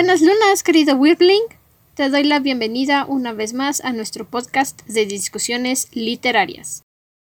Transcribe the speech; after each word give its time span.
Buenas 0.00 0.22
lunas, 0.22 0.62
querido 0.62 0.96
Wirbling. 0.96 1.42
Te 1.92 2.08
doy 2.08 2.24
la 2.24 2.40
bienvenida 2.40 3.04
una 3.04 3.34
vez 3.34 3.52
más 3.52 3.84
a 3.84 3.92
nuestro 3.92 4.26
podcast 4.26 4.80
de 4.86 5.04
discusiones 5.04 5.94
literarias. 5.94 6.84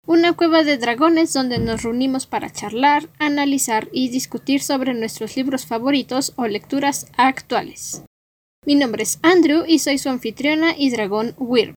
Una 0.06 0.34
cueva 0.34 0.62
de 0.62 0.78
dragones 0.78 1.32
donde 1.32 1.58
nos 1.58 1.82
reunimos 1.82 2.28
para 2.28 2.52
charlar, 2.52 3.08
analizar 3.18 3.88
y 3.90 4.08
discutir 4.10 4.62
sobre 4.62 4.94
nuestros 4.94 5.36
libros 5.36 5.66
favoritos 5.66 6.32
o 6.36 6.46
lecturas 6.46 7.08
actuales. 7.16 8.04
Mi 8.64 8.76
nombre 8.76 9.02
es 9.02 9.18
Andrew 9.22 9.64
y 9.66 9.80
soy 9.80 9.98
su 9.98 10.08
anfitriona 10.08 10.72
y 10.78 10.90
dragón 10.90 11.34
Wirb. 11.38 11.74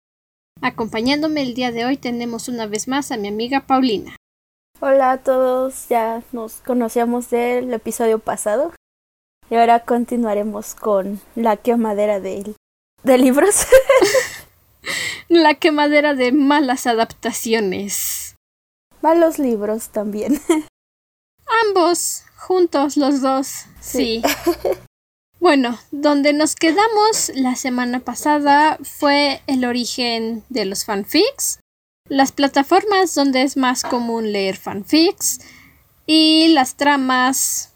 Acompañándome 0.62 1.42
el 1.42 1.56
día 1.56 1.72
de 1.72 1.86
hoy 1.86 1.98
tenemos 1.98 2.48
una 2.50 2.68
vez 2.68 2.88
más 2.88 3.12
a 3.12 3.18
mi 3.18 3.30
amiga 3.30 3.62
Paulina. 3.62 4.16
Hola 4.80 5.14
a 5.14 5.18
todos, 5.24 5.90
ya 5.90 6.22
nos 6.34 6.58
conocíamos 6.58 7.32
del 7.32 7.74
episodio 7.74 8.20
pasado 8.20 8.74
y 9.54 9.56
ahora 9.56 9.82
continuaremos 9.82 10.74
con 10.74 11.22
la 11.36 11.58
quemadera 11.58 12.20
de, 12.20 12.56
de 13.04 13.18
libros. 13.20 13.68
la 15.28 15.54
quemadera 15.54 16.16
de 16.16 16.32
malas 16.32 16.88
adaptaciones. 16.88 18.36
Malos 19.04 19.38
libros 19.38 19.90
también. 19.90 20.42
Ambos, 21.68 22.24
juntos 22.36 22.98
los 22.98 23.22
dos, 23.22 23.66
sí. 23.80 24.24
bueno, 25.40 25.78
donde 25.92 26.34
nos 26.34 26.56
quedamos 26.56 27.32
la 27.36 27.56
semana 27.56 28.00
pasada 28.00 28.80
fue 28.82 29.44
el 29.46 29.66
origen 29.66 30.44
de 30.50 30.66
los 30.66 30.84
fanfics, 30.84 31.60
las 32.10 32.32
plataformas 32.32 33.14
donde 33.14 33.44
es 33.44 33.56
más 33.56 33.84
común 33.84 34.32
leer 34.32 34.58
fanfics 34.58 35.42
y 36.08 36.48
las 36.48 36.76
tramas 36.76 37.73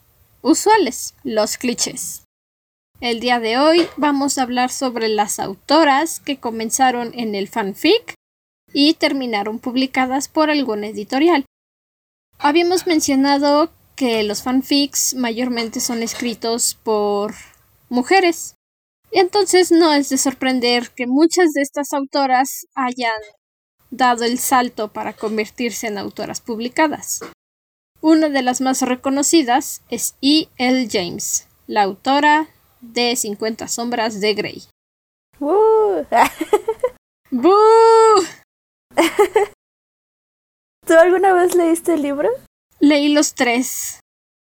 usuales, 0.48 1.14
los 1.24 1.58
clichés. 1.58 2.24
El 3.02 3.20
día 3.20 3.40
de 3.40 3.58
hoy 3.58 3.88
vamos 3.98 4.38
a 4.38 4.44
hablar 4.44 4.72
sobre 4.72 5.08
las 5.10 5.40
autoras 5.40 6.20
que 6.20 6.40
comenzaron 6.40 7.12
en 7.14 7.36
el 7.36 7.48
fanfic 7.48 8.16
y 8.74 8.94
terminaron 8.96 9.60
publicadas 9.60 10.28
por 10.30 10.50
algún 10.50 10.84
editorial. 10.84 11.46
Habíamos 12.40 12.88
mencionado 12.88 13.72
que 13.96 14.24
los 14.24 14.42
fanfics 14.42 15.16
mayormente 15.16 15.80
son 15.80 16.02
escritos 16.02 16.76
por 16.84 17.36
mujeres. 17.90 18.56
Y 19.12 19.20
entonces 19.20 19.72
no 19.72 19.94
es 19.94 20.10
de 20.10 20.18
sorprender 20.18 20.92
que 20.92 21.08
muchas 21.08 21.52
de 21.54 21.62
estas 21.62 21.94
autoras 21.94 22.68
hayan 22.76 23.22
dado 23.90 24.24
el 24.24 24.38
salto 24.38 24.92
para 24.92 25.14
convertirse 25.14 25.88
en 25.88 25.98
autoras 25.98 26.42
publicadas. 26.42 27.22
Una 28.10 28.30
de 28.30 28.42
las 28.42 28.62
más 28.62 28.82
reconocidas 28.84 29.82
es 29.90 30.16
E. 30.22 30.48
L. 30.58 30.88
James, 30.90 31.50
la 31.68 31.84
autora 31.84 32.48
de 32.80 33.14
50 33.14 33.68
sombras 33.68 34.22
de 34.22 34.34
Grey. 34.34 34.64
¡Bú! 35.42 36.06
¿Tú 40.88 40.94
alguna 40.94 41.34
vez 41.34 41.54
leíste 41.54 41.96
el 41.96 42.04
libro? 42.04 42.30
Leí 42.80 43.10
los 43.10 43.34
tres. 43.34 44.00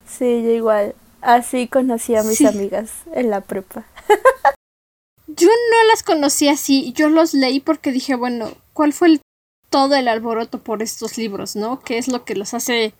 Sí, 0.06 0.42
yo 0.42 0.50
igual. 0.50 0.94
Así 1.22 1.66
conocí 1.66 2.14
a 2.14 2.24
mis 2.24 2.44
amigas 2.44 3.04
en 3.14 3.30
la 3.30 3.40
prepa. 3.40 3.86
yo 5.28 5.48
no 5.48 5.84
las 5.88 6.02
conocí 6.02 6.50
así, 6.50 6.92
yo 6.92 7.08
los 7.08 7.32
leí 7.32 7.60
porque 7.60 7.90
dije, 7.90 8.16
bueno, 8.16 8.52
¿cuál 8.74 8.92
fue 8.92 9.08
el, 9.08 9.22
todo 9.70 9.94
el 9.94 10.08
alboroto 10.08 10.62
por 10.62 10.82
estos 10.82 11.16
libros, 11.16 11.56
no? 11.56 11.80
¿Qué 11.80 11.96
es 11.96 12.08
lo 12.08 12.26
que 12.26 12.34
los 12.34 12.52
hace 12.52 12.92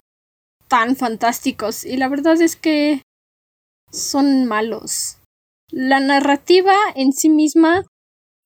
tan 0.69 0.97
fantásticos 0.97 1.85
y 1.85 1.97
la 1.97 2.09
verdad 2.09 2.41
es 2.41 2.57
que 2.57 3.03
son 3.91 4.47
malos. 4.47 5.19
La 5.71 6.01
narrativa 6.01 6.75
en 6.95 7.13
sí 7.13 7.29
misma 7.29 7.85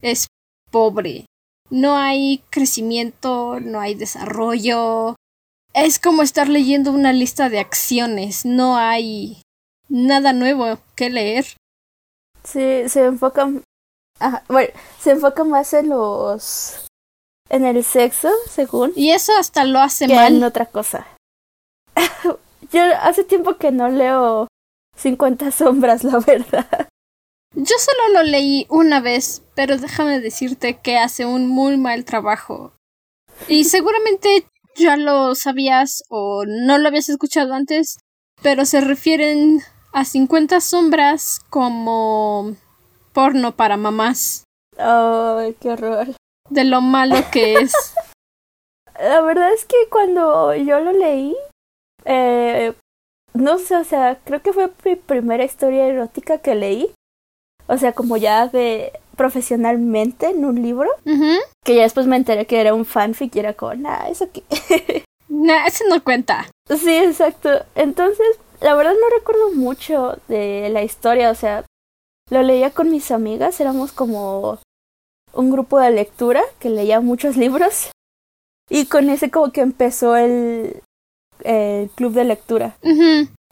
es 0.01 0.27
pobre. 0.71 1.27
No 1.71 1.97
hay 1.97 2.43
crecimiento, 2.51 3.61
no 3.61 3.81
hay 3.81 3.95
desarrollo. 3.95 5.17
Es 5.73 5.99
como 5.99 6.23
estar 6.23 6.49
leyendo 6.49 6.93
una 6.93 7.13
lista 7.13 7.49
de 7.49 7.61
acciones. 7.61 8.45
No 8.45 8.77
hay 8.77 9.43
nada 9.89 10.33
nuevo 10.33 10.79
que 10.97 11.11
leer. 11.11 11.47
Sí, 12.43 12.89
se 12.89 13.05
enfoca. 13.05 13.49
bueno, 14.49 14.73
se 14.99 15.11
enfoca 15.13 15.45
más 15.45 15.73
en 15.75 15.91
los. 15.91 16.87
en 17.49 17.65
el 17.65 17.85
sexo, 17.85 18.31
según. 18.49 18.93
Y 18.97 19.11
eso 19.11 19.33
hasta 19.39 19.65
lo 19.65 19.79
hace 19.81 20.09
mal. 20.09 20.37
en 20.37 20.45
otra 20.45 20.67
cosa. 20.67 21.07
Yo 22.73 22.83
hace 23.03 23.25
tiempo 23.25 23.57
que 23.57 23.73
no 23.73 23.89
leo 23.89 24.49
50 24.97 25.51
sombras, 25.51 26.05
la 26.05 26.19
verdad. 26.21 26.89
Yo 27.55 27.75
solo 27.79 28.15
lo 28.15 28.23
leí 28.23 28.67
una 28.69 29.01
vez, 29.01 29.43
pero 29.55 29.77
déjame 29.77 30.21
decirte 30.21 30.79
que 30.79 30.99
hace 30.99 31.25
un 31.27 31.49
muy 31.49 31.77
mal 31.77 32.05
trabajo. 32.05 32.73
Y 33.49 33.65
seguramente 33.65 34.47
ya 34.77 34.97
lo 34.97 35.35
sabías 35.35 36.03
o 36.09 36.45
no 36.47 36.79
lo 36.79 36.89
habías 36.89 37.09
escuchado 37.09 37.55
antes, 37.55 37.99
pero 38.43 38.65
se 38.65 38.81
refieren 38.81 39.63
a 39.93 40.05
50 40.05 40.61
sombras 40.61 41.41
como 41.51 42.55
porno 43.13 43.57
para 43.57 43.77
mamás. 43.77 44.45
Ay, 44.79 45.57
qué 45.61 45.71
horror. 45.71 46.15
De 46.49 46.65
lo 46.65 46.81
malo 46.81 47.17
que 47.33 47.55
es. 47.55 47.73
La 48.99 49.23
verdad 49.23 49.53
es 49.53 49.65
que 49.65 49.77
cuando 49.91 50.55
yo 50.55 50.79
lo 50.81 50.93
leí, 50.93 51.35
eh, 52.05 52.73
no 53.35 53.59
sé, 53.59 53.77
o 53.77 53.85
sea, 53.85 54.19
creo 54.25 54.43
que 54.43 54.53
fue 54.53 54.71
mi 54.85 54.97
primera 54.97 55.45
historia 55.45 55.87
erótica 55.87 56.39
que 56.39 56.55
leí. 56.55 56.91
O 57.67 57.79
sea, 57.79 57.93
como 57.93 58.17
ya 58.17 58.49
de 58.49 58.93
profesionalmente 59.17 60.31
en 60.31 60.45
un 60.45 60.63
libro. 60.63 60.91
Que 61.63 61.75
ya 61.77 61.83
después 61.83 62.07
me 62.07 62.17
enteré 62.17 62.47
que 62.47 62.61
era 62.61 62.75
un 62.75 62.85
fanfic 62.85 63.37
y 63.37 63.39
era 63.39 63.55
como, 63.55 63.75
nah, 63.75 64.09
eso 64.09 64.29
qué. 64.33 64.43
nah, 65.29 65.67
eso 65.67 65.85
no 65.89 66.03
cuenta. 66.03 66.51
Sí, 66.69 66.97
exacto. 66.97 67.51
Entonces, 67.75 68.39
la 68.61 68.75
verdad 68.75 68.95
no 68.95 69.17
recuerdo 69.17 69.53
mucho 69.53 70.19
de 70.29 70.69
la 70.71 70.83
historia, 70.83 71.31
o 71.31 71.35
sea, 71.35 71.65
lo 72.31 72.43
leía 72.43 72.71
con 72.71 72.91
mis 72.91 73.11
amigas, 73.11 73.61
éramos 73.61 73.93
como 73.93 74.59
un 75.33 75.51
grupo 75.51 75.79
de 75.79 75.91
lectura 75.91 76.43
que 76.59 76.71
leía 76.71 77.01
muchos 77.01 77.37
libros. 77.37 77.91
Y 78.69 78.87
con 78.87 79.11
ese 79.11 79.31
como 79.31 79.53
que 79.53 79.61
empezó 79.61 80.17
el, 80.17 80.83
el 81.45 81.91
club 81.91 82.13
de 82.13 82.25
lectura. 82.25 82.77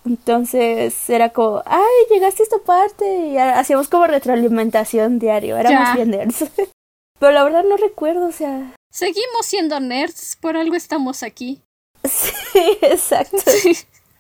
Entonces 0.05 1.11
era 1.11 1.31
como, 1.31 1.63
ay, 1.67 1.83
llegaste 2.11 2.43
a 2.43 2.45
esta 2.45 2.59
parte 2.59 3.27
y 3.27 3.37
hacíamos 3.37 3.89
como 3.89 4.07
retroalimentación 4.07 5.19
diario, 5.19 5.57
éramos 5.57 5.95
bien 5.95 6.11
nerds. 6.11 6.45
Pero 7.19 7.33
la 7.33 7.45
verdad 7.45 7.65
no 7.65 7.77
recuerdo, 7.77 8.27
o 8.27 8.33
sea... 8.33 8.75
Seguimos 8.91 9.45
siendo 9.45 9.81
nerds, 9.81 10.37
por 10.41 10.57
algo 10.57 10.77
estamos 10.77 11.23
aquí. 11.23 11.63
Sí, 12.09 12.79
exacto. 12.81 13.37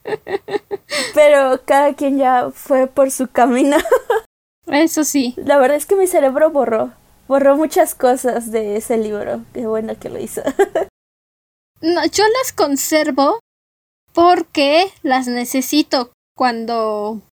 Pero 1.15 1.61
cada 1.65 1.95
quien 1.95 2.19
ya 2.19 2.51
fue 2.53 2.87
por 2.87 3.11
su 3.11 3.29
camino. 3.29 3.77
Eso 4.67 5.05
sí. 5.05 5.35
La 5.37 5.59
verdad 5.59 5.77
es 5.77 5.87
que 5.87 5.97
mi 5.97 6.07
cerebro 6.07 6.51
borró, 6.51 6.93
borró 7.29 7.57
muchas 7.57 7.95
cosas 7.95 8.51
de 8.51 8.77
ese 8.77 8.99
libro. 8.99 9.43
Qué 9.55 9.67
bueno 9.67 9.99
que 9.99 10.11
lo 10.11 10.19
hizo. 10.19 10.43
No, 11.81 12.05
yo 12.05 12.25
las 12.43 12.53
conservo 12.53 13.39
porque 14.13 14.93
las 15.03 15.27
necesito 15.27 16.13
cuando 16.37 17.23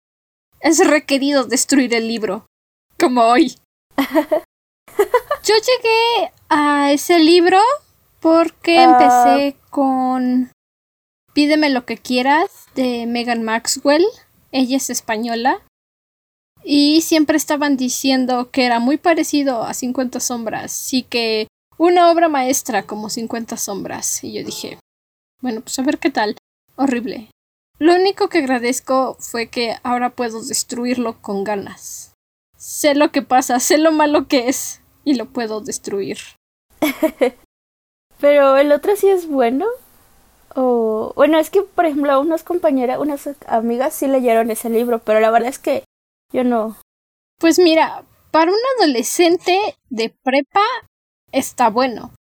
es 0.61 0.85
requerido 0.87 1.45
destruir 1.45 1.95
el 1.95 2.09
libro, 2.09 2.47
como 2.99 3.23
hoy. 3.23 3.55
Yo 5.45 5.55
llegué 5.55 6.33
a 6.49 6.93
ese 6.93 7.19
libro 7.19 7.61
porque 8.21 8.79
ah. 8.79 8.85
empecé 8.85 9.57
con 9.71 10.51
Pídeme 11.35 11.71
lo 11.71 11.85
que 11.85 11.99
quieras 11.99 12.51
de 12.75 13.07
Megan 13.07 13.43
Maxwell. 13.43 14.05
Ella 14.53 14.77
es 14.79 14.91
española. 14.91 15.61
Y 16.65 17.03
siempre 17.03 17.37
estaban 17.37 17.77
diciendo 17.77 18.51
que 18.51 18.65
era 18.65 18.81
muy 18.81 18.97
parecido 18.97 19.63
a 19.63 19.75
50 19.75 20.19
sombras. 20.19 20.93
Y 20.93 21.03
que 21.03 21.47
una 21.79 22.11
obra 22.11 22.29
maestra 22.29 22.87
como 22.87 23.11
50 23.11 23.57
sombras. 23.57 24.25
Y 24.25 24.33
yo 24.33 24.45
dije, 24.45 24.79
bueno, 25.43 25.61
pues 25.61 25.79
a 25.79 25.83
ver 25.83 25.99
qué 25.99 26.11
tal 26.11 26.37
horrible. 26.77 27.31
Lo 27.79 27.95
único 27.95 28.29
que 28.29 28.39
agradezco 28.39 29.17
fue 29.21 29.49
que 29.49 29.77
ahora 29.83 30.11
puedo 30.11 30.43
destruirlo 30.43 31.21
con 31.21 31.45
ganas. 31.45 32.15
Sé 32.57 32.95
lo 32.95 33.13
que 33.13 33.23
pasa, 33.23 33.61
sé 33.61 33.77
lo 33.77 33.93
malo 33.93 34.29
que 34.29 34.49
es 34.49 34.81
y 35.05 35.15
lo 35.15 35.27
puedo 35.27 35.61
destruir. 35.61 36.19
Pero 38.21 38.57
el 38.57 38.73
otro 38.73 38.97
sí 38.97 39.09
es 39.09 39.29
bueno. 39.29 39.67
O 40.55 41.13
bueno, 41.17 41.39
es 41.39 41.51
que 41.51 41.63
por 41.63 41.85
ejemplo 41.85 42.19
unas 42.19 42.43
compañeras, 42.43 42.99
unas 42.99 43.29
amigas 43.47 43.93
sí 43.95 44.07
leyeron 44.07 44.51
ese 44.51 44.71
libro, 44.71 45.01
pero 45.01 45.21
la 45.21 45.31
verdad 45.31 45.51
es 45.51 45.59
que 45.59 45.85
yo 46.33 46.45
no. 46.45 46.79
Pues 47.39 47.59
mira, 47.59 48.05
para 48.31 48.51
un 48.51 48.59
adolescente 48.79 49.77
de 49.91 50.15
prepa 50.23 50.63
está 51.31 51.69
bueno. 51.69 52.15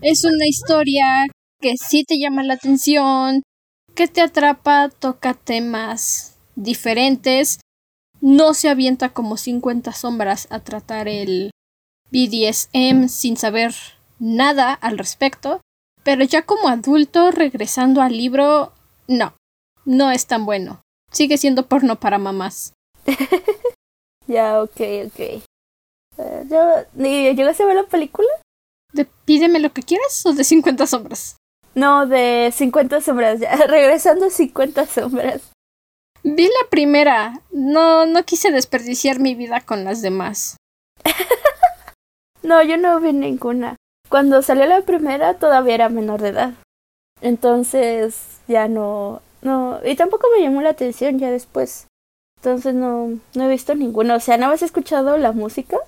Es 0.00 0.24
una 0.24 0.46
historia 0.46 1.26
que 1.60 1.76
sí 1.76 2.04
te 2.04 2.20
llama 2.20 2.44
la 2.44 2.54
atención, 2.54 3.42
que 3.94 4.08
te 4.08 4.20
atrapa, 4.20 4.88
toca 4.88 5.34
temas 5.34 6.36
diferentes, 6.56 7.60
no 8.20 8.54
se 8.54 8.68
avienta 8.68 9.10
como 9.10 9.36
50 9.36 9.92
sombras 9.92 10.46
a 10.50 10.60
tratar 10.60 11.08
el 11.08 11.50
BDSM 12.10 13.08
sin 13.08 13.36
saber 13.36 13.74
nada 14.18 14.72
al 14.72 14.98
respecto, 14.98 15.60
pero 16.04 16.24
ya 16.24 16.42
como 16.42 16.68
adulto 16.68 17.30
regresando 17.30 18.00
al 18.00 18.16
libro, 18.16 18.72
no, 19.08 19.34
no 19.84 20.10
es 20.10 20.26
tan 20.26 20.46
bueno. 20.46 20.82
Sigue 21.10 21.36
siendo 21.36 21.66
porno 21.66 21.98
para 21.98 22.18
mamás. 22.18 22.74
ya, 24.26 24.62
ok, 24.62 24.80
ok. 25.06 25.42
Uh, 26.16 26.84
¿Llegaste 26.94 27.62
a 27.62 27.66
ver 27.66 27.76
la 27.76 27.86
película? 27.86 28.28
¿De 28.92 29.04
Pídeme 29.04 29.58
lo 29.58 29.72
que 29.72 29.82
quieras 29.82 30.24
o 30.26 30.32
de 30.32 30.44
50 30.44 30.86
sombras? 30.86 31.36
No, 31.74 32.06
de 32.06 32.50
50 32.52 33.00
sombras, 33.00 33.40
ya. 33.40 33.54
Regresando 33.66 34.26
a 34.26 34.30
50 34.30 34.86
sombras. 34.86 35.52
Vi 36.22 36.44
la 36.44 36.68
primera. 36.70 37.40
No, 37.50 38.06
no 38.06 38.24
quise 38.24 38.50
desperdiciar 38.50 39.18
mi 39.18 39.34
vida 39.34 39.60
con 39.60 39.84
las 39.84 40.02
demás. 40.02 40.56
no, 42.42 42.62
yo 42.62 42.76
no 42.76 43.00
vi 43.00 43.12
ninguna. 43.12 43.76
Cuando 44.08 44.42
salió 44.42 44.66
la 44.66 44.82
primera 44.82 45.34
todavía 45.34 45.74
era 45.74 45.88
menor 45.88 46.20
de 46.20 46.28
edad. 46.28 46.54
Entonces 47.22 48.40
ya 48.48 48.68
no, 48.68 49.22
no, 49.42 49.80
y 49.84 49.94
tampoco 49.96 50.26
me 50.34 50.42
llamó 50.42 50.60
la 50.60 50.70
atención 50.70 51.18
ya 51.18 51.30
después. 51.30 51.86
Entonces 52.36 52.74
no, 52.74 53.18
no 53.34 53.44
he 53.44 53.48
visto 53.48 53.74
ninguna. 53.74 54.16
O 54.16 54.20
sea, 54.20 54.36
nada 54.36 54.52
más 54.52 54.62
he 54.62 54.66
escuchado 54.66 55.16
la 55.16 55.32
música 55.32 55.78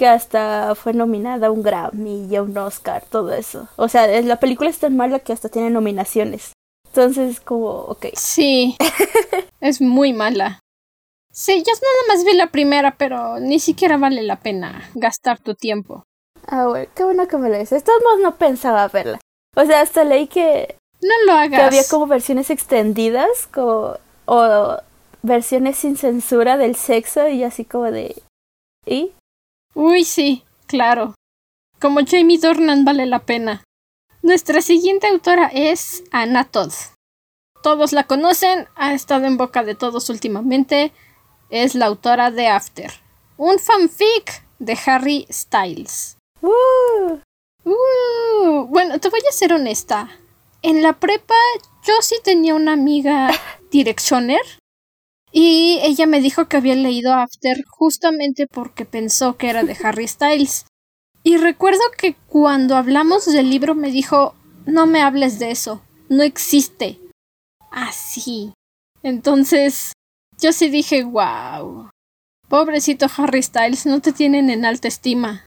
que 0.00 0.08
hasta 0.08 0.74
fue 0.76 0.94
nominada 0.94 1.48
a 1.48 1.50
un 1.50 1.62
Grammy 1.62 2.24
y 2.24 2.34
a 2.34 2.42
un 2.42 2.56
Oscar, 2.56 3.04
todo 3.10 3.34
eso. 3.34 3.68
O 3.76 3.86
sea, 3.86 4.06
la 4.22 4.40
película 4.40 4.70
es 4.70 4.78
tan 4.78 4.96
mala 4.96 5.18
que 5.18 5.34
hasta 5.34 5.50
tiene 5.50 5.68
nominaciones. 5.68 6.54
Entonces, 6.86 7.38
como, 7.38 7.66
ok. 7.66 8.06
Sí, 8.14 8.78
es 9.60 9.82
muy 9.82 10.14
mala. 10.14 10.60
Sí, 11.30 11.58
yo 11.58 11.72
nada 11.74 12.02
más 12.08 12.24
vi 12.24 12.32
la 12.32 12.46
primera, 12.46 12.96
pero 12.96 13.40
ni 13.40 13.60
siquiera 13.60 13.98
vale 13.98 14.22
la 14.22 14.36
pena 14.36 14.88
gastar 14.94 15.38
tu 15.38 15.54
tiempo. 15.54 16.02
Ah, 16.46 16.66
bueno, 16.66 16.90
qué 16.96 17.04
bueno 17.04 17.28
que 17.28 17.36
me 17.36 17.50
lo 17.50 17.58
dices. 17.58 17.72
Estos 17.72 17.96
no 18.22 18.36
pensaba 18.36 18.88
verla. 18.88 19.20
O 19.54 19.66
sea, 19.66 19.82
hasta 19.82 20.04
leí 20.04 20.28
que... 20.28 20.76
No 21.02 21.12
lo 21.26 21.32
hagas. 21.32 21.60
Que 21.60 21.66
había 21.66 21.88
como 21.90 22.06
versiones 22.06 22.48
extendidas 22.48 23.48
como, 23.52 23.96
o 24.24 24.78
versiones 25.20 25.76
sin 25.76 25.98
censura 25.98 26.56
del 26.56 26.74
sexo 26.74 27.28
y 27.28 27.44
así 27.44 27.66
como 27.66 27.90
de... 27.90 28.22
¿Y? 28.86 29.12
Uy, 29.74 30.04
sí, 30.04 30.44
claro. 30.66 31.14
Como 31.80 32.00
Jamie 32.06 32.38
Dornan 32.38 32.84
vale 32.84 33.06
la 33.06 33.20
pena. 33.20 33.64
Nuestra 34.22 34.60
siguiente 34.60 35.06
autora 35.06 35.50
es 35.52 36.04
Anna 36.10 36.44
Todd. 36.44 36.72
Todos 37.62 37.92
la 37.92 38.04
conocen, 38.04 38.68
ha 38.74 38.94
estado 38.94 39.26
en 39.26 39.36
boca 39.36 39.62
de 39.62 39.74
todos 39.74 40.10
últimamente. 40.10 40.92
Es 41.50 41.74
la 41.74 41.86
autora 41.86 42.30
de 42.30 42.48
After, 42.48 42.92
un 43.36 43.58
fanfic 43.58 44.44
de 44.58 44.78
Harry 44.86 45.26
Styles. 45.30 46.16
Uh. 46.42 47.18
Uh. 47.64 48.66
Bueno, 48.68 48.98
te 48.98 49.08
voy 49.08 49.20
a 49.28 49.32
ser 49.32 49.52
honesta. 49.52 50.08
En 50.62 50.82
la 50.82 50.94
prepa 50.94 51.34
yo 51.86 51.94
sí 52.02 52.16
tenía 52.22 52.54
una 52.54 52.72
amiga 52.72 53.30
directioner 53.70 54.42
y 55.32 55.78
ella 55.82 56.06
me 56.06 56.20
dijo 56.20 56.48
que 56.48 56.56
había 56.56 56.74
leído 56.74 57.14
After 57.14 57.64
justamente 57.68 58.46
porque 58.46 58.84
pensó 58.84 59.36
que 59.36 59.48
era 59.48 59.62
de 59.62 59.76
Harry 59.82 60.08
Styles. 60.08 60.66
Y 61.22 61.36
recuerdo 61.36 61.80
que 61.96 62.14
cuando 62.26 62.76
hablamos 62.76 63.26
del 63.26 63.50
libro 63.50 63.74
me 63.74 63.90
dijo, 63.90 64.34
no 64.66 64.86
me 64.86 65.02
hables 65.02 65.38
de 65.38 65.50
eso, 65.50 65.82
no 66.08 66.22
existe. 66.22 66.98
Así. 67.70 68.54
Entonces, 69.02 69.92
yo 70.38 70.52
sí 70.52 70.70
dije, 70.70 71.04
wow. 71.04 71.90
Pobrecito 72.48 73.06
Harry 73.16 73.42
Styles, 73.42 73.86
no 73.86 74.00
te 74.00 74.12
tienen 74.12 74.50
en 74.50 74.64
alta 74.64 74.88
estima. 74.88 75.44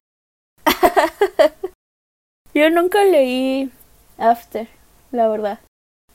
yo 2.54 2.70
nunca 2.70 3.04
leí 3.04 3.72
After, 4.18 4.70
la 5.12 5.28
verdad. 5.28 5.60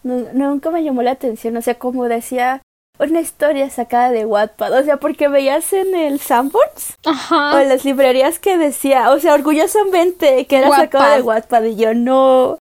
nunca 0.03 0.71
me 0.71 0.83
llamó 0.83 1.03
la 1.03 1.11
atención, 1.11 1.57
o 1.57 1.63
sea, 1.63 1.79
como 1.79 2.05
decía 2.05 2.63
una 2.99 3.21
historia 3.21 3.71
sacada 3.71 4.11
de 4.11 4.27
Wattpad, 4.27 4.81
o 4.81 4.85
sea, 4.85 4.97
porque 4.99 5.29
veías 5.29 5.73
en 5.73 5.95
el 5.95 6.19
Sanborns 6.21 6.97
Ajá. 7.05 7.55
o 7.55 7.59
en 7.59 7.69
las 7.69 7.85
librerías 7.85 8.39
que 8.39 8.59
decía, 8.59 9.11
o 9.11 9.21
sea, 9.21 9.35
orgullosamente 9.35 10.47
que 10.47 10.57
era 10.59 10.71
sacado 10.71 11.15
de 11.15 11.23
Wattpad. 11.23 11.65
Y 11.65 11.77
yo 11.77 11.95
no, 11.95 12.59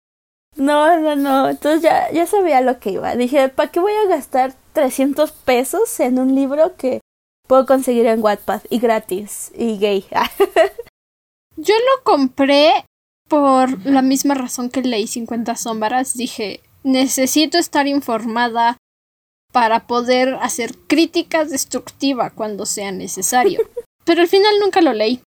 no, 0.56 1.00
no, 1.00 1.16
no, 1.16 1.50
entonces 1.50 1.81
ya, 1.81 2.12
ya 2.12 2.28
sabía 2.28 2.62
lo 2.62 2.80
que 2.80 2.92
iba, 2.92 3.16
dije, 3.16 3.50
¿para 3.50 3.72
qué 3.72 3.80
voy 3.80 3.94
a 3.94 4.10
gastar 4.10 4.54
300 4.74 5.31
pesos 5.31 6.00
en 6.00 6.19
un 6.19 6.36
libro 6.36 6.75
que 6.75 7.01
puedo 7.48 7.66
conseguir 7.66 8.06
en 8.06 8.24
Wattpad 8.24 8.62
y 8.69 8.80
gratis 8.80 9.51
y 9.56 9.78
gay? 9.80 10.06
yo 11.57 11.74
lo 11.74 12.04
compré 12.04 12.86
por 13.28 13.86
la 13.86 14.01
misma 14.01 14.36
razón 14.36 14.69
que 14.69 14.81
leí 14.81 15.07
50 15.07 15.56
sombras, 15.56 16.13
dije, 16.16 16.62
necesito 16.84 17.57
estar 17.57 17.88
informada 17.88 18.78
para 19.52 19.88
poder 19.88 20.38
hacer 20.42 20.78
crítica 20.88 21.46
destructiva 21.46 22.30
cuando 22.30 22.66
sea 22.66 22.92
necesario. 22.92 23.62
Pero 24.06 24.22
al 24.22 24.28
final 24.28 24.60
nunca 24.60 24.82
lo 24.82 24.94
leí. 24.94 25.22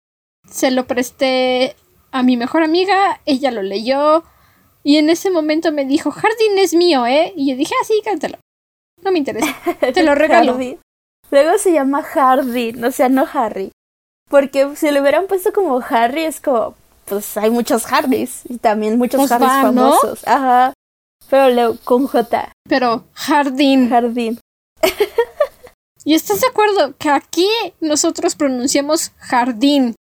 Se 0.51 0.71
lo 0.71 0.87
presté 0.87 1.77
a 2.13 2.23
mi 2.23 2.37
mejor 2.37 2.63
amiga, 2.63 3.21
ella 3.25 3.51
lo 3.51 3.63
leyó 3.63 4.25
y 4.83 4.99
en 4.99 5.11
ese 5.11 5.31
momento 5.31 5.73
me 5.73 5.85
dijo, 5.85 6.11
Jardín 6.11 6.59
es 6.59 6.73
mío, 6.73 7.07
¿eh? 7.07 7.33
Y 7.37 7.51
yo 7.51 7.57
dije, 7.57 7.75
ah, 7.81 7.85
sí, 7.85 8.01
cántalo. 8.05 8.39
No 9.03 9.11
me 9.11 9.19
interesa. 9.19 9.55
Te 9.95 10.03
lo 10.05 10.15
regalo. 10.15 10.59
Luego 11.31 11.59
se 11.59 11.73
llama 11.73 12.03
Jardín, 12.03 12.85
o 12.85 12.93
sea, 12.93 13.09
no 13.09 13.27
Harry. 13.33 13.73
Porque 14.31 14.77
si 14.77 14.91
lo 14.91 15.01
hubieran 15.01 15.27
puesto 15.27 15.53
como 15.53 15.81
Harry, 15.89 16.25
es 16.25 16.41
como, 16.41 16.75
pues 17.05 17.37
hay 17.37 17.51
muchos 17.51 17.91
Harrys 17.91 18.43
y 18.49 18.59
también 18.59 18.99
muchos 18.99 19.19
pues 19.19 19.33
Harrys 19.33 19.49
famosos. 19.49 20.27
Ajá. 20.27 20.73
Pero 21.29 21.49
leo 21.49 21.77
con 21.85 22.07
J. 22.07 22.53
Pero 22.69 23.05
jardín. 23.13 23.89
Jardín. 23.89 24.39
¿Y 26.05 26.15
estás 26.15 26.41
de 26.41 26.47
acuerdo 26.47 26.97
que 26.97 27.11
aquí 27.11 27.49
nosotros 27.81 28.37
pronunciamos 28.37 29.11
jardín? 29.19 29.95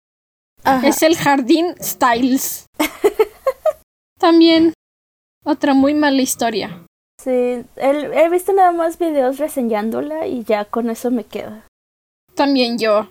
Es 0.83 1.03
el 1.03 1.15
jardín 1.15 1.75
Styles. 1.81 2.65
También 4.19 4.73
otra 5.43 5.73
muy 5.73 5.93
mala 5.93 6.21
historia. 6.21 6.85
Sí, 7.21 7.65
he 7.77 8.29
visto 8.29 8.53
nada 8.53 8.71
más 8.71 8.97
videos 8.97 9.37
reseñándola 9.37 10.27
y 10.27 10.43
ya 10.43 10.65
con 10.65 10.89
eso 10.89 11.11
me 11.11 11.23
quedo. 11.23 11.63
También 12.35 12.77
yo. 12.77 13.09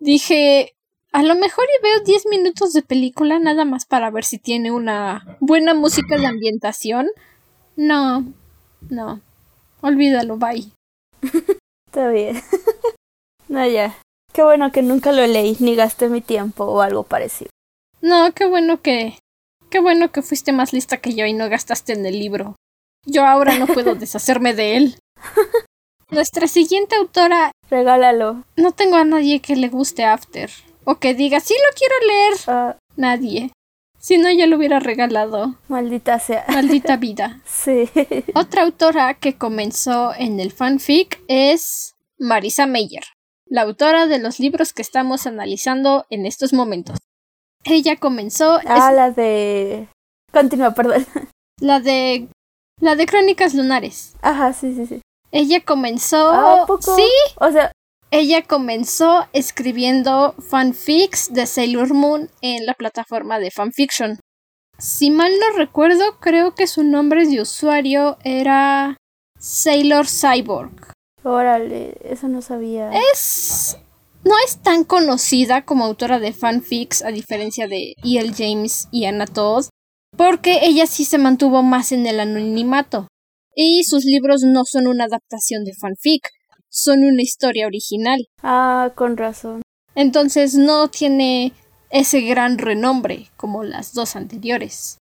Dije, 0.00 0.72
a 1.12 1.22
lo 1.22 1.34
mejor 1.34 1.64
y 1.64 1.82
veo 1.82 2.00
10 2.04 2.26
minutos 2.26 2.72
de 2.72 2.82
película 2.82 3.38
nada 3.38 3.64
más 3.64 3.86
para 3.86 4.10
ver 4.10 4.24
si 4.24 4.38
tiene 4.38 4.70
una 4.70 5.38
buena 5.40 5.74
música 5.74 6.18
de 6.18 6.26
ambientación 6.26 7.08
no, 7.76 8.24
no. 8.88 9.20
Olvídalo, 9.80 10.36
bye. 10.36 10.70
Está 11.86 12.08
bien. 12.08 12.40
no, 13.48 13.66
ya. 13.66 13.96
Qué 14.32 14.42
bueno 14.42 14.72
que 14.72 14.82
nunca 14.82 15.12
lo 15.12 15.26
leí 15.26 15.56
ni 15.60 15.76
gasté 15.76 16.08
mi 16.08 16.20
tiempo 16.20 16.64
o 16.64 16.80
algo 16.80 17.04
parecido. 17.04 17.50
No, 18.00 18.32
qué 18.32 18.46
bueno 18.46 18.82
que. 18.82 19.18
Qué 19.70 19.80
bueno 19.80 20.12
que 20.12 20.22
fuiste 20.22 20.52
más 20.52 20.72
lista 20.72 20.98
que 20.98 21.14
yo 21.14 21.26
y 21.26 21.32
no 21.32 21.48
gastaste 21.48 21.92
en 21.92 22.06
el 22.06 22.18
libro. 22.18 22.56
Yo 23.04 23.24
ahora 23.24 23.58
no 23.58 23.66
puedo 23.66 23.94
deshacerme 23.94 24.54
de 24.54 24.76
él. 24.76 24.98
Nuestra 26.10 26.46
siguiente 26.46 26.96
autora. 26.96 27.52
Regálalo. 27.68 28.44
No 28.56 28.72
tengo 28.72 28.96
a 28.96 29.04
nadie 29.04 29.40
que 29.40 29.56
le 29.56 29.68
guste 29.68 30.04
After. 30.04 30.50
O 30.84 30.96
que 30.96 31.14
diga, 31.14 31.40
sí 31.40 31.54
lo 31.54 31.76
quiero 31.76 31.94
leer. 32.06 32.34
Ah. 32.46 32.76
Nadie. 32.96 33.50
Si 34.06 34.18
no, 34.18 34.30
ya 34.30 34.46
lo 34.46 34.56
hubiera 34.56 34.78
regalado. 34.78 35.56
Maldita 35.66 36.20
sea. 36.20 36.44
Maldita 36.46 36.96
vida. 37.06 37.40
sí. 37.44 37.90
Otra 38.36 38.62
autora 38.62 39.14
que 39.14 39.36
comenzó 39.36 40.14
en 40.14 40.38
el 40.38 40.52
fanfic 40.52 41.20
es 41.26 41.96
Marisa 42.16 42.66
Meyer, 42.66 43.02
la 43.46 43.62
autora 43.62 44.06
de 44.06 44.20
los 44.20 44.38
libros 44.38 44.72
que 44.72 44.82
estamos 44.82 45.26
analizando 45.26 46.06
en 46.08 46.24
estos 46.24 46.52
momentos. 46.52 46.98
Ella 47.64 47.96
comenzó. 47.96 48.60
Ah, 48.64 48.92
la 48.92 49.10
de. 49.10 49.88
Continúa, 50.32 50.70
perdón. 50.72 51.04
La 51.60 51.80
de. 51.80 52.28
La 52.80 52.94
de 52.94 53.06
Crónicas 53.06 53.54
Lunares. 53.54 54.14
Ajá, 54.22 54.52
sí, 54.52 54.72
sí, 54.72 54.86
sí. 54.86 55.00
Ella 55.32 55.64
comenzó. 55.64 56.30
¿Ah, 56.30 56.64
poco? 56.64 56.94
Sí. 56.94 57.08
O 57.40 57.50
sea, 57.50 57.72
ella 58.10 58.42
comenzó 58.42 59.26
escribiendo 59.32 60.34
fanfics 60.38 61.32
de 61.32 61.46
Sailor 61.46 61.92
Moon 61.92 62.30
en 62.40 62.66
la 62.66 62.74
plataforma 62.74 63.38
de 63.38 63.50
fanfiction. 63.50 64.18
Si 64.78 65.10
mal 65.10 65.32
no 65.40 65.56
recuerdo, 65.56 66.18
creo 66.20 66.54
que 66.54 66.66
su 66.66 66.84
nombre 66.84 67.26
de 67.26 67.40
usuario 67.40 68.18
era 68.22 68.96
Sailor 69.38 70.06
Cyborg. 70.06 70.92
Órale, 71.24 71.96
eso 72.04 72.28
no 72.28 72.42
sabía. 72.42 72.90
Es. 73.12 73.78
No 74.24 74.34
es 74.44 74.58
tan 74.58 74.84
conocida 74.84 75.64
como 75.64 75.84
autora 75.84 76.18
de 76.18 76.32
fanfics, 76.32 77.02
a 77.02 77.08
diferencia 77.08 77.68
de 77.68 77.94
E.L. 78.02 78.32
James 78.36 78.88
y 78.90 79.06
Anna 79.06 79.26
Todd, 79.26 79.66
porque 80.16 80.60
ella 80.62 80.86
sí 80.86 81.04
se 81.04 81.18
mantuvo 81.18 81.62
más 81.62 81.92
en 81.92 82.06
el 82.06 82.20
anonimato. 82.20 83.08
Y 83.54 83.84
sus 83.84 84.04
libros 84.04 84.42
no 84.42 84.64
son 84.64 84.86
una 84.86 85.04
adaptación 85.04 85.64
de 85.64 85.72
fanfic, 85.74 86.28
son 86.76 87.04
una 87.04 87.22
historia 87.22 87.66
original. 87.66 88.28
Ah, 88.42 88.92
con 88.94 89.16
razón. 89.16 89.62
Entonces 89.94 90.54
no 90.54 90.88
tiene 90.88 91.52
ese 91.90 92.20
gran 92.20 92.58
renombre 92.58 93.30
como 93.36 93.64
las 93.64 93.94
dos 93.94 94.14
anteriores. 94.14 94.98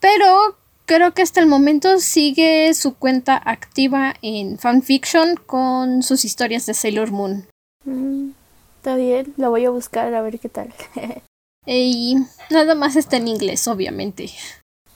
Pero 0.00 0.56
creo 0.86 1.12
que 1.12 1.22
hasta 1.22 1.40
el 1.40 1.46
momento 1.46 1.98
sigue 1.98 2.72
su 2.72 2.94
cuenta 2.94 3.40
activa 3.44 4.14
en 4.22 4.58
fanfiction 4.58 5.36
con 5.36 6.02
sus 6.02 6.24
historias 6.24 6.64
de 6.64 6.74
Sailor 6.74 7.10
Moon. 7.10 7.46
Mm, 7.84 8.30
está 8.76 8.96
bien, 8.96 9.34
la 9.36 9.50
voy 9.50 9.66
a 9.66 9.70
buscar 9.70 10.14
a 10.14 10.22
ver 10.22 10.38
qué 10.38 10.48
tal. 10.48 10.72
y 11.66 12.16
nada 12.48 12.74
más 12.74 12.96
está 12.96 13.18
en 13.18 13.28
inglés, 13.28 13.68
obviamente. 13.68 14.30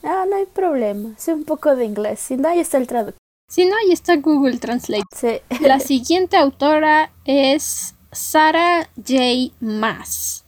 Ah, 0.01 0.25
no 0.27 0.35
hay 0.35 0.45
problema. 0.47 1.13
Sé 1.17 1.33
un 1.33 1.43
poco 1.43 1.75
de 1.75 1.85
inglés. 1.85 2.19
Si 2.19 2.37
no, 2.37 2.49
ahí 2.49 2.59
está 2.59 2.77
el 2.77 2.87
traductor. 2.87 3.22
Si 3.53 3.65
no, 3.65 3.75
ahí 3.75 3.91
está 3.91 4.15
Google 4.15 4.57
Translate. 4.57 5.03
Sí. 5.15 5.39
La 5.61 5.79
siguiente 5.79 6.37
autora 6.37 7.13
es 7.23 7.93
Sarah 8.11 8.89
J. 8.95 9.53
Maas. 9.59 10.45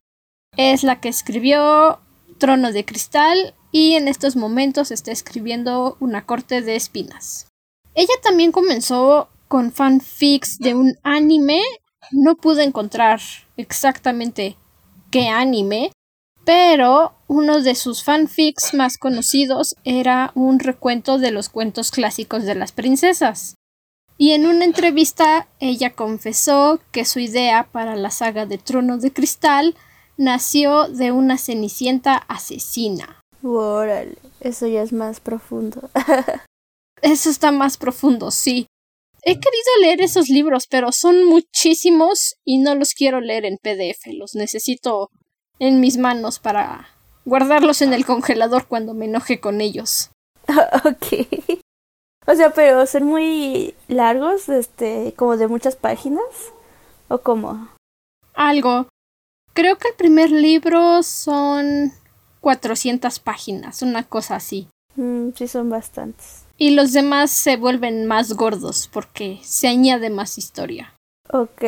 Es 0.58 0.82
la 0.82 1.00
que 1.00 1.10
escribió 1.10 2.00
Trono 2.40 2.72
de 2.72 2.84
Cristal 2.84 3.54
y 3.72 3.94
en 3.94 4.08
estos 4.08 4.36
momentos 4.36 4.90
está 4.90 5.12
escribiendo 5.12 5.98
Una 6.00 6.26
corte 6.26 6.64
de 6.64 6.76
espinas. 6.76 7.48
Ella 7.94 8.16
también 8.24 8.52
comenzó 8.52 9.30
con 9.48 9.72
fanfics 9.72 10.58
de 10.58 10.74
un 10.74 10.98
anime. 11.04 11.62
No 12.10 12.36
pude 12.36 12.64
encontrar 12.64 13.22
exactamente 13.56 14.58
qué 15.12 15.28
anime, 15.28 15.92
pero 16.46 17.16
uno 17.28 17.62
de 17.62 17.76
sus 17.76 18.04
fanfics 18.04 18.74
más 18.74 18.98
conocidos 18.98 19.76
era 19.84 20.32
un 20.36 20.60
recuento 20.60 21.18
de 21.18 21.32
los 21.32 21.50
cuentos 21.50 21.92
clásicos 21.92 22.44
de 22.44 22.56
las 22.56 22.72
princesas. 22.72 23.56
Y 24.18 24.32
en 24.32 24.46
una 24.46 24.64
entrevista 24.64 25.48
ella 25.60 25.94
confesó 25.94 26.80
que 26.92 27.04
su 27.04 27.20
idea 27.20 27.68
para 27.72 27.96
la 27.96 28.12
saga 28.12 28.46
de 28.46 28.58
Trono 28.58 28.98
de 28.98 29.12
Cristal 29.12 29.76
nació 30.18 30.88
de 30.88 31.12
una 31.12 31.38
cenicienta 31.38 32.16
asesina. 32.16 33.20
Órale, 33.44 34.18
eso 34.40 34.68
ya 34.68 34.84
es 34.84 34.94
más 34.94 35.20
profundo. 35.20 35.90
eso 37.02 37.30
está 37.30 37.52
más 37.52 37.78
profundo, 37.78 38.32
sí. 38.32 38.68
He 39.24 39.34
querido 39.34 39.82
leer 39.82 40.02
esos 40.02 40.30
libros, 40.30 40.68
pero 40.70 40.92
son 40.92 41.26
muchísimos 41.26 42.36
y 42.46 42.60
no 42.60 42.76
los 42.76 42.94
quiero 42.94 43.20
leer 43.22 43.46
en 43.46 43.58
PDF. 43.58 44.14
Los 44.14 44.36
necesito 44.36 45.10
en 45.60 45.80
mis 45.80 45.98
manos 45.98 46.40
para 46.40 46.90
guardarlos 47.26 47.82
en 47.82 47.94
el 47.94 48.06
congelador 48.06 48.68
cuando 48.68 48.94
me 48.94 49.06
enoje 49.06 49.40
con 49.40 49.62
ellos. 49.62 50.12
ok. 50.48 51.62
O 52.28 52.36
sea, 52.36 52.52
pero 52.52 52.86
son 52.86 53.04
muy 53.04 53.76
largos, 53.88 54.50
este, 54.50 55.14
como 55.16 55.38
de 55.38 55.48
muchas 55.48 55.76
páginas. 55.76 56.24
¿O 57.08 57.20
cómo? 57.20 57.70
Algo. 58.34 58.88
Creo 59.54 59.78
que 59.78 59.90
el 59.90 59.96
primer 59.96 60.32
libro 60.32 61.04
son 61.04 61.94
400 62.42 63.20
páginas, 63.20 63.82
una 63.82 64.04
cosa 64.04 64.36
así. 64.36 64.68
Mm, 64.96 65.30
sí, 65.36 65.48
son 65.48 65.70
bastantes. 65.70 66.46
Y 66.58 66.72
los 66.72 66.94
demás 66.94 67.32
se 67.32 67.58
vuelven 67.58 68.06
más 68.06 68.34
gordos 68.34 68.90
porque 68.92 69.40
se 69.44 69.68
añade 69.68 70.10
más 70.10 70.38
historia. 70.38 70.94
Ok. 71.32 71.64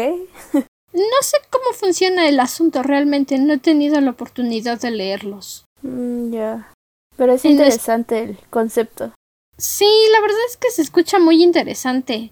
No 0.98 1.22
sé 1.22 1.38
cómo 1.52 1.74
funciona 1.74 2.28
el 2.28 2.40
asunto 2.40 2.82
realmente, 2.82 3.38
no 3.38 3.54
he 3.54 3.60
tenido 3.60 4.02
la 4.02 4.12
oportunidad 4.12 4.82
de 4.82 4.90
leerlos. 4.90 5.66
Mm, 5.84 6.32
ya. 6.32 6.72
Pero 7.16 7.34
es 7.34 7.46
interesante 7.46 8.24
el 8.24 8.38
concepto. 8.50 9.14
Sí, 9.58 9.90
la 10.12 10.22
verdad 10.22 10.40
es 10.50 10.58
que 10.58 10.72
se 10.72 10.82
escucha 10.82 11.20
muy 11.20 11.44
interesante. 11.44 12.32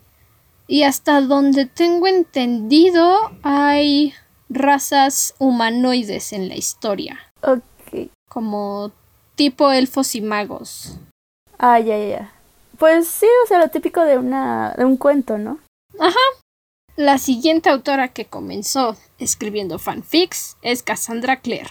Y 0.68 0.82
hasta 0.82 1.22
donde 1.22 1.68
tengo 1.68 2.08
entendido 2.08 3.32
hay 3.44 4.14
razas 4.50 5.36
humanoides 5.38 6.34
en 6.34 6.50
la 6.50 6.56
historia. 6.56 7.20
Ok. 7.44 8.10
Como 8.28 8.92
tipo 9.36 9.72
elfos 9.72 10.16
y 10.16 10.22
magos. 10.22 10.98
Ah, 11.60 11.80
ya, 11.80 11.98
ya. 11.98 12.34
Pues 12.80 13.08
sí, 13.08 13.28
o 13.44 13.48
sea, 13.48 13.60
lo 13.60 13.70
típico 13.70 14.02
de 14.02 14.18
una 14.18 14.74
de 14.76 14.86
un 14.86 14.98
cuento, 14.98 15.38
¿no? 15.38 15.60
Ajá, 16.00 16.20
la 16.96 17.18
siguiente 17.18 17.70
autora 17.70 18.10
que 18.10 18.26
comenzó 18.26 18.96
escribiendo 19.20 19.80
fanfics 19.80 20.58
es 20.62 20.82
Cassandra 20.82 21.42
Clare, 21.42 21.70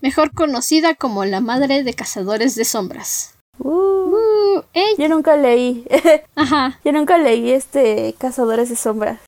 mejor 0.00 0.32
conocida 0.32 0.94
como 0.94 1.24
la 1.24 1.40
madre 1.40 1.84
de 1.84 1.94
Cazadores 1.94 2.56
de 2.56 2.64
Sombras. 2.64 3.36
Uh, 3.58 3.68
uh, 3.68 4.62
Yo 4.98 5.08
nunca 5.08 5.36
leí. 5.36 5.86
Ajá. 6.34 6.80
Yo 6.84 6.90
nunca 6.92 7.18
leí 7.18 7.52
este 7.52 8.14
Cazadores 8.18 8.68
de 8.68 8.76
Sombras. 8.76 9.20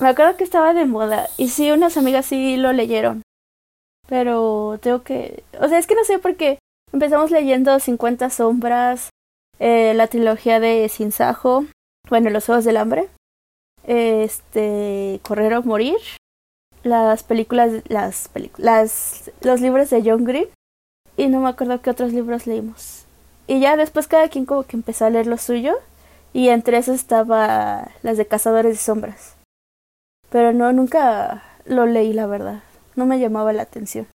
Me 0.00 0.08
acuerdo 0.08 0.36
que 0.36 0.44
estaba 0.44 0.72
de 0.72 0.86
moda 0.86 1.28
y 1.36 1.48
sí, 1.48 1.70
unas 1.70 1.96
amigas 1.96 2.26
sí 2.26 2.56
lo 2.56 2.72
leyeron. 2.72 3.22
Pero 4.08 4.78
tengo 4.80 5.02
que... 5.02 5.42
O 5.60 5.68
sea, 5.68 5.78
es 5.78 5.86
que 5.86 5.94
no 5.94 6.04
sé 6.04 6.18
por 6.18 6.36
qué. 6.36 6.58
Empezamos 6.92 7.30
leyendo 7.30 7.78
50 7.78 8.30
sombras, 8.30 9.10
eh, 9.58 9.92
la 9.94 10.06
trilogía 10.06 10.60
de 10.60 10.88
Sin 10.88 11.12
Sajo, 11.12 11.64
bueno, 12.08 12.30
Los 12.30 12.48
Ojos 12.48 12.64
del 12.64 12.76
Hambre 12.76 13.08
este 13.86 15.20
Correr 15.22 15.54
o 15.54 15.62
Morir, 15.62 15.96
las 16.82 17.22
películas, 17.22 17.82
las 17.88 18.28
películas, 18.28 19.30
los 19.40 19.60
libros 19.60 19.90
de 19.90 20.02
John 20.04 20.24
Green 20.24 20.48
y 21.16 21.28
no 21.28 21.40
me 21.40 21.48
acuerdo 21.48 21.80
qué 21.80 21.90
otros 21.90 22.12
libros 22.12 22.46
leímos. 22.46 23.04
Y 23.46 23.60
ya 23.60 23.76
después 23.76 24.08
cada 24.08 24.28
quien 24.28 24.44
como 24.44 24.64
que 24.64 24.76
empezó 24.76 25.04
a 25.04 25.10
leer 25.10 25.26
lo 25.26 25.38
suyo 25.38 25.74
y 26.32 26.48
entre 26.48 26.78
esos 26.78 26.96
estaba 26.96 27.90
las 28.02 28.16
de 28.16 28.26
Cazadores 28.26 28.72
de 28.72 28.78
Sombras. 28.78 29.36
Pero 30.28 30.52
no, 30.52 30.72
nunca 30.72 31.42
lo 31.64 31.86
leí, 31.86 32.12
la 32.12 32.26
verdad. 32.26 32.62
No 32.94 33.06
me 33.06 33.18
llamaba 33.18 33.52
la 33.52 33.62
atención. 33.62 34.08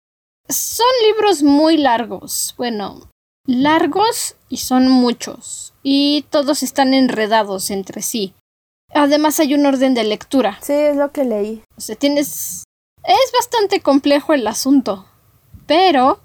Son 0.48 0.86
libros 1.06 1.42
muy 1.42 1.76
largos. 1.76 2.54
Bueno, 2.56 3.08
largos 3.46 4.36
y 4.48 4.58
son 4.58 4.88
muchos. 4.88 5.72
Y 5.82 6.26
todos 6.30 6.62
están 6.62 6.92
enredados 6.92 7.70
entre 7.70 8.02
sí. 8.02 8.34
Además 8.94 9.38
hay 9.40 9.54
un 9.54 9.66
orden 9.66 9.94
de 9.94 10.04
lectura. 10.04 10.58
Sí, 10.62 10.72
es 10.72 10.96
lo 10.96 11.12
que 11.12 11.24
leí. 11.24 11.62
O 11.76 11.80
sea, 11.80 11.96
tienes... 11.96 12.64
Es 13.04 13.32
bastante 13.32 13.80
complejo 13.80 14.34
el 14.34 14.46
asunto. 14.46 15.06
Pero, 15.66 16.20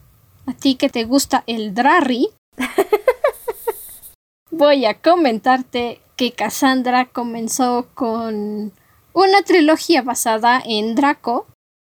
a 0.45 0.53
ti 0.53 0.75
que 0.75 0.89
te 0.89 1.05
gusta 1.05 1.43
el 1.47 1.73
Drarry, 1.73 2.29
voy 4.51 4.85
a 4.85 4.99
comentarte 4.99 6.01
que 6.15 6.31
Cassandra 6.31 7.05
comenzó 7.05 7.87
con 7.93 8.73
una 9.13 9.41
trilogía 9.43 10.01
basada 10.01 10.61
en 10.65 10.95
Draco, 10.95 11.47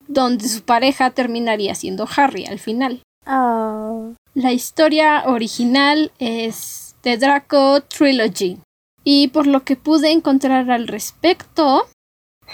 donde 0.09 0.49
su 0.49 0.62
pareja 0.62 1.11
terminaría 1.11 1.75
siendo 1.75 2.09
Harry 2.17 2.47
al 2.47 2.59
final. 2.59 3.02
Oh. 3.26 4.14
La 4.35 4.52
historia 4.52 5.25
original 5.26 6.11
es 6.19 6.97
The 7.02 7.19
Draco 7.19 7.83
Trilogy, 7.83 8.59
y 9.04 9.28
por 9.28 9.47
lo 9.47 9.64
que 9.64 9.76
pude 9.76 10.12
encontrar 10.12 10.71
al 10.71 10.88
respecto, 10.88 11.87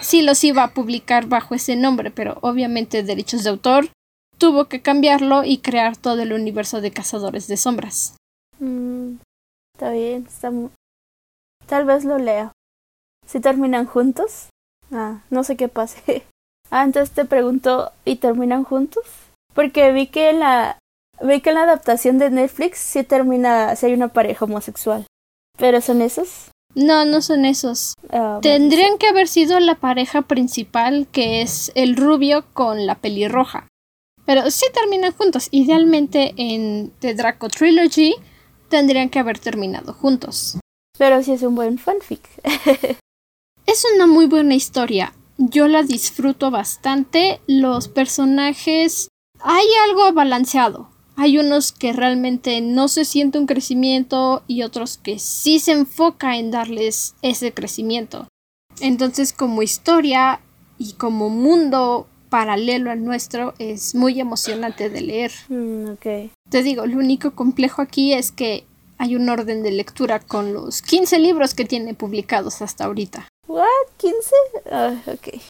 sí 0.01 0.23
los 0.23 0.43
iba 0.45 0.65
a 0.65 0.75
publicar 0.75 1.27
bajo 1.27 1.55
ese 1.55 1.77
nombre, 1.77 2.11
pero 2.11 2.39
obviamente 2.43 3.03
derechos 3.03 3.45
de 3.45 3.51
autor 3.51 3.89
tuvo 4.39 4.67
que 4.67 4.81
cambiarlo 4.81 5.45
y 5.45 5.59
crear 5.59 5.97
todo 5.97 6.23
el 6.23 6.33
universo 6.33 6.81
de 6.81 6.93
Cazadores 6.93 7.49
de 7.49 7.57
Sombras. 7.57 8.17
Mm, 8.61 9.17
está 9.75 9.91
bien, 9.91 10.27
está 10.27 10.51
Tal 11.67 11.85
vez 11.85 12.05
lo 12.05 12.19
lea. 12.19 12.53
¿Si 13.27 13.41
terminan 13.41 13.85
juntos? 13.85 14.49
Ah, 14.91 15.23
no 15.29 15.45
sé 15.45 15.57
qué 15.57 15.69
pase. 15.69 16.25
ah, 16.71 16.85
entonces 16.85 17.15
te 17.15 17.25
pregunto, 17.25 17.93
¿y 18.05 18.17
terminan 18.17 18.65
juntos? 18.65 19.05
Porque 19.55 19.93
vi 19.93 20.07
que 20.07 20.31
en 20.31 20.41
la 20.41 20.79
vi 21.21 21.41
que 21.41 21.51
en 21.51 21.57
la 21.57 21.65
adaptación 21.65 22.19
de 22.19 22.31
Netflix 22.31 22.79
sí 22.79 23.03
termina 23.03 23.75
si 23.77 23.87
hay 23.87 23.93
una 23.93 24.09
pareja 24.09 24.45
homosexual. 24.45 25.05
¿Pero 25.59 25.81
son 25.81 26.03
esos? 26.03 26.51
No, 26.75 27.05
no 27.05 27.21
son 27.23 27.45
esos. 27.45 27.95
Ah, 28.11 28.39
Tendrían 28.41 28.99
que 28.99 29.09
haber 29.09 29.29
sido 29.29 29.59
la 29.59 29.75
pareja 29.75 30.23
principal, 30.23 31.09
que 31.11 31.43
es 31.43 31.73
el 31.75 31.97
rubio 31.97 32.45
con 32.53 32.87
la 32.87 32.95
pelirroja. 32.95 33.67
Pero 34.25 34.51
sí 34.51 34.67
terminan 34.73 35.13
juntos. 35.13 35.49
Idealmente 35.51 36.35
en 36.37 36.93
The 37.01 37.15
Draco 37.15 37.49
Trilogy 37.49 38.15
tendrían 38.69 39.09
que 39.09 39.19
haber 39.19 39.39
terminado 39.39 39.93
juntos. 39.95 40.59
Pero 40.99 41.23
sí 41.23 41.33
es 41.33 41.43
un 41.43 41.55
buen 41.55 41.79
fanfic. 41.79 42.21
es 43.67 43.85
una 43.95 44.07
muy 44.07 44.27
buena 44.27 44.55
historia. 44.55 45.15
Yo 45.39 45.67
la 45.67 45.83
disfruto 45.83 46.51
bastante. 46.51 47.41
Los 47.47 47.89
personajes. 47.89 49.09
Hay 49.41 49.67
algo 49.89 50.13
balanceado. 50.13 50.91
Hay 51.21 51.37
unos 51.37 51.73
que 51.73 51.93
realmente 51.93 52.61
no 52.61 52.87
se 52.87 53.05
siente 53.05 53.41
un 53.41 53.47
crecimiento 53.47 54.45
y 54.47 54.63
otros 54.63 54.99
que 54.99 55.19
sí 55.19 55.59
se 55.59 55.73
enfoca 55.73 56.37
en 56.37 56.53
darles 56.53 57.17
ese 57.23 57.53
crecimiento. 57.53 58.29
Entonces 58.81 59.33
como 59.33 59.63
historia 59.63 60.39
y 60.79 60.93
como 60.93 61.29
mundo 61.29 62.07
paralelo 62.31 62.93
al 62.93 63.05
nuestro 63.05 63.55
es 63.59 63.97
muy 63.97 64.21
emocionante 64.21 64.91
de 64.91 65.01
leer. 65.01 65.33
Mm, 65.49 65.95
Te 66.51 66.63
digo, 66.63 66.87
lo 66.87 66.99
único 66.99 67.33
complejo 67.33 67.83
aquí 67.83 68.13
es 68.13 68.31
que 68.31 68.65
hay 68.97 69.17
un 69.17 69.29
orden 69.29 69.65
de 69.65 69.73
lectura 69.73 70.21
con 70.21 70.55
los 70.55 70.83
15 70.83 71.19
libros 71.19 71.53
que 71.55 71.65
tiene 71.65 71.95
publicados 71.95 72.63
hasta 72.63 72.85
ahorita. 72.85 73.27
¿What? 73.49 73.65
¿15? 73.99 74.13
Ah, 74.71 74.95
ok. 75.09 75.43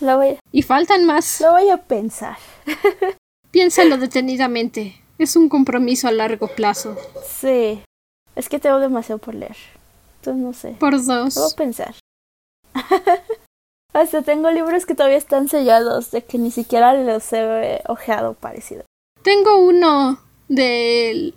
Lo 0.00 0.18
voy, 0.18 0.28
a, 0.28 0.40
Y 0.52 0.60
faltan 0.60 1.06
más. 1.06 1.40
lo 1.40 1.52
voy 1.52 1.70
a 1.70 1.78
pensar. 1.78 2.36
Piénsalo 3.50 3.96
detenidamente. 3.96 5.05
Es 5.18 5.36
un 5.36 5.48
compromiso 5.48 6.08
a 6.08 6.12
largo 6.12 6.48
plazo. 6.48 6.96
Sí. 7.26 7.82
Es 8.34 8.48
que 8.48 8.58
tengo 8.58 8.78
demasiado 8.78 9.18
por 9.18 9.34
leer. 9.34 9.56
Entonces 10.20 10.42
no 10.42 10.52
sé. 10.52 10.76
Por 10.78 11.02
dos. 11.04 11.54
pensar. 11.56 11.94
Hasta 13.92 14.22
tengo 14.22 14.50
libros 14.50 14.84
que 14.84 14.94
todavía 14.94 15.16
están 15.16 15.48
sellados, 15.48 16.10
de 16.10 16.22
que 16.22 16.36
ni 16.36 16.50
siquiera 16.50 16.92
los 16.92 17.32
he 17.32 17.82
ojeado 17.88 18.34
parecido. 18.34 18.84
Tengo 19.22 19.58
uno 19.58 20.20
de 20.48 21.32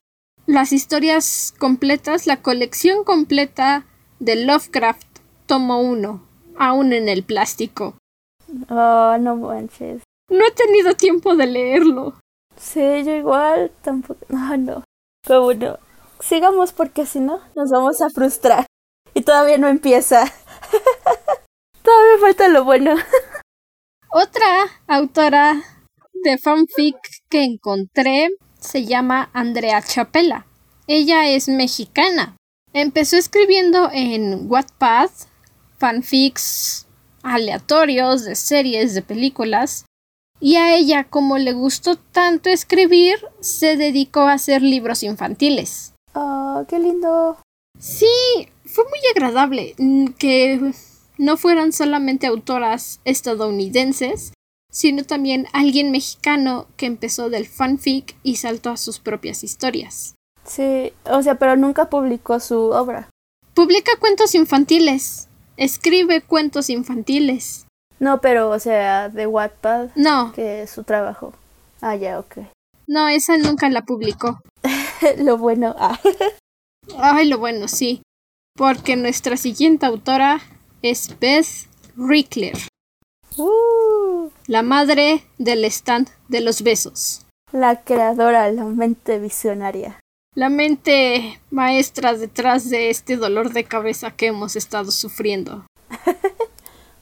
las 0.45 0.73
historias 0.73 1.53
completas, 1.57 2.27
la 2.27 2.41
colección 2.41 3.05
completa 3.05 3.85
de 4.19 4.35
Lovecraft, 4.35 5.07
tomo 5.45 5.79
uno, 5.79 6.21
aún 6.57 6.91
en 6.91 7.07
el 7.07 7.23
plástico. 7.23 7.95
Oh, 8.69 9.15
no 9.19 9.35
manches. 9.37 10.01
No 10.29 10.45
he 10.45 10.51
tenido 10.51 10.95
tiempo 10.95 11.35
de 11.35 11.47
leerlo. 11.47 12.15
Sí, 12.59 13.03
yo 13.05 13.15
igual 13.15 13.71
tampoco. 13.81 14.19
No, 14.27 14.57
no. 14.57 14.83
Pero 15.25 15.43
bueno, 15.43 15.79
sigamos 16.19 16.73
porque 16.73 17.05
si 17.05 17.19
no 17.19 17.39
nos 17.55 17.71
vamos 17.71 18.01
a 18.01 18.09
frustrar. 18.09 18.65
Y 19.13 19.21
todavía 19.21 19.57
no 19.57 19.67
empieza. 19.67 20.25
todavía 21.83 22.19
falta 22.19 22.47
lo 22.49 22.63
bueno. 22.63 22.95
Otra 24.11 24.65
autora 24.87 25.63
de 26.13 26.37
fanfic 26.37 26.97
que 27.29 27.43
encontré 27.43 28.29
se 28.59 28.85
llama 28.85 29.29
Andrea 29.33 29.81
Chapela. 29.81 30.45
Ella 30.87 31.27
es 31.29 31.47
mexicana. 31.47 32.35
Empezó 32.73 33.17
escribiendo 33.17 33.89
en 33.91 34.49
Wattpad 34.49 35.09
fanfics 35.77 36.87
aleatorios 37.23 38.25
de 38.25 38.35
series 38.35 38.93
de 38.93 39.01
películas 39.01 39.85
y 40.39 40.55
a 40.55 40.75
ella 40.75 41.03
como 41.03 41.37
le 41.37 41.53
gustó 41.53 41.95
tanto 41.97 42.49
escribir 42.49 43.17
se 43.39 43.77
dedicó 43.77 44.21
a 44.21 44.33
hacer 44.33 44.61
libros 44.61 45.03
infantiles. 45.03 45.93
Oh, 46.13 46.65
qué 46.67 46.79
lindo. 46.79 47.37
Sí, 47.79 48.07
fue 48.65 48.83
muy 48.85 48.99
agradable 49.13 49.75
mm, 49.77 50.07
que 50.17 50.73
no 51.17 51.37
fueran 51.37 51.73
solamente 51.73 52.27
autoras 52.27 52.99
estadounidenses, 53.05 54.33
sino 54.71 55.03
también 55.03 55.47
alguien 55.53 55.91
mexicano 55.91 56.67
que 56.77 56.85
empezó 56.85 57.29
del 57.29 57.47
fanfic 57.47 58.15
y 58.23 58.37
saltó 58.37 58.69
a 58.69 58.77
sus 58.77 58.99
propias 58.99 59.43
historias. 59.43 60.15
Sí, 60.45 60.93
o 61.05 61.21
sea, 61.21 61.35
pero 61.35 61.55
nunca 61.55 61.89
publicó 61.89 62.39
su 62.39 62.57
obra. 62.71 63.09
Publica 63.53 63.91
cuentos 63.99 64.35
infantiles, 64.35 65.27
escribe 65.57 66.21
cuentos 66.21 66.69
infantiles. 66.69 67.65
No, 67.99 68.21
pero, 68.21 68.49
o 68.49 68.59
sea, 68.59 69.09
de 69.09 69.27
Wattpad, 69.27 69.89
No, 69.95 70.31
que 70.33 70.63
es 70.63 70.69
su 70.71 70.83
trabajo. 70.83 71.33
Ah, 71.81 71.95
ya, 71.95 72.19
ok. 72.19 72.37
no, 72.87 73.07
esa 73.07 73.37
nunca 73.37 73.69
la 73.69 73.81
publicó. 73.83 74.39
lo 75.17 75.37
bueno. 75.37 75.75
Ah. 75.77 75.99
Ay, 76.97 77.27
lo 77.27 77.37
bueno, 77.37 77.67
sí. 77.67 78.01
Porque 78.55 78.95
nuestra 78.95 79.37
siguiente 79.37 79.85
autora 79.85 80.39
es 80.81 81.17
Beth 81.19 81.67
Rickler, 81.97 82.57
Uh, 83.37 84.29
la 84.47 84.63
madre 84.63 85.23
del 85.37 85.63
stand 85.65 86.09
de 86.27 86.41
los 86.41 86.61
besos. 86.61 87.25
la 87.53 87.81
creadora, 87.81 88.51
la 88.51 88.65
mente 88.65 89.17
visionaria. 89.19 89.99
La 90.35 90.49
mente 90.49 91.39
maestra 91.49 92.13
detrás 92.15 92.69
de 92.69 92.89
este 92.89 93.15
dolor 93.17 93.53
de 93.53 93.63
cabeza 93.63 94.11
que 94.11 94.27
hemos 94.27 94.55
estado 94.57 94.91
sufriendo. 94.91 95.65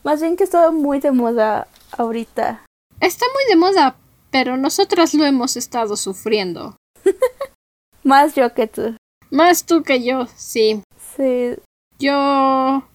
Más 0.08 0.22
bien 0.22 0.38
que 0.38 0.46
está 0.46 0.72
muy 0.72 1.02
de 1.02 1.12
moda 1.12 1.67
ahorita. 1.91 2.63
Está 3.02 3.26
muy 3.34 3.43
de 3.50 3.58
moda, 3.58 3.98
pero 4.32 4.56
nosotras 4.56 5.13
lo 5.13 5.26
hemos 5.26 5.58
estado 5.58 5.98
sufriendo. 5.98 6.78
Más 8.06 8.34
yo 8.34 8.54
que 8.54 8.67
tú. 8.67 8.96
Más 9.32 9.65
tú 9.65 9.84
que 9.84 10.02
yo, 10.02 10.28
sí. 10.38 10.82
Sí. 11.17 11.58
Yo... 12.00 12.88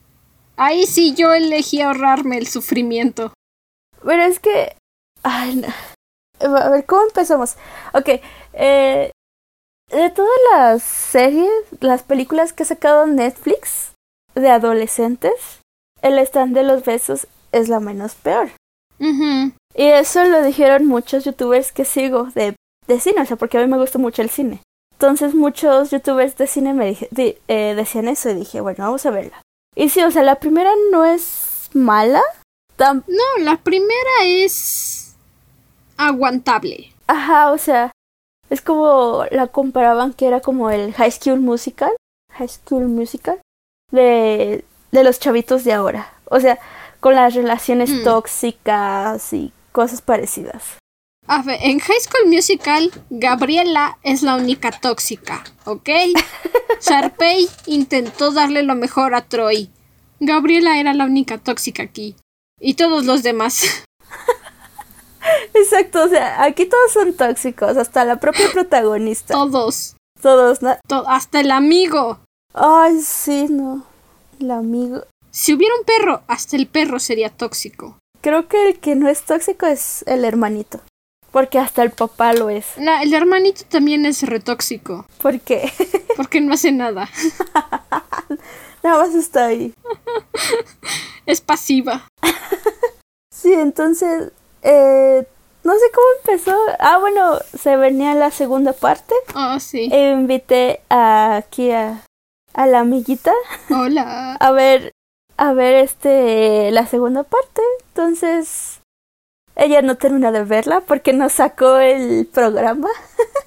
Ahí 0.56 0.86
sí 0.86 1.12
yo 1.14 1.34
elegí 1.34 1.82
ahorrarme 1.82 2.38
el 2.38 2.46
sufrimiento. 2.46 3.34
Pero 4.02 4.22
es 4.22 4.40
que... 4.40 4.74
Ay, 5.22 5.56
no. 5.56 5.68
A 6.40 6.70
ver, 6.70 6.86
¿cómo 6.86 7.02
empezamos? 7.02 7.56
Ok. 7.92 8.08
Eh, 8.54 9.10
de 9.90 10.10
todas 10.12 10.38
las 10.54 10.82
series, 10.82 11.52
las 11.80 12.04
películas 12.04 12.54
que 12.54 12.62
ha 12.62 12.66
sacado 12.66 13.06
Netflix 13.06 13.92
de 14.34 14.48
adolescentes, 14.48 15.61
el 16.02 16.18
stand 16.18 16.54
de 16.54 16.62
los 16.64 16.84
besos 16.84 17.26
es 17.52 17.68
la 17.68 17.80
menos 17.80 18.14
peor. 18.14 18.50
Ujú. 18.98 19.52
Y 19.74 19.84
eso 19.86 20.24
lo 20.24 20.42
dijeron 20.42 20.86
muchos 20.86 21.24
youtubers 21.24 21.72
que 21.72 21.84
sigo 21.84 22.24
de, 22.34 22.54
de 22.86 23.00
cine, 23.00 23.22
o 23.22 23.26
sea, 23.26 23.36
porque 23.36 23.58
a 23.58 23.60
mí 23.62 23.66
me 23.66 23.78
gusta 23.78 23.98
mucho 23.98 24.22
el 24.22 24.30
cine. 24.30 24.60
Entonces 24.92 25.34
muchos 25.34 25.90
youtubers 25.90 26.36
de 26.36 26.46
cine 26.46 26.74
me 26.74 26.86
dije- 26.86 27.08
di- 27.10 27.36
eh, 27.48 27.74
decían 27.74 28.06
eso 28.08 28.30
y 28.30 28.34
dije, 28.34 28.60
bueno, 28.60 28.84
vamos 28.84 29.04
a 29.06 29.10
verla. 29.10 29.40
Y 29.74 29.88
sí, 29.88 30.02
o 30.02 30.10
sea, 30.10 30.22
la 30.22 30.36
primera 30.36 30.70
no 30.90 31.04
es 31.04 31.70
mala. 31.72 32.22
No, 32.78 33.04
la 33.38 33.56
primera 33.58 34.24
es... 34.24 35.14
aguantable. 35.96 36.92
Ajá, 37.06 37.52
o 37.52 37.58
sea, 37.58 37.92
es 38.50 38.60
como 38.60 39.24
la 39.30 39.46
comparaban 39.48 40.12
que 40.12 40.26
era 40.26 40.40
como 40.40 40.70
el 40.70 40.92
High 40.94 41.12
School 41.12 41.40
Musical, 41.40 41.92
High 42.32 42.48
School 42.48 42.88
Musical 42.88 43.40
de, 43.90 44.64
de 44.92 45.02
los 45.04 45.18
chavitos 45.18 45.64
de 45.64 45.72
ahora. 45.72 46.12
O 46.26 46.38
sea, 46.40 46.58
con 47.00 47.14
las 47.16 47.34
relaciones 47.34 47.90
Hmm. 47.90 48.04
tóxicas 48.04 49.32
y 49.32 49.52
cosas 49.72 50.00
parecidas. 50.02 50.78
A 51.26 51.42
ver, 51.42 51.58
en 51.62 51.78
High 51.78 52.00
School 52.00 52.28
Musical, 52.30 52.90
Gabriela 53.10 53.96
es 54.02 54.22
la 54.22 54.34
única 54.36 54.70
tóxica, 54.70 55.44
¿ok? 55.64 55.88
Sharpay 56.80 57.48
intentó 57.66 58.32
darle 58.32 58.62
lo 58.62 58.74
mejor 58.74 59.14
a 59.14 59.22
Troy. 59.22 59.70
Gabriela 60.20 60.78
era 60.78 60.94
la 60.94 61.04
única 61.04 61.38
tóxica 61.38 61.82
aquí. 61.84 62.16
Y 62.60 62.74
todos 62.74 63.04
los 63.04 63.22
demás. 63.22 63.62
Exacto, 65.54 66.04
o 66.04 66.08
sea, 66.08 66.42
aquí 66.42 66.66
todos 66.66 66.92
son 66.92 67.12
tóxicos, 67.14 67.76
hasta 67.76 68.04
la 68.04 68.16
propia 68.16 68.46
protagonista. 68.52 69.34
Todos. 69.34 69.96
Todos, 70.20 70.62
¿no? 70.62 70.76
To- 70.88 71.08
hasta 71.08 71.40
el 71.40 71.50
amigo. 71.50 72.20
Ay, 72.54 73.00
sí, 73.00 73.46
no. 73.48 73.84
El 74.42 74.50
amigo. 74.50 75.04
Si 75.30 75.54
hubiera 75.54 75.72
un 75.76 75.84
perro, 75.84 76.22
hasta 76.26 76.56
el 76.56 76.66
perro 76.66 76.98
sería 76.98 77.30
tóxico. 77.30 77.96
Creo 78.22 78.48
que 78.48 78.70
el 78.70 78.80
que 78.80 78.96
no 78.96 79.08
es 79.08 79.22
tóxico 79.22 79.66
es 79.66 80.02
el 80.08 80.24
hermanito. 80.24 80.80
Porque 81.30 81.60
hasta 81.60 81.84
el 81.84 81.92
papá 81.92 82.32
lo 82.32 82.50
es. 82.50 82.66
No, 82.76 83.00
el 83.00 83.14
hermanito 83.14 83.62
también 83.68 84.04
es 84.04 84.24
retóxico. 84.24 85.06
¿Por 85.22 85.38
qué? 85.38 85.72
Porque 86.16 86.40
no 86.40 86.54
hace 86.54 86.72
nada. 86.72 87.08
Nada 88.82 88.98
más 88.98 89.14
está 89.14 89.46
ahí. 89.46 89.72
Es 91.24 91.40
pasiva. 91.40 92.08
Sí, 93.32 93.52
entonces, 93.52 94.32
eh, 94.62 95.24
no 95.62 95.72
sé 95.72 95.84
cómo 95.94 96.06
empezó. 96.18 96.56
Ah, 96.80 96.98
bueno, 96.98 97.38
se 97.56 97.76
venía 97.76 98.16
la 98.16 98.32
segunda 98.32 98.72
parte. 98.72 99.14
Oh, 99.36 99.60
sí. 99.60 99.88
E 99.92 100.10
invité 100.10 100.80
a, 100.90 101.36
aquí 101.36 101.70
a, 101.70 102.02
a 102.54 102.66
la 102.66 102.80
amiguita 102.80 103.32
Hola. 103.70 104.34
a 104.40 104.52
ver, 104.52 104.92
a 105.36 105.52
ver 105.52 105.74
este, 105.74 106.70
la 106.70 106.86
segunda 106.86 107.24
parte. 107.24 107.62
Entonces, 107.88 108.80
ella 109.56 109.82
no 109.82 109.96
terminó 109.96 110.32
de 110.32 110.44
verla 110.44 110.80
porque 110.80 111.12
no 111.12 111.28
sacó 111.28 111.78
el 111.78 112.26
programa. 112.26 112.88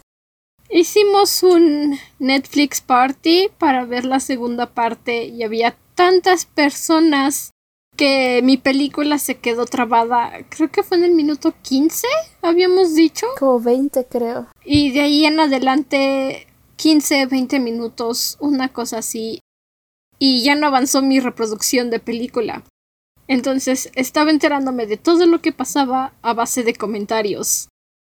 Hicimos 0.70 1.44
un 1.44 1.98
Netflix 2.20 2.82
party 2.82 3.50
para 3.58 3.86
ver 3.86 4.06
la 4.06 4.20
segunda 4.20 4.68
parte 4.68 5.26
y 5.26 5.44
había 5.44 5.78
tantas 5.96 6.46
personas 6.46 7.52
que 7.96 8.42
mi 8.44 8.58
película 8.58 9.18
se 9.18 9.38
quedó 9.38 9.66
trabada. 9.66 10.32
Creo 10.50 10.70
que 10.70 10.84
fue 10.84 10.98
en 10.98 11.06
el 11.06 11.12
minuto 11.12 11.54
15, 11.62 12.08
habíamos 12.42 12.94
dicho. 12.96 13.26
Como 13.40 13.60
20, 13.60 14.06
creo. 14.06 14.48
Y 14.66 14.92
de 14.92 15.02
ahí 15.02 15.26
en 15.26 15.40
adelante 15.40 16.48
15, 16.78 17.26
20 17.28 17.60
minutos, 17.60 18.38
una 18.40 18.70
cosa 18.70 19.00
así. 19.00 19.40
Y 20.20 20.44
ya 20.44 20.56
no 20.56 20.68
avanzó 20.68 21.02
mi 21.02 21.20
reproducción 21.20 21.90
de 21.90 22.00
película. 22.00 22.64
Entonces 23.28 23.92
estaba 23.96 24.32
enterándome 24.32 24.86
de 24.86 24.98
todo 24.98 25.26
lo 25.26 25.42
que 25.42 25.52
pasaba 25.52 26.14
a 26.22 26.34
base 26.34 26.64
de 26.64 26.76
comentarios. 26.76 27.70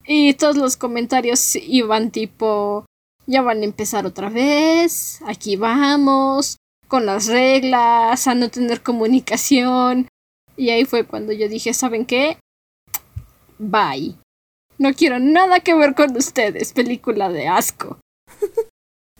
Y 0.05 0.33
todos 0.35 0.55
los 0.55 0.77
comentarios 0.77 1.55
iban 1.55 2.11
tipo, 2.11 2.85
ya 3.25 3.41
van 3.41 3.61
a 3.61 3.65
empezar 3.65 4.05
otra 4.05 4.29
vez, 4.29 5.19
aquí 5.25 5.55
vamos, 5.55 6.57
con 6.87 7.05
las 7.05 7.27
reglas, 7.27 8.27
a 8.27 8.35
no 8.35 8.49
tener 8.49 8.81
comunicación. 8.81 10.07
Y 10.57 10.69
ahí 10.69 10.85
fue 10.85 11.05
cuando 11.05 11.31
yo 11.31 11.47
dije, 11.47 11.73
¿saben 11.73 12.05
qué? 12.05 12.37
Bye. 13.57 14.15
No 14.77 14.93
quiero 14.93 15.19
nada 15.19 15.59
que 15.59 15.73
ver 15.73 15.93
con 15.93 16.15
ustedes, 16.15 16.73
película 16.73 17.29
de 17.29 17.47
asco. 17.47 17.99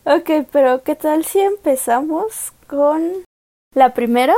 Ok, 0.04 0.46
pero 0.50 0.82
¿qué 0.82 0.96
tal 0.96 1.24
si 1.24 1.40
empezamos 1.40 2.52
con 2.66 3.24
la 3.74 3.92
primera? 3.94 4.34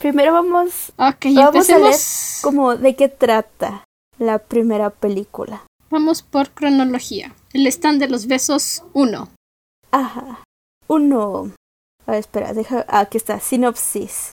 Primero 0.00 0.32
vamos, 0.32 0.92
vamos 0.96 1.70
a 1.70 1.78
leer 1.78 1.96
como 2.42 2.76
de 2.76 2.96
qué 2.96 3.08
trata 3.08 3.84
la 4.18 4.38
primera 4.38 4.90
película. 4.90 5.62
Vamos 5.90 6.22
por 6.22 6.50
cronología. 6.50 7.34
El 7.52 7.66
stand 7.66 8.00
de 8.00 8.08
los 8.08 8.26
besos 8.26 8.82
1. 8.94 9.28
Ajá. 9.90 10.42
Uno. 10.88 11.52
A 12.06 12.12
ver, 12.12 12.20
espera, 12.20 12.54
deja. 12.54 12.84
ah, 12.88 13.00
Aquí 13.00 13.18
está, 13.18 13.38
sinopsis. 13.38 14.32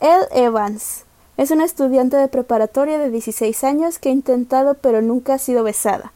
Elle 0.00 0.26
Evans 0.32 1.04
es 1.36 1.52
una 1.52 1.64
estudiante 1.64 2.16
de 2.16 2.28
preparatoria 2.28 2.98
de 2.98 3.10
16 3.10 3.62
años 3.64 3.98
que 4.00 4.08
ha 4.08 4.12
intentado 4.12 4.74
pero 4.74 5.00
nunca 5.00 5.34
ha 5.34 5.38
sido 5.38 5.62
besada. 5.62 6.12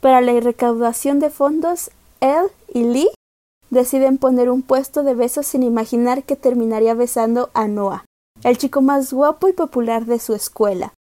Para 0.00 0.20
la 0.20 0.38
recaudación 0.38 1.18
de 1.18 1.30
fondos, 1.30 1.90
Elle 2.20 2.50
y 2.72 2.84
Lee 2.84 3.10
deciden 3.70 4.18
poner 4.18 4.50
un 4.50 4.62
puesto 4.62 5.02
de 5.02 5.14
besos 5.14 5.46
sin 5.46 5.62
imaginar 5.62 6.24
que 6.24 6.36
terminaría 6.36 6.94
besando 6.94 7.50
a 7.54 7.68
Noah, 7.68 8.04
el 8.42 8.58
chico 8.58 8.82
más 8.82 9.12
guapo 9.12 9.48
y 9.48 9.52
popular 9.52 10.04
de 10.04 10.18
su 10.18 10.34
escuela. 10.34 10.92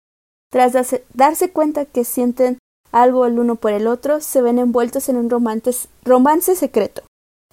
Tras 0.50 0.72
darse, 0.72 1.04
darse 1.12 1.50
cuenta 1.50 1.85
que 1.85 2.04
sienten 2.04 2.59
algo 2.92 3.26
el 3.26 3.38
uno 3.38 3.57
por 3.57 3.72
el 3.72 3.87
otro, 3.87 4.20
se 4.20 4.40
ven 4.40 4.59
envueltos 4.59 5.09
en 5.09 5.16
un 5.16 5.28
romance, 5.28 5.88
romance 6.04 6.57
secreto. 6.57 7.02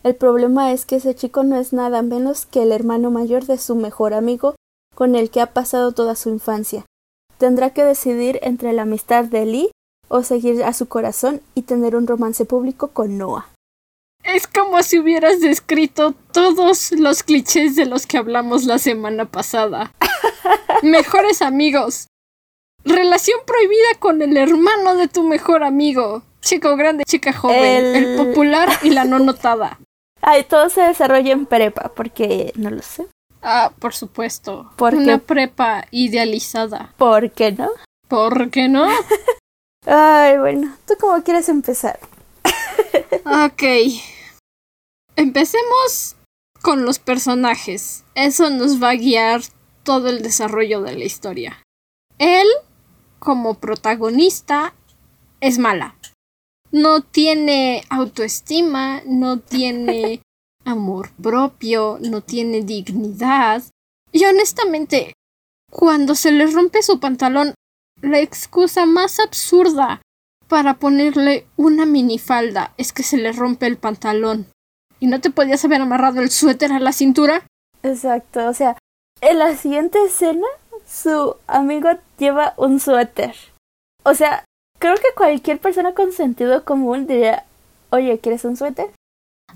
El 0.04 0.16
problema 0.16 0.72
es 0.72 0.86
que 0.86 0.98
ese 0.98 1.16
chico 1.16 1.44
no 1.44 1.58
es 1.58 1.74
nada 1.74 2.02
menos 2.02 2.46
que 2.46 2.62
el 2.62 2.72
hermano 2.72 3.10
mayor 3.12 3.46
de 3.46 3.58
su 3.58 3.76
mejor 3.76 4.14
amigo 4.14 4.56
con 4.94 5.16
el 5.16 5.30
que 5.30 5.42
ha 5.42 5.54
pasado 5.54 5.92
toda 5.92 6.16
su 6.16 6.30
infancia. 6.30 6.86
Tendrá 7.38 7.72
que 7.72 7.84
decidir 7.84 8.40
entre 8.44 8.72
la 8.72 8.84
amistad 8.84 9.26
de 9.26 9.46
Lee 9.46 9.72
o 10.08 10.24
seguir 10.24 10.64
a 10.64 10.74
su 10.74 10.88
corazón 10.88 11.42
y 11.54 11.64
tener 11.64 11.96
un 11.96 12.08
romance 12.08 12.46
público 12.46 12.90
con 12.90 13.18
Noah. 13.18 13.55
Es 14.26 14.48
como 14.48 14.82
si 14.84 15.00
hubieras 15.00 15.40
descrito 15.40 16.14
todos 16.34 16.92
los 16.94 17.24
clichés 17.24 17.76
de 17.76 17.86
los 17.86 18.08
que 18.08 18.18
hablamos 18.18 18.64
la 18.66 18.80
semana 18.80 19.26
pasada. 19.26 19.92
Mejores 20.82 21.42
amigos. 21.42 22.08
Relación 22.84 23.40
prohibida 23.46 23.88
con 24.00 24.22
el 24.22 24.36
hermano 24.38 24.96
de 24.96 25.08
tu 25.08 25.24
mejor 25.24 25.64
amigo. 25.64 26.24
Chico 26.42 26.76
grande, 26.76 27.04
chica 27.06 27.34
joven. 27.34 27.56
El- 27.86 27.96
El, 27.96 28.18
popular 28.18 28.70
y 28.84 28.90
la 28.92 29.06
no 29.06 29.20
notada. 29.20 29.80
Ay, 30.22 30.44
todo 30.44 30.70
se 30.70 30.82
desarrolla 30.82 31.32
en 31.34 31.46
prepa, 31.46 31.92
porque 31.96 32.52
no 32.56 32.70
lo 32.72 32.82
sé. 32.82 33.06
Ah, 33.42 33.72
por 33.80 33.94
supuesto. 33.94 34.72
¿Por 34.76 34.92
qué? 34.94 34.98
Una 34.98 35.18
prepa 35.20 35.86
idealizada. 35.92 36.94
¿Por 36.98 37.32
qué 37.32 37.52
no? 37.52 37.70
¿Por 38.08 38.50
qué 38.50 38.68
no? 38.68 38.88
Ay, 39.86 40.38
bueno, 40.40 40.76
¿tú 40.88 40.96
cómo 41.00 41.22
quieres 41.24 41.48
empezar? 41.50 42.00
Ok. 43.26 43.64
Empecemos 45.18 46.18
con 46.62 46.84
los 46.84 47.00
personajes. 47.00 48.04
Eso 48.16 48.50
nos 48.50 48.82
va 48.82 48.90
a 48.90 48.96
guiar 48.96 49.42
todo 49.84 50.10
el 50.10 50.22
desarrollo 50.22 50.82
de 50.82 50.98
la 50.98 51.06
historia. 51.06 51.64
Él, 52.18 52.48
como 53.20 53.56
protagonista, 53.56 54.74
es 55.40 55.58
mala. 55.58 55.96
No 56.72 57.02
tiene 57.02 57.86
autoestima, 57.90 59.02
no 59.06 59.40
tiene 59.40 60.22
amor 60.66 61.12
propio, 61.22 61.98
no 62.02 62.22
tiene 62.22 62.62
dignidad. 62.62 63.64
Y 64.12 64.26
honestamente, 64.26 65.14
cuando 65.72 66.16
se 66.16 66.32
le 66.32 66.48
rompe 66.48 66.84
su 66.84 67.00
pantalón, 67.00 67.54
la 68.02 68.20
excusa 68.20 68.86
más 68.86 69.20
absurda 69.20 70.02
para 70.48 70.76
ponerle 70.76 71.48
una 71.56 71.86
minifalda 71.86 72.74
es 72.78 72.92
que 72.92 73.04
se 73.04 73.18
le 73.18 73.32
rompe 73.32 73.68
el 73.68 73.78
pantalón. 73.78 74.48
¿Y 75.00 75.08
no 75.08 75.22
te 75.22 75.30
podías 75.30 75.64
haber 75.66 75.82
amarrado 75.82 76.22
el 76.22 76.30
suéter 76.30 76.72
a 76.72 76.80
la 76.80 76.92
cintura? 76.92 77.46
Exacto, 77.84 78.48
o 78.48 78.54
sea, 78.54 78.78
en 79.22 79.40
la 79.40 79.56
siguiente 79.56 80.04
escena, 80.04 80.48
su 80.88 81.36
amigo 81.48 81.90
lleva 82.18 82.54
un 82.58 82.80
suéter. 82.80 83.36
O 84.04 84.14
sea, 84.14 84.46
creo 84.80 84.96
que 84.96 85.16
cualquier 85.16 85.60
persona 85.60 85.94
con 85.94 86.12
sentido 86.12 86.64
común 86.64 87.08
diría, 87.08 87.46
oye, 87.90 88.20
¿quieres 88.20 88.46
un 88.46 88.58
suéter? 88.58 88.92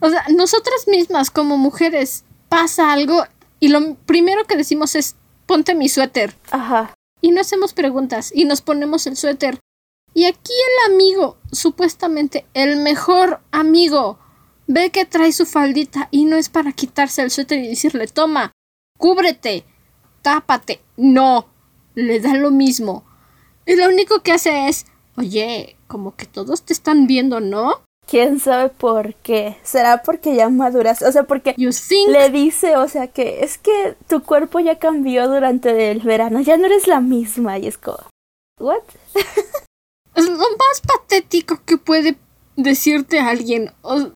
O 0.02 0.10
sea, 0.10 0.26
nosotras 0.30 0.88
mismas 0.88 1.30
como 1.30 1.58
mujeres 1.58 2.24
pasa 2.48 2.92
algo 2.92 3.24
y 3.60 3.70
lo 3.70 3.96
primero 4.06 4.46
que 4.46 4.58
decimos 4.58 4.96
es 4.96 5.16
ponte 5.46 5.76
mi 5.76 5.90
suéter. 5.90 6.34
Ajá. 6.52 6.94
Y 7.22 7.32
no 7.32 7.42
hacemos 7.42 7.74
preguntas 7.74 8.32
y 8.34 8.46
nos 8.46 8.62
ponemos 8.62 9.06
el 9.08 9.18
suéter. 9.18 9.60
Y 10.14 10.26
aquí 10.26 10.54
el 10.54 10.94
amigo, 10.94 11.38
supuestamente 11.52 12.46
el 12.54 12.78
mejor 12.78 13.42
amigo, 13.52 14.18
ve 14.70 14.92
que 14.92 15.04
trae 15.06 15.32
su 15.34 15.46
faldita 15.46 16.08
y 16.12 16.26
no 16.26 16.38
es 16.38 16.48
para 16.48 16.72
quitarse 16.72 17.24
el 17.24 17.32
suéter 17.32 17.58
y 17.60 17.68
decirle 17.70 18.08
toma, 18.08 18.52
cúbrete, 18.98 19.66
tápate. 20.22 20.80
No, 20.96 21.48
le 21.96 22.20
da 22.20 22.36
lo 22.36 22.52
mismo. 22.52 23.04
Y 23.66 23.76
lo 23.76 23.88
único 23.88 24.22
que 24.22 24.32
hace 24.32 24.68
es, 24.70 24.86
oye, 25.18 25.76
como 25.88 26.16
que 26.16 26.26
todos 26.26 26.62
te 26.64 26.74
están 26.74 27.08
viendo, 27.08 27.40
¿no? 27.40 27.82
¿Quién 28.08 28.40
sabe 28.40 28.70
por 28.70 29.16
qué? 29.16 29.58
¿Será 29.64 30.02
porque 30.04 30.36
ya 30.36 30.50
maduras? 30.50 31.02
O 31.04 31.12
sea, 31.12 31.24
porque 31.24 31.54
le 32.12 32.30
dice, 32.30 32.76
o 32.78 32.88
sea, 32.88 33.08
que 33.08 33.44
es 33.44 33.58
que 33.58 33.96
tu 34.08 34.24
cuerpo 34.24 34.60
ya 34.60 34.80
cambió 34.80 35.28
durante 35.28 35.92
el 35.92 36.00
verano, 36.02 36.42
ya 36.42 36.58
no 36.58 36.66
eres 36.68 36.88
la 36.88 37.02
misma. 37.02 37.58
Y 37.60 37.68
es 37.68 37.78
como, 37.78 37.98
¿what? 38.60 38.82
Es 40.16 40.26
lo 40.28 40.38
más 40.38 40.82
patético 40.86 41.62
que 41.66 41.78
puede 41.78 42.18
decirte 42.56 43.20
alguien. 43.20 43.72
O- 43.84 44.12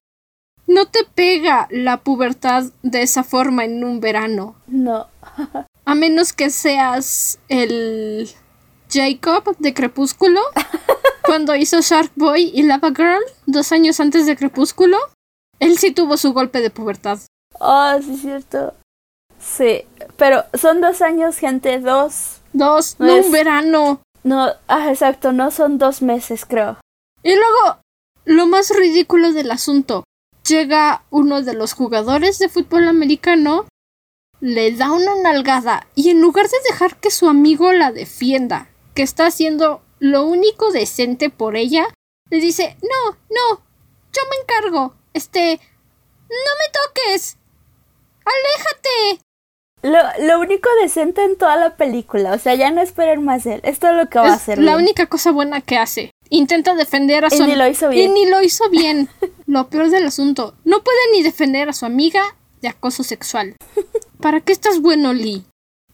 no 0.68 0.86
te 0.88 1.04
pega 1.16 1.68
la 1.72 1.98
pubertad 1.98 2.66
de 2.82 3.02
esa 3.02 3.24
forma 3.24 3.66
en 3.66 3.84
un 3.84 4.00
verano. 4.00 4.56
No. 4.68 5.08
A 5.86 5.96
menos 5.96 6.34
que 6.34 6.50
seas 6.50 7.40
el 7.50 8.30
Jacob 8.90 9.56
de 9.60 9.74
Crepúsculo. 9.74 10.42
cuando 11.26 11.56
hizo 11.56 11.80
Shark 11.82 12.12
Boy 12.16 12.52
y 12.54 12.64
Lava 12.64 12.90
Girl 12.90 13.22
dos 13.46 13.72
años 13.72 14.00
antes 14.00 14.26
de 14.26 14.36
Crepúsculo. 14.36 14.98
Él 15.60 15.78
sí 15.78 15.92
tuvo 15.92 16.18
su 16.18 16.34
golpe 16.34 16.60
de 16.62 16.70
pubertad. 16.70 17.20
Oh, 17.60 17.94
sí, 18.02 18.14
es 18.14 18.22
cierto. 18.22 18.74
Sí, 19.40 19.84
pero 20.18 20.44
son 20.54 20.82
dos 20.82 21.02
años, 21.02 21.38
gente, 21.38 21.80
dos. 21.80 22.42
Dos, 22.54 22.98
No 23.00 23.08
no 23.08 23.16
es- 23.16 23.26
un 23.26 23.32
verano. 23.32 24.02
No, 24.24 24.50
ah, 24.68 24.90
exacto, 24.90 25.34
no 25.34 25.52
son 25.52 25.78
dos 25.78 26.02
meses, 26.02 26.46
creo. 26.46 26.78
Y 27.24 27.36
luego, 27.36 27.80
lo 28.26 28.46
más 28.48 28.70
ridículo 28.70 29.34
del 29.34 29.52
asunto, 29.52 30.04
llega 30.48 31.04
uno 31.10 31.42
de 31.42 31.54
los 31.54 31.74
jugadores 31.74 32.40
de 32.40 32.50
fútbol 32.50 32.88
americano, 32.88 33.66
le 34.40 34.72
da 34.74 34.92
una 34.92 35.16
nalgada 35.16 35.88
y 35.96 36.10
en 36.10 36.22
lugar 36.22 36.48
de 36.48 36.58
dejar 36.70 36.98
que 36.98 37.12
su 37.12 37.28
amigo 37.28 37.72
la 37.72 37.92
defienda, 37.92 38.70
que 38.94 39.04
está 39.04 39.28
haciendo 39.28 39.82
lo 40.00 40.26
único 40.26 40.72
decente 40.72 41.30
por 41.30 41.56
ella, 41.56 41.88
le 42.30 42.40
dice, 42.40 42.76
no, 42.82 43.18
no, 43.30 43.62
yo 44.12 44.22
me 44.30 44.42
encargo, 44.42 44.96
este, 45.14 45.60
no 46.30 46.36
me 46.36 46.72
toques, 46.74 47.38
aléjate. 48.26 49.24
Lo, 49.82 50.00
lo 50.26 50.40
único 50.40 50.70
decente 50.82 51.24
en 51.24 51.38
toda 51.38 51.58
la 51.58 51.76
película, 51.76 52.34
o 52.34 52.38
sea, 52.38 52.56
ya 52.56 52.72
no 52.72 52.82
esperen 52.82 53.24
más 53.24 53.44
de 53.44 53.56
él. 53.56 53.62
Esto 53.64 53.90
es 53.90 53.96
lo 53.96 54.10
que 54.10 54.18
va 54.18 54.30
a 54.30 54.34
hacer. 54.34 54.58
la 54.58 54.76
bien. 54.76 54.86
única 54.86 55.08
cosa 55.08 55.32
buena 55.32 55.60
que 55.60 55.78
hace. 55.78 56.12
Intenta 56.30 56.74
defender 56.74 57.26
a 57.26 57.28
Y 57.28 57.38
su 57.38 57.46
ni 57.46 57.56
lo 57.56 57.68
hizo 57.68 57.90
bien. 57.90 58.12
Y 58.12 58.14
ni 58.14 58.30
lo 58.30 58.42
hizo 58.42 58.70
bien. 58.70 59.10
lo 59.54 59.70
peor 59.70 59.90
del 59.90 60.06
asunto, 60.06 60.56
no 60.66 60.84
puede 60.84 61.00
ni 61.14 61.24
defender 61.24 61.70
a 61.70 61.74
su 61.74 61.86
amiga 61.86 62.24
de 62.62 62.68
acoso 62.68 63.04
sexual. 63.04 63.56
¿Para 64.20 64.42
qué 64.42 64.52
estás 64.52 64.82
bueno, 64.82 65.14
Lee? 65.14 65.46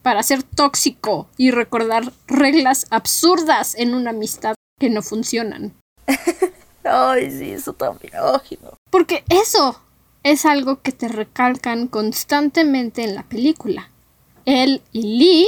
Para 0.01 0.23
ser 0.23 0.43
tóxico 0.43 1.27
y 1.37 1.51
recordar 1.51 2.13
reglas 2.27 2.87
absurdas 2.89 3.75
en 3.75 3.93
una 3.93 4.11
amistad 4.11 4.55
que 4.79 4.89
no 4.89 5.01
funcionan. 5.01 5.73
Ay, 6.83 7.29
sí, 7.31 7.51
eso 7.51 7.73
también. 7.73 8.13
Ay, 8.15 8.57
no. 8.63 8.73
Porque 8.89 9.23
eso 9.29 9.79
es 10.23 10.45
algo 10.45 10.81
que 10.81 10.91
te 10.91 11.07
recalcan 11.07 11.87
constantemente 11.87 13.03
en 13.03 13.15
la 13.15 13.23
película. 13.23 13.91
Él 14.45 14.81
y 14.91 15.17
Lee 15.17 15.47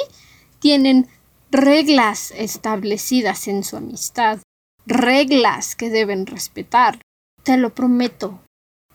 tienen 0.60 1.08
reglas 1.50 2.32
establecidas 2.36 3.47
en 3.47 3.63
su 3.63 3.78
amistad, 3.78 4.39
reglas 4.86 5.76
que 5.76 5.89
deben 5.89 6.26
respetar. 6.26 7.00
Te 7.43 7.58
lo 7.58 7.71
prometo. 7.71 8.39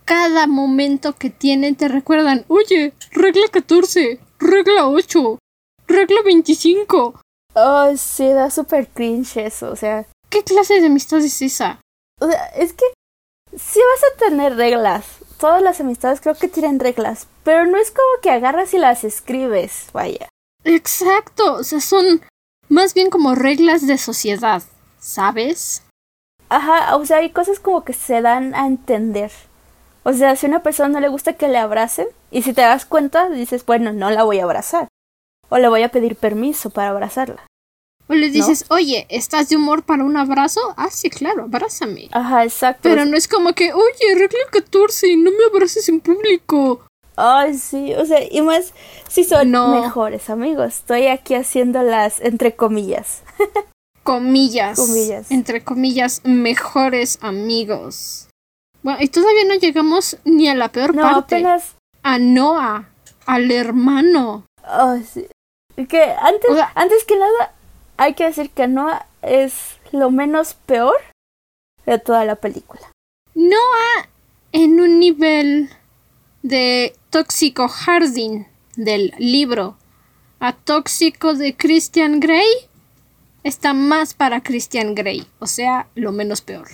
Cada 0.04 0.46
momento 0.46 1.14
que 1.14 1.30
tienen 1.30 1.74
te 1.74 1.88
recuerdan, 1.88 2.44
oye, 2.48 2.94
regla 3.10 3.48
14, 3.50 4.20
regla 4.38 4.88
8, 4.88 5.38
regla 5.88 6.22
25. 6.24 7.20
Ay, 7.54 7.96
sí, 7.96 8.28
da 8.28 8.50
súper 8.50 8.88
cringe 8.88 9.46
eso, 9.46 9.70
o 9.70 9.76
sea. 9.76 10.06
¿Qué 10.30 10.44
clase 10.44 10.80
de 10.80 10.86
amistad 10.86 11.20
es 11.20 11.40
esa? 11.42 11.80
O 12.20 12.28
sea, 12.28 12.46
es 12.48 12.72
que 12.72 12.84
sí 13.56 13.80
vas 13.80 14.12
a 14.12 14.28
tener 14.28 14.56
reglas. 14.56 15.06
Todas 15.38 15.62
las 15.62 15.80
amistades 15.80 16.20
creo 16.20 16.34
que 16.34 16.48
tienen 16.48 16.80
reglas, 16.80 17.26
pero 17.44 17.66
no 17.66 17.76
es 17.76 17.90
como 17.90 18.20
que 18.22 18.30
agarras 18.30 18.74
y 18.74 18.78
las 18.78 19.04
escribes, 19.04 19.88
vaya. 19.92 20.28
Exacto, 20.64 21.54
o 21.54 21.64
sea, 21.64 21.80
son 21.80 22.22
más 22.68 22.94
bien 22.94 23.10
como 23.10 23.34
reglas 23.34 23.86
de 23.86 23.98
sociedad, 23.98 24.62
¿sabes? 24.98 25.82
Ajá, 26.48 26.96
o 26.96 27.04
sea, 27.04 27.18
hay 27.18 27.30
cosas 27.30 27.60
como 27.60 27.84
que 27.84 27.92
se 27.92 28.22
dan 28.22 28.54
a 28.54 28.66
entender. 28.66 29.32
O 30.02 30.12
sea, 30.12 30.36
si 30.36 30.46
a 30.46 30.48
una 30.48 30.62
persona 30.62 30.88
no 30.88 31.00
le 31.00 31.08
gusta 31.08 31.32
que 31.32 31.48
le 31.48 31.58
abracen, 31.58 32.06
y 32.30 32.42
si 32.42 32.52
te 32.52 32.60
das 32.60 32.86
cuenta, 32.86 33.28
dices, 33.28 33.66
bueno, 33.66 33.92
no 33.92 34.10
la 34.10 34.22
voy 34.22 34.38
a 34.38 34.44
abrazar. 34.44 34.88
O 35.48 35.58
le 35.58 35.68
voy 35.68 35.82
a 35.82 35.88
pedir 35.88 36.16
permiso 36.16 36.70
para 36.70 36.90
abrazarla. 36.90 37.44
O 38.08 38.14
le 38.14 38.30
dices, 38.30 38.66
oye, 38.68 39.06
¿estás 39.08 39.48
de 39.48 39.56
humor 39.56 39.82
para 39.82 40.04
un 40.04 40.16
abrazo? 40.16 40.60
Ah, 40.76 40.90
sí, 40.90 41.10
claro, 41.10 41.44
abrázame. 41.44 42.08
Ajá, 42.12 42.44
exacto. 42.44 42.82
Pero 42.84 43.04
no 43.04 43.16
es 43.16 43.26
como 43.26 43.52
que, 43.52 43.72
oye, 43.72 44.14
regla 44.14 44.38
14, 44.52 45.16
no 45.16 45.32
me 45.32 45.44
abraces 45.50 45.88
en 45.88 46.00
público. 46.00 46.86
Ay, 47.16 47.54
sí, 47.54 47.94
o 47.94 48.04
sea, 48.04 48.20
y 48.30 48.42
más 48.42 48.74
si 49.08 49.24
son 49.24 49.50
mejores 49.50 50.30
amigos. 50.30 50.74
Estoy 50.74 51.08
aquí 51.08 51.34
haciendo 51.34 51.82
las 51.82 52.20
entre 52.20 52.54
comillas. 52.54 53.22
comillas. 54.06 54.78
Comillas. 54.78 55.30
Entre 55.30 55.62
comillas, 55.62 56.22
mejores 56.24 57.18
amigos. 57.20 58.28
Bueno, 58.82 59.02
y 59.02 59.08
todavía 59.08 59.44
no 59.48 59.54
llegamos 59.54 60.16
ni 60.24 60.48
a 60.48 60.54
la 60.54 60.68
peor 60.70 60.94
no, 60.94 61.02
parte. 61.02 61.36
Apenas... 61.36 61.74
A 62.02 62.20
Noah, 62.20 62.88
al 63.26 63.50
hermano. 63.50 64.46
Oh, 64.64 64.96
sí. 65.12 65.26
Que 65.88 66.04
antes, 66.04 66.50
antes 66.76 67.04
que 67.04 67.18
nada, 67.18 67.52
hay 67.96 68.14
que 68.14 68.24
decir 68.24 68.50
que 68.50 68.68
Noah 68.68 69.06
es 69.22 69.76
lo 69.90 70.12
menos 70.12 70.54
peor 70.54 70.96
de 71.84 71.98
toda 71.98 72.24
la 72.24 72.36
película. 72.36 72.92
Noah 73.34 74.08
en 74.52 74.80
un 74.80 75.00
nivel 75.00 75.68
de 76.42 76.94
tóxico 77.10 77.66
Harding 77.66 78.46
del 78.76 79.12
libro 79.18 79.76
a 80.38 80.52
tóxico 80.52 81.34
de 81.34 81.56
Christian 81.56 82.20
Grey 82.20 82.46
está 83.46 83.74
más 83.74 84.14
para 84.14 84.42
Christian 84.42 84.94
Grey, 84.94 85.26
o 85.38 85.46
sea, 85.46 85.88
lo 85.94 86.12
menos 86.12 86.40
peor. 86.40 86.68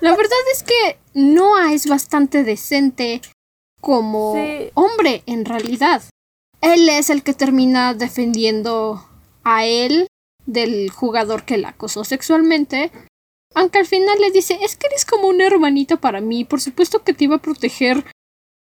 La 0.00 0.16
verdad 0.16 0.38
es 0.52 0.62
que 0.62 0.98
Noah 1.14 1.72
es 1.72 1.86
bastante 1.86 2.44
decente 2.44 3.20
como 3.80 4.34
hombre 4.74 5.22
en 5.26 5.44
realidad. 5.44 6.02
Él 6.60 6.88
es 6.88 7.10
el 7.10 7.22
que 7.22 7.32
termina 7.32 7.94
defendiendo 7.94 9.06
a 9.44 9.64
él 9.64 10.06
del 10.46 10.90
jugador 10.90 11.44
que 11.44 11.58
la 11.58 11.70
acosó 11.70 12.04
sexualmente. 12.04 12.90
Aunque 13.54 13.78
al 13.78 13.86
final 13.86 14.20
le 14.20 14.30
dice, 14.30 14.58
es 14.62 14.76
que 14.76 14.86
eres 14.86 15.04
como 15.04 15.28
un 15.28 15.40
hermanito 15.40 15.98
para 15.98 16.20
mí, 16.20 16.44
por 16.44 16.60
supuesto 16.60 17.02
que 17.02 17.14
te 17.14 17.24
iba 17.24 17.36
a 17.36 17.42
proteger, 17.42 18.04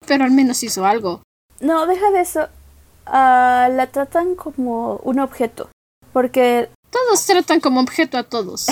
pero 0.07 0.23
al 0.23 0.31
menos 0.31 0.63
hizo 0.63 0.85
algo. 0.85 1.23
No, 1.59 1.87
deja 1.87 2.11
de 2.11 2.21
eso. 2.21 2.47
Ah, 3.05 3.69
la 3.71 3.87
tratan 3.87 4.35
como 4.35 4.97
un 4.97 5.19
objeto. 5.19 5.69
Porque... 6.13 6.69
Todos 7.05 7.25
tratan 7.25 7.59
como 7.59 7.81
objeto 7.81 8.17
a 8.17 8.23
todos. 8.23 8.67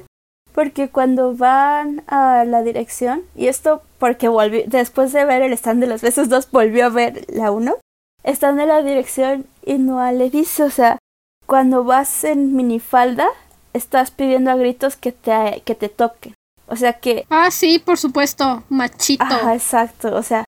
porque 0.52 0.90
cuando 0.90 1.34
van 1.34 2.02
a 2.06 2.44
la 2.44 2.62
dirección, 2.62 3.22
y 3.34 3.46
esto 3.46 3.82
porque 3.98 4.28
después 4.66 5.12
de 5.12 5.24
ver 5.24 5.42
el 5.42 5.52
stand 5.52 5.80
de 5.80 5.86
los 5.86 6.02
besos 6.02 6.28
2, 6.28 6.50
volvió 6.50 6.86
a 6.86 6.90
ver 6.90 7.24
la 7.28 7.50
1, 7.50 7.76
están 8.22 8.60
en 8.60 8.68
la 8.68 8.82
dirección 8.82 9.46
y 9.64 9.78
no 9.78 10.10
le 10.12 10.30
dice, 10.30 10.62
o 10.64 10.70
sea, 10.70 10.98
cuando 11.46 11.84
vas 11.84 12.24
en 12.24 12.54
minifalda, 12.54 13.28
estás 13.72 14.10
pidiendo 14.10 14.50
a 14.50 14.56
gritos 14.56 14.96
que 14.96 15.12
te, 15.12 15.62
que 15.64 15.74
te 15.74 15.88
toquen. 15.88 16.34
O 16.66 16.76
sea 16.76 16.94
que... 16.94 17.26
Ah, 17.30 17.50
sí, 17.50 17.78
por 17.78 17.98
supuesto, 17.98 18.62
machito. 18.68 19.24
Ajá, 19.24 19.54
exacto, 19.54 20.14
o 20.14 20.22
sea, 20.22 20.44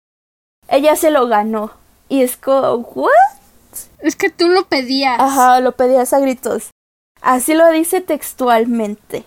ella 0.68 0.96
se 0.96 1.12
lo 1.12 1.28
ganó. 1.28 1.72
Y 2.10 2.24
es 2.24 2.38
como, 2.38 2.78
¿what? 2.96 3.12
Es 4.00 4.16
que 4.16 4.30
tú 4.30 4.48
lo 4.50 4.66
pedías. 4.66 5.20
Ajá, 5.20 5.60
lo 5.60 5.74
pedías 5.74 6.12
a 6.14 6.20
gritos. 6.20 6.72
Así 7.22 7.54
lo 7.54 7.70
dice 7.72 8.02
textualmente. 8.02 9.26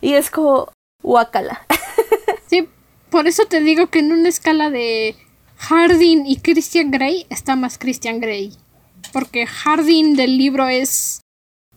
Y 0.00 0.14
es 0.14 0.30
como, 0.30 0.72
guácala. 1.02 1.66
sí, 2.48 2.68
por 3.10 3.26
eso 3.26 3.46
te 3.46 3.60
digo 3.60 3.88
que 3.88 4.00
en 4.00 4.12
una 4.12 4.28
escala 4.28 4.70
de 4.70 5.16
Harding 5.56 6.26
y 6.26 6.36
Christian 6.36 6.90
Grey 6.90 7.26
está 7.30 7.56
más 7.56 7.78
Christian 7.78 8.20
Grey 8.20 8.52
porque 9.12 9.46
Harding 9.46 10.16
del 10.16 10.36
libro 10.36 10.68
es 10.68 11.20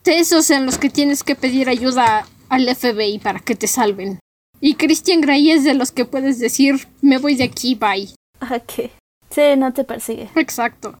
de 0.04 0.18
esos 0.18 0.50
en 0.50 0.66
los 0.66 0.76
que 0.76 0.90
tienes 0.90 1.22
que 1.22 1.36
pedir 1.36 1.68
ayuda 1.68 2.26
al 2.48 2.74
FBI 2.74 3.20
para 3.20 3.40
que 3.40 3.54
te 3.54 3.66
salven. 3.66 4.18
Y 4.60 4.74
Christian 4.74 5.20
Grey 5.20 5.52
es 5.52 5.64
de 5.64 5.74
los 5.74 5.92
que 5.92 6.04
puedes 6.04 6.40
decir, 6.40 6.88
me 7.00 7.18
voy 7.18 7.36
de 7.36 7.44
aquí, 7.44 7.76
bye. 7.76 8.12
Ok. 8.40 8.90
Sí, 9.30 9.42
no 9.56 9.72
te 9.72 9.84
persigue. 9.84 10.30
Exacto. 10.34 10.98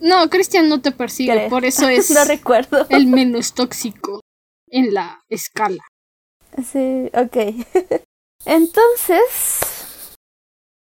No, 0.00 0.28
Christian 0.30 0.68
no 0.68 0.80
te 0.80 0.92
persigue, 0.92 1.48
por 1.48 1.64
eso 1.64 1.88
es 1.88 2.10
no 2.10 2.24
recuerdo. 2.24 2.86
el 2.88 3.06
menos 3.06 3.52
tóxico 3.54 4.20
en 4.68 4.94
la 4.94 5.20
escala. 5.28 5.82
Sí, 6.72 7.10
ok. 7.14 7.66
Entonces, 8.44 10.14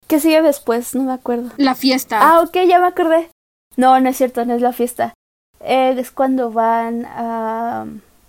¿qué 0.08 0.20
sigue 0.20 0.42
después? 0.42 0.94
No 0.96 1.04
me 1.04 1.14
acuerdo. 1.14 1.52
La 1.58 1.76
fiesta. 1.76 2.20
Ah, 2.22 2.42
ok, 2.42 2.56
ya 2.68 2.80
me 2.80 2.88
acordé. 2.88 3.30
No, 3.76 4.00
no 4.00 4.10
es 4.10 4.18
cierto, 4.18 4.46
no 4.46 4.54
es 4.56 4.62
la 4.62 4.74
fiesta. 4.74 5.14
es 5.60 6.12
cuando 6.12 6.52
van 6.52 7.06
a, 7.06 7.86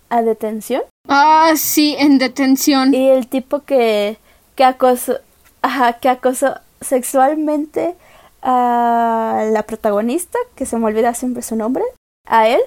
a 0.08 0.22
detención. 0.22 0.82
Ah, 1.08 1.52
sí, 1.56 1.94
en 1.98 2.18
detención. 2.18 2.94
Y 2.94 3.08
el 3.10 3.28
tipo 3.28 3.60
que, 3.64 4.18
que 4.56 4.64
acosó, 4.64 5.18
ajá, 5.62 5.94
que 5.94 6.08
acosó 6.08 6.54
sexualmente 6.80 7.96
a 8.42 9.48
la 9.50 9.62
protagonista, 9.64 10.38
que 10.54 10.66
se 10.66 10.76
me 10.78 10.86
olvida 10.86 11.14
siempre 11.14 11.42
su 11.42 11.56
nombre, 11.56 11.84
a 12.26 12.48
él, 12.48 12.60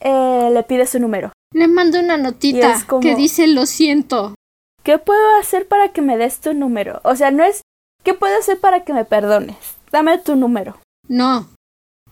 eh, 0.00 0.50
le 0.52 0.62
pide 0.62 0.86
su 0.86 0.98
número. 0.98 1.32
Le 1.54 1.68
manda 1.68 2.00
una 2.00 2.16
notita 2.16 2.76
que 3.00 3.14
dice 3.14 3.46
lo 3.46 3.66
siento. 3.66 4.34
¿Qué 4.82 4.98
puedo 4.98 5.38
hacer 5.38 5.68
para 5.68 5.92
que 5.92 6.02
me 6.02 6.16
des 6.16 6.40
tu 6.40 6.54
número? 6.54 7.00
O 7.04 7.14
sea, 7.14 7.30
no 7.30 7.44
es 7.44 7.62
¿qué 8.02 8.14
puedo 8.14 8.36
hacer 8.38 8.58
para 8.58 8.84
que 8.84 8.92
me 8.92 9.04
perdones? 9.04 9.56
Dame 9.90 10.18
tu 10.18 10.34
número. 10.34 10.78
No, 11.08 11.48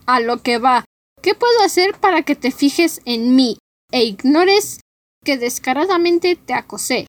a 0.05 0.19
lo 0.19 0.41
que 0.41 0.57
va. 0.57 0.85
¿Qué 1.21 1.35
puedo 1.35 1.61
hacer 1.63 1.95
para 1.99 2.23
que 2.23 2.35
te 2.35 2.51
fijes 2.51 3.01
en 3.05 3.35
mí 3.35 3.57
e 3.91 4.03
ignores 4.03 4.79
que 5.23 5.37
descaradamente 5.37 6.35
te 6.35 6.53
acosé? 6.53 7.07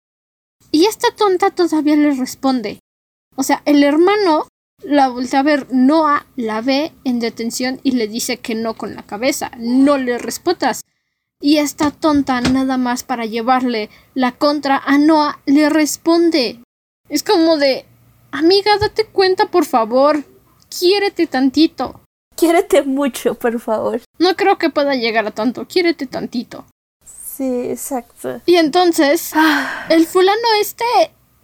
Y 0.70 0.86
esta 0.86 1.14
tonta 1.14 1.50
todavía 1.50 1.96
le 1.96 2.12
responde. 2.12 2.80
O 3.36 3.42
sea, 3.42 3.62
el 3.64 3.82
hermano 3.84 4.48
la 4.84 5.08
voltea 5.08 5.40
a 5.40 5.42
ver, 5.44 5.66
Noah 5.70 6.26
la 6.36 6.60
ve 6.60 6.92
en 7.04 7.20
detención 7.20 7.80
y 7.82 7.92
le 7.92 8.08
dice 8.08 8.38
que 8.38 8.54
no 8.54 8.74
con 8.74 8.94
la 8.94 9.02
cabeza, 9.02 9.50
no 9.58 9.98
le 9.98 10.18
respetas. 10.18 10.84
Y 11.40 11.58
esta 11.58 11.90
tonta, 11.90 12.40
nada 12.40 12.76
más 12.76 13.02
para 13.02 13.26
llevarle 13.26 13.90
la 14.14 14.32
contra 14.32 14.78
a 14.78 14.98
Noah, 14.98 15.40
le 15.46 15.68
responde. 15.68 16.60
Es 17.08 17.22
como 17.22 17.56
de, 17.56 17.84
amiga, 18.30 18.78
date 18.78 19.06
cuenta, 19.06 19.50
por 19.50 19.64
favor, 19.64 20.22
quiérete 20.68 21.26
tantito. 21.26 22.00
Quiérete 22.36 22.82
mucho, 22.82 23.34
por 23.34 23.58
favor. 23.60 24.00
No 24.18 24.36
creo 24.36 24.56
que 24.56 24.70
pueda 24.70 24.94
llegar 24.94 25.26
a 25.26 25.32
tanto. 25.32 25.66
Quiérete 25.66 26.06
tantito. 26.06 26.64
Sí, 27.04 27.70
exacto. 27.70 28.40
Y 28.46 28.56
entonces, 28.56 29.32
ah. 29.34 29.86
el 29.90 30.06
fulano 30.06 30.48
este 30.60 30.84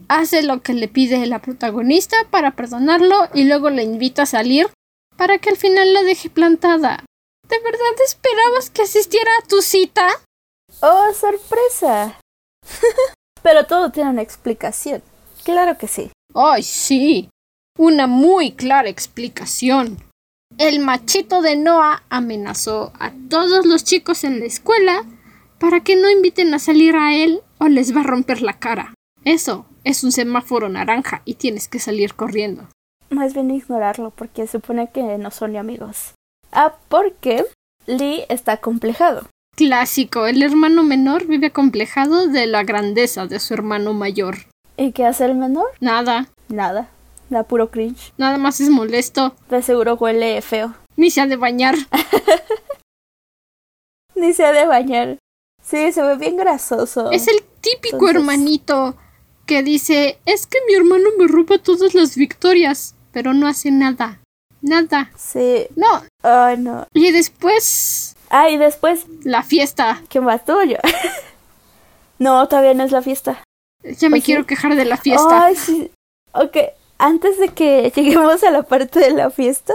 hace 0.07 0.43
lo 0.43 0.63
que 0.63 0.75
le 0.75 0.89
pide 0.89 1.27
la 1.27 1.41
protagonista 1.41 2.17
para 2.31 2.53
perdonarlo 2.53 3.29
y 3.35 3.45
luego 3.45 3.71
le 3.71 3.83
invita 3.83 4.23
a 4.23 4.27
salir 4.27 4.69
para 5.17 5.39
que 5.39 5.51
al 5.51 5.57
final 5.57 5.93
la 5.93 6.03
deje 6.03 6.31
plantada. 6.31 7.05
¿De 7.49 7.59
verdad 7.59 8.03
esperabas 8.05 8.71
que 8.71 8.83
asistiera 8.83 9.31
a 9.39 9.47
tu 9.47 9.63
cita? 9.63 10.09
Oh, 10.81 11.13
sorpresa. 11.13 12.21
Pero 13.43 13.67
todo 13.67 13.91
tiene 13.91 14.11
una 14.11 14.23
explicación. 14.23 15.03
Claro 15.45 15.79
que 15.79 15.89
sí. 15.89 16.11
Ay, 16.35 16.63
sí. 16.63 17.31
Una 17.79 18.07
muy 18.07 18.53
clara 18.53 18.89
explicación. 18.89 19.99
El 20.57 20.81
machito 20.81 21.43
de 21.43 21.57
Noah 21.57 22.03
amenazó 22.11 22.93
a 22.99 23.13
todos 23.29 23.67
los 23.67 23.85
chicos 23.85 24.25
en 24.25 24.41
la 24.41 24.47
escuela 24.47 25.05
para 25.59 25.81
que 25.81 25.97
no 25.97 26.11
inviten 26.11 26.53
a 26.55 26.59
salir 26.59 26.97
a 26.97 27.15
él 27.15 27.43
o 27.59 27.69
les 27.69 27.95
va 27.95 28.01
a 28.01 28.05
romper 28.05 28.43
la 28.43 28.59
cara. 28.59 28.95
Eso 29.25 29.67
es 29.85 30.05
un 30.05 30.13
semáforo 30.13 30.69
naranja 30.69 31.23
y 31.25 31.35
tienes 31.35 31.69
que 31.69 31.79
salir 31.79 32.15
corriendo. 32.15 32.69
Más 33.11 33.35
bien 33.35 33.51
ignorarlo 33.51 34.11
porque 34.11 34.47
supone 34.47 34.91
que 34.91 35.03
no 35.19 35.31
son 35.31 35.53
ni 35.53 35.59
amigos. 35.59 36.15
Ah, 36.53 36.75
porque 36.89 37.45
Lee 37.87 38.25
está 38.29 38.59
complejado. 38.59 39.27
Clásico, 39.57 40.27
el 40.27 40.43
hermano 40.43 40.83
menor 40.83 41.27
vive 41.27 41.51
complejado 41.51 42.29
de 42.29 42.47
la 42.47 42.63
grandeza 42.63 43.27
de 43.27 43.41
su 43.41 43.55
hermano 43.55 43.93
mayor. 43.93 44.37
¿Y 44.77 44.93
qué 44.93 45.05
hace 45.05 45.25
el 45.25 45.35
menor? 45.35 45.67
Nada. 45.81 46.29
Nada. 46.49 46.91
Da 47.31 47.43
puro 47.43 47.71
cringe. 47.71 48.13
Nada 48.17 48.39
más 48.39 48.61
es 48.61 48.71
molesto. 48.71 49.35
De 49.51 49.63
seguro 49.63 49.97
huele 49.97 50.41
feo. 50.43 50.75
Ni 50.97 51.11
se 51.11 51.21
ha 51.21 51.27
de 51.27 51.37
bañar. 51.37 51.75
Ni 54.15 54.33
se 54.33 54.45
ha 54.45 54.53
de 54.53 54.67
bañar. 54.67 55.19
Sí, 55.63 55.93
se 55.93 56.03
ve 56.03 56.17
bien 56.17 56.37
grasoso. 56.37 57.11
Es 57.11 57.29
el 57.29 57.43
típico 57.61 58.09
hermanito 58.09 58.97
que 59.49 59.63
dice, 59.63 60.19
es 60.27 60.47
que 60.47 60.59
mi 60.69 60.75
hermano 60.75 61.09
me 61.19 61.27
roba 61.27 61.57
todas 61.59 61.95
las 61.95 62.17
victorias, 62.17 62.95
pero 63.13 63.33
no 63.33 63.49
hace 63.49 63.71
nada. 63.71 64.21
Nada. 64.61 65.11
Sí. 65.17 65.67
No. 65.75 66.05
Ay, 66.23 66.59
no. 66.59 66.87
Y 66.93 67.11
después... 67.13 68.15
Ah, 68.29 68.51
y 68.51 68.59
después... 68.59 69.07
La 69.23 69.43
fiesta. 69.43 70.03
¿Qué 70.11 70.21
más 70.21 70.45
tuyo? 70.45 70.77
no, 72.19 72.47
todavía 72.47 72.75
no 72.75 72.85
es 72.85 72.93
la 72.93 73.01
fiesta. 73.01 73.43
Ya 73.83 74.11
me 74.11 74.21
quiero 74.21 74.45
quejar 74.45 74.77
de 74.77 74.85
la 74.85 74.99
fiesta. 74.99 75.47
Ay, 75.47 75.57
sí. 75.57 75.91
Ok, 76.33 76.59
antes 76.99 77.39
de 77.39 77.49
que 77.49 77.91
lleguemos 77.97 78.45
a 78.45 78.51
la 78.51 78.65
parte 78.65 79.01
de 79.01 79.13
la 79.13 79.31
fiesta, 79.31 79.73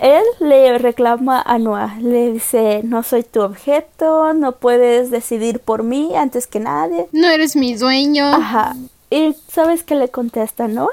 él 0.00 0.24
le 0.40 0.78
reclama 0.78 1.42
a 1.42 1.58
Noah, 1.58 1.98
le 2.00 2.32
dice, 2.32 2.80
no 2.82 3.02
soy 3.02 3.24
tu 3.24 3.42
objeto, 3.42 4.32
no 4.32 4.52
puedes 4.52 5.10
decidir 5.10 5.60
por 5.60 5.82
mí 5.82 6.16
antes 6.16 6.46
que 6.46 6.60
nadie. 6.60 7.08
No 7.12 7.28
eres 7.28 7.56
mi 7.56 7.74
dueño. 7.74 8.24
Ajá. 8.24 8.74
¿Y 9.12 9.34
sabes 9.46 9.84
qué 9.84 9.94
le 9.94 10.08
contesta 10.08 10.68
Noah? 10.68 10.88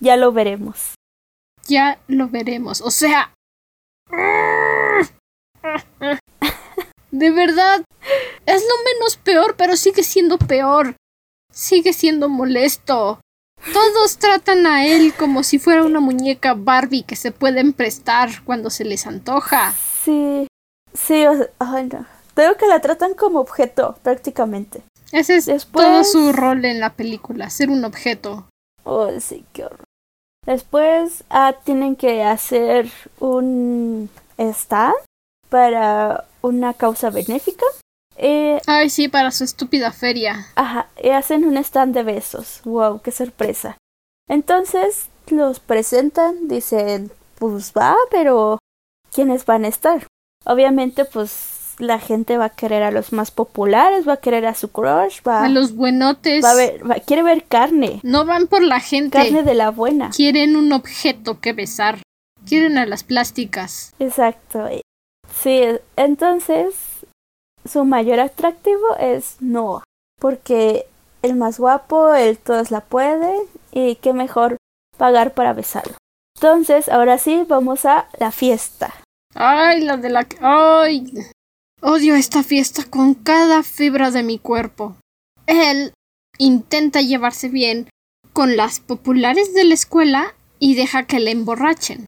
Ya 0.00 0.16
lo 0.16 0.32
veremos. 0.32 0.96
Ya 1.68 2.00
lo 2.08 2.26
veremos. 2.28 2.80
O 2.80 2.90
sea... 2.90 3.32
De 7.12 7.30
verdad, 7.30 7.84
es 8.46 8.62
lo 8.62 8.84
menos 8.84 9.16
peor, 9.16 9.54
pero 9.56 9.76
sigue 9.76 10.02
siendo 10.02 10.38
peor. 10.38 10.96
Sigue 11.52 11.92
siendo 11.92 12.28
molesto. 12.28 13.20
Todos 13.72 14.16
tratan 14.18 14.66
a 14.66 14.84
él 14.84 15.14
como 15.16 15.44
si 15.44 15.60
fuera 15.60 15.84
una 15.84 16.00
muñeca 16.00 16.54
Barbie 16.54 17.04
que 17.04 17.14
se 17.14 17.30
pueden 17.30 17.74
prestar 17.74 18.42
cuando 18.42 18.70
se 18.70 18.84
les 18.84 19.06
antoja. 19.06 19.72
Sí, 20.04 20.48
sí, 20.94 21.24
o 21.28 21.36
sea, 21.36 21.48
no. 21.60 22.06
Creo 22.34 22.56
que 22.56 22.66
la 22.66 22.80
tratan 22.80 23.14
como 23.14 23.38
objeto, 23.38 23.96
prácticamente. 24.02 24.82
Ese 25.12 25.36
es 25.36 25.66
todo 25.66 26.04
su 26.04 26.32
rol 26.32 26.64
en 26.64 26.80
la 26.80 26.94
película, 26.94 27.50
ser 27.50 27.70
un 27.70 27.84
objeto. 27.84 28.48
Oh, 28.84 29.08
sí, 29.20 29.44
qué 29.52 29.66
horror. 29.66 29.84
Después 30.46 31.22
ah, 31.30 31.54
tienen 31.64 31.94
que 31.94 32.24
hacer 32.24 32.90
un 33.20 34.10
stand 34.38 34.94
para 35.50 36.24
una 36.40 36.74
causa 36.74 37.10
benéfica. 37.10 37.66
Eh, 38.16 38.60
Ay, 38.66 38.90
sí, 38.90 39.08
para 39.08 39.30
su 39.30 39.44
estúpida 39.44 39.92
feria. 39.92 40.46
Ajá, 40.56 40.88
y 41.00 41.10
hacen 41.10 41.44
un 41.44 41.58
stand 41.58 41.94
de 41.94 42.02
besos. 42.02 42.60
Wow, 42.64 43.02
qué 43.02 43.12
sorpresa. 43.12 43.76
Entonces 44.28 45.08
los 45.28 45.60
presentan, 45.60 46.48
dicen, 46.48 47.12
pues 47.38 47.72
va, 47.72 47.96
pero 48.10 48.58
¿quiénes 49.12 49.44
van 49.44 49.64
a 49.64 49.68
estar? 49.68 50.06
Obviamente, 50.44 51.04
pues 51.04 51.51
la 51.78 51.98
gente 51.98 52.38
va 52.38 52.46
a 52.46 52.50
querer 52.50 52.82
a 52.82 52.90
los 52.90 53.12
más 53.12 53.30
populares, 53.30 54.06
va 54.06 54.14
a 54.14 54.20
querer 54.20 54.46
a 54.46 54.54
su 54.54 54.70
crush, 54.70 55.20
va 55.26 55.44
a 55.44 55.48
los 55.48 55.74
buenotes. 55.74 56.44
Va 56.44 56.52
a 56.52 56.54
ver, 56.54 56.82
quiere 57.06 57.22
ver 57.22 57.44
carne. 57.44 58.00
No 58.02 58.24
van 58.24 58.46
por 58.46 58.62
la 58.62 58.80
gente. 58.80 59.18
Carne 59.18 59.42
de 59.42 59.54
la 59.54 59.70
buena. 59.70 60.10
Quieren 60.10 60.56
un 60.56 60.72
objeto 60.72 61.40
que 61.40 61.52
besar. 61.52 61.98
Quieren 62.46 62.78
a 62.78 62.86
las 62.86 63.04
plásticas. 63.04 63.94
Exacto. 63.98 64.68
Sí, 65.42 65.62
entonces 65.96 66.74
su 67.64 67.84
mayor 67.84 68.20
atractivo 68.20 68.96
es 68.98 69.36
Noah, 69.40 69.84
porque 70.20 70.86
el 71.22 71.36
más 71.36 71.58
guapo, 71.58 72.12
él 72.14 72.38
todos 72.38 72.70
la 72.70 72.80
pueden 72.80 73.42
y 73.70 73.96
qué 73.96 74.12
mejor 74.12 74.56
pagar 74.98 75.34
para 75.34 75.52
besarlo. 75.52 75.96
Entonces, 76.36 76.88
ahora 76.88 77.18
sí, 77.18 77.44
vamos 77.48 77.84
a 77.84 78.08
la 78.18 78.32
fiesta. 78.32 78.92
Ay, 79.34 79.82
la 79.82 79.96
de 79.96 80.10
la... 80.10 80.26
Ay, 80.40 81.12
odio 81.82 82.14
esta 82.14 82.42
fiesta 82.42 82.84
con 82.84 83.14
cada 83.14 83.62
fibra 83.62 84.10
de 84.10 84.22
mi 84.22 84.38
cuerpo. 84.38 84.96
Él 85.46 85.92
intenta 86.38 87.00
llevarse 87.02 87.48
bien 87.48 87.88
con 88.32 88.56
las 88.56 88.80
populares 88.80 89.52
de 89.52 89.64
la 89.64 89.74
escuela 89.74 90.34
y 90.58 90.74
deja 90.76 91.06
que 91.06 91.20
le 91.20 91.32
emborrachen. 91.32 92.06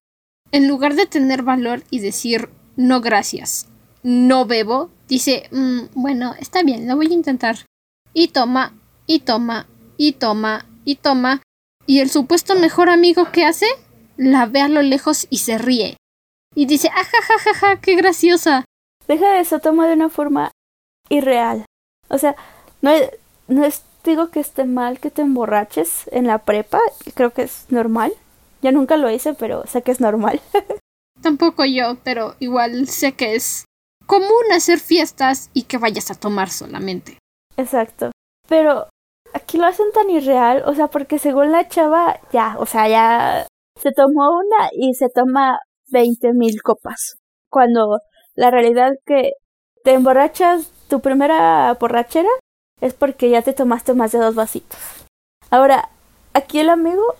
En 0.52 0.68
lugar 0.68 0.94
de 0.94 1.06
tener 1.06 1.42
valor 1.42 1.82
y 1.90 1.98
decir 1.98 2.48
no 2.76 3.00
gracias, 3.00 3.66
no 4.04 4.46
bebo, 4.46 4.90
dice, 5.08 5.48
mm, 5.50 5.86
bueno, 5.94 6.34
está 6.38 6.62
bien, 6.62 6.86
lo 6.86 6.96
voy 6.96 7.08
a 7.08 7.14
intentar. 7.14 7.66
Y 8.12 8.28
toma, 8.28 8.72
y 9.06 9.20
toma, 9.20 9.66
y 9.96 10.12
toma, 10.12 10.66
y 10.84 10.96
toma. 10.96 11.42
Y 11.86 11.98
el 11.98 12.10
supuesto 12.10 12.54
mejor 12.54 12.88
amigo 12.88 13.32
que 13.32 13.44
hace, 13.44 13.66
la 14.16 14.46
ve 14.46 14.60
a 14.60 14.68
lo 14.68 14.82
lejos 14.82 15.26
y 15.30 15.38
se 15.38 15.58
ríe. 15.58 15.96
Y 16.54 16.66
dice, 16.66 16.88
ajajajaja, 16.88 17.80
qué 17.80 17.96
graciosa. 17.96 18.64
Deja 19.08 19.38
eso, 19.38 19.60
toma 19.60 19.86
de 19.86 19.94
una 19.94 20.08
forma 20.08 20.50
irreal. 21.08 21.64
O 22.08 22.18
sea, 22.18 22.36
no 22.80 22.90
no 23.48 23.64
es, 23.64 23.84
digo 24.04 24.30
que 24.30 24.40
esté 24.40 24.64
mal 24.64 25.00
que 25.00 25.10
te 25.10 25.22
emborraches 25.22 26.08
en 26.12 26.26
la 26.26 26.38
prepa, 26.38 26.80
creo 27.14 27.32
que 27.32 27.42
es 27.42 27.66
normal. 27.68 28.12
Ya 28.62 28.72
nunca 28.72 28.96
lo 28.96 29.10
hice, 29.10 29.34
pero 29.34 29.66
sé 29.66 29.82
que 29.82 29.92
es 29.92 30.00
normal. 30.00 30.40
Tampoco 31.22 31.64
yo, 31.64 31.96
pero 32.02 32.34
igual 32.38 32.88
sé 32.88 33.12
que 33.12 33.34
es 33.34 33.66
común 34.06 34.52
hacer 34.52 34.80
fiestas 34.80 35.50
y 35.52 35.64
que 35.64 35.78
vayas 35.78 36.10
a 36.10 36.14
tomar 36.14 36.50
solamente. 36.50 37.18
Exacto. 37.56 38.10
Pero 38.48 38.88
aquí 39.32 39.58
lo 39.58 39.66
hacen 39.66 39.86
tan 39.92 40.10
irreal, 40.10 40.62
o 40.66 40.74
sea, 40.74 40.88
porque 40.88 41.18
según 41.18 41.52
la 41.52 41.68
chava, 41.68 42.18
ya, 42.32 42.56
o 42.58 42.66
sea, 42.66 42.88
ya 42.88 43.46
se 43.80 43.92
tomó 43.92 44.38
una 44.38 44.70
y 44.72 44.94
se 44.94 45.08
toma 45.08 45.58
veinte 45.88 46.32
mil 46.32 46.62
copas. 46.62 47.16
Cuando 47.50 48.00
la 48.34 48.50
realidad 48.50 48.92
que 49.06 49.32
te 49.82 49.92
emborrachas, 49.92 50.70
tu 50.88 51.00
primera 51.00 51.72
borrachera 51.74 52.28
es 52.80 52.94
porque 52.94 53.30
ya 53.30 53.42
te 53.42 53.52
tomaste 53.52 53.94
más 53.94 54.12
de 54.12 54.18
dos 54.18 54.34
vasitos. 54.34 54.78
Ahora, 55.50 55.88
aquí 56.32 56.58
el 56.58 56.70
amigo, 56.70 57.14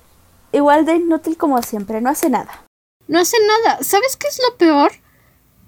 igual 0.52 0.84
de 0.84 0.96
inútil 0.96 1.36
como 1.36 1.60
siempre, 1.62 2.00
no 2.00 2.10
hace 2.10 2.30
nada. 2.30 2.64
No 3.06 3.18
hace 3.20 3.36
nada. 3.46 3.82
¿Sabes 3.82 4.16
qué 4.16 4.28
es 4.28 4.40
lo 4.48 4.56
peor? 4.56 4.92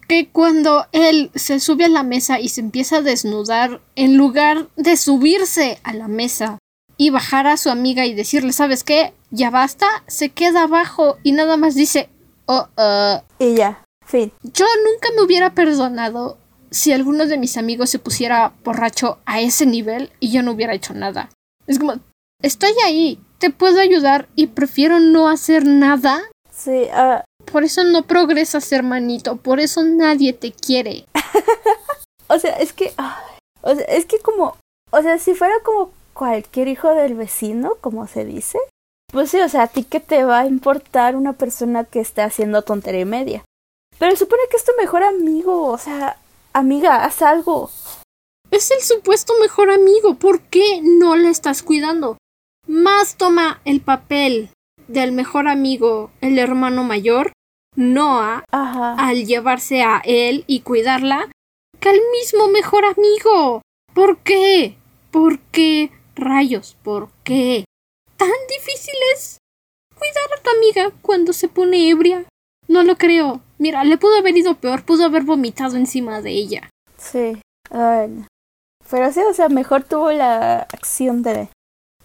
que 0.08 0.28
cuando 0.28 0.86
él 0.92 1.30
se 1.34 1.60
sube 1.60 1.84
a 1.84 1.88
la 1.88 2.02
mesa 2.02 2.38
y 2.40 2.48
se 2.48 2.60
empieza 2.60 2.98
a 2.98 3.02
desnudar, 3.02 3.80
en 3.96 4.16
lugar 4.16 4.68
de 4.76 4.96
subirse 4.96 5.80
a 5.82 5.92
la 5.94 6.08
mesa 6.08 6.58
y 6.96 7.10
bajar 7.10 7.46
a 7.46 7.56
su 7.56 7.70
amiga 7.70 8.06
y 8.06 8.14
decirle, 8.14 8.52
¿sabes 8.52 8.84
qué? 8.84 9.12
Ya 9.30 9.50
basta, 9.50 9.86
se 10.06 10.30
queda 10.30 10.62
abajo 10.62 11.18
y 11.22 11.32
nada 11.32 11.56
más 11.56 11.74
dice, 11.74 12.08
oh, 12.46 12.68
uh. 12.76 13.20
Y 13.38 13.56
ya, 13.56 13.82
fin. 14.06 14.32
Yo 14.42 14.66
nunca 14.84 15.08
me 15.14 15.22
hubiera 15.22 15.54
perdonado 15.54 16.38
si 16.70 16.92
alguno 16.92 17.26
de 17.26 17.38
mis 17.38 17.56
amigos 17.56 17.90
se 17.90 17.98
pusiera 17.98 18.52
borracho 18.64 19.18
a 19.26 19.40
ese 19.40 19.66
nivel 19.66 20.10
y 20.20 20.30
yo 20.30 20.42
no 20.42 20.52
hubiera 20.52 20.74
hecho 20.74 20.94
nada. 20.94 21.30
Es 21.66 21.78
como, 21.78 21.94
estoy 22.42 22.72
ahí, 22.84 23.18
te 23.38 23.50
puedo 23.50 23.80
ayudar 23.80 24.28
y 24.34 24.48
prefiero 24.48 25.00
no 25.00 25.28
hacer 25.28 25.64
nada. 25.64 26.22
Sí, 26.50 26.88
uh, 26.92 27.22
por 27.50 27.64
eso 27.64 27.84
no 27.84 28.02
progresas, 28.02 28.70
hermanito. 28.72 29.36
Por 29.36 29.60
eso 29.60 29.82
nadie 29.82 30.32
te 30.32 30.52
quiere. 30.52 31.06
o 32.28 32.38
sea, 32.38 32.56
es 32.56 32.72
que. 32.72 32.92
o 33.62 33.74
sea, 33.74 33.84
es 33.84 34.06
que 34.06 34.18
como. 34.18 34.56
O 34.90 35.02
sea, 35.02 35.18
si 35.18 35.34
fuera 35.34 35.54
como 35.64 35.90
cualquier 36.12 36.68
hijo 36.68 36.94
del 36.94 37.14
vecino, 37.14 37.76
como 37.80 38.06
se 38.06 38.24
dice. 38.24 38.58
Pues 39.12 39.30
sí, 39.30 39.40
o 39.40 39.48
sea, 39.48 39.64
a 39.64 39.68
ti 39.68 39.84
que 39.84 40.00
te 40.00 40.24
va 40.24 40.40
a 40.40 40.46
importar 40.46 41.14
una 41.14 41.34
persona 41.34 41.84
que 41.84 42.00
esté 42.00 42.22
haciendo 42.22 42.62
tontería 42.62 43.02
y 43.02 43.04
media. 43.04 43.44
Pero 43.98 44.16
supone 44.16 44.42
que 44.50 44.56
es 44.56 44.64
tu 44.64 44.72
mejor 44.78 45.02
amigo. 45.02 45.64
O 45.66 45.78
sea, 45.78 46.18
amiga, 46.52 47.04
haz 47.04 47.22
algo. 47.22 47.70
Es 48.50 48.70
el 48.70 48.80
supuesto 48.80 49.34
mejor 49.40 49.70
amigo. 49.70 50.14
¿Por 50.14 50.40
qué 50.42 50.80
no 50.82 51.16
le 51.16 51.30
estás 51.30 51.62
cuidando? 51.62 52.18
Más 52.66 53.16
toma 53.16 53.60
el 53.64 53.80
papel 53.80 54.50
del 54.88 55.12
mejor 55.12 55.48
amigo, 55.48 56.10
el 56.20 56.38
hermano 56.38 56.84
mayor, 56.84 57.32
Noah, 57.74 58.44
al 58.50 59.26
llevarse 59.26 59.82
a 59.82 60.00
él 60.04 60.44
y 60.46 60.60
cuidarla, 60.60 61.30
que 61.80 61.88
al 61.88 62.00
mismo 62.12 62.48
mejor 62.48 62.84
amigo. 62.84 63.62
¿Por 63.94 64.18
qué? 64.18 64.76
¿Por 65.10 65.38
qué? 65.38 65.90
Rayos, 66.14 66.76
¿por 66.82 67.10
qué? 67.24 67.64
¿Tan 68.16 68.30
difícil 68.48 68.94
es 69.14 69.38
cuidar 69.94 70.38
a 70.38 70.42
tu 70.42 70.50
amiga 70.50 70.92
cuando 71.02 71.32
se 71.32 71.48
pone 71.48 71.90
ebria? 71.90 72.24
No 72.68 72.82
lo 72.82 72.96
creo. 72.96 73.40
Mira, 73.58 73.84
le 73.84 73.98
pudo 73.98 74.16
haber 74.18 74.36
ido 74.36 74.54
peor, 74.54 74.84
pudo 74.84 75.04
haber 75.04 75.22
vomitado 75.22 75.76
encima 75.76 76.20
de 76.20 76.30
ella. 76.30 76.70
Sí. 76.98 77.40
pero 77.70 79.12
sí, 79.12 79.20
o 79.20 79.32
sea, 79.34 79.48
mejor 79.48 79.84
tuvo 79.84 80.12
la 80.12 80.60
acción 80.60 81.22
de 81.22 81.48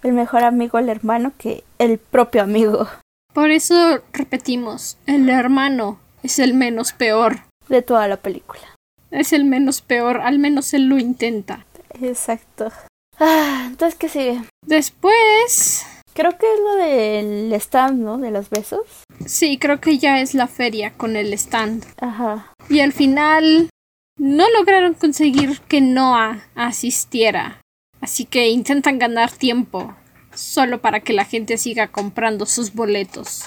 el 0.03 0.14
mejor 0.14 0.43
amigo 0.43 0.80
el 0.80 0.89
hermano 0.89 1.32
que 1.38 1.64
el 1.78 1.97
propio 1.97 2.41
amigo. 2.41 2.88
Por 3.34 3.51
eso 3.51 4.01
repetimos, 4.14 4.97
el 5.05 5.30
hermano 5.30 5.99
es 6.24 6.39
el 6.39 6.53
menos 6.53 6.91
peor. 6.93 7.41
De 7.70 7.82
toda 7.82 8.07
la 8.07 8.18
película. 8.18 8.76
Es 9.12 9.34
el 9.34 9.45
menos 9.45 9.82
peor, 9.82 10.22
al 10.22 10.39
menos 10.39 10.74
él 10.74 10.88
lo 10.88 10.97
intenta. 10.97 11.66
Exacto. 12.01 12.72
Ah, 13.20 13.66
entonces, 13.68 13.97
¿qué 13.97 14.09
sigue? 14.09 14.41
Después... 14.66 15.86
Creo 16.14 16.38
que 16.38 16.45
es 16.53 16.59
lo 16.59 16.76
del 16.76 17.53
stand, 17.53 18.01
¿no? 18.01 18.18
De 18.18 18.32
los 18.32 18.49
besos. 18.49 18.82
Sí, 19.26 19.57
creo 19.57 19.80
que 19.80 19.97
ya 19.97 20.20
es 20.20 20.34
la 20.34 20.47
feria 20.47 20.93
con 20.97 21.16
el 21.16 21.34
stand. 21.34 21.86
Ajá. 21.99 22.53
Y 22.70 22.82
al 22.82 22.91
final 22.91 23.70
no 24.18 24.49
lograron 24.51 24.93
conseguir 24.93 25.62
que 25.62 25.82
Noah 25.82 26.43
asistiera. 26.55 27.62
Así 28.01 28.26
que 28.26 28.49
intentan 28.49 28.99
ganar 28.99 29.32
tiempo 29.32 29.95
solo 30.34 30.82
para 30.82 31.01
que 31.01 31.14
la 31.14 31.26
gente 31.26 31.57
siga 31.57 31.88
comprando 31.88 32.45
sus 32.45 32.74
boletos. 32.74 33.45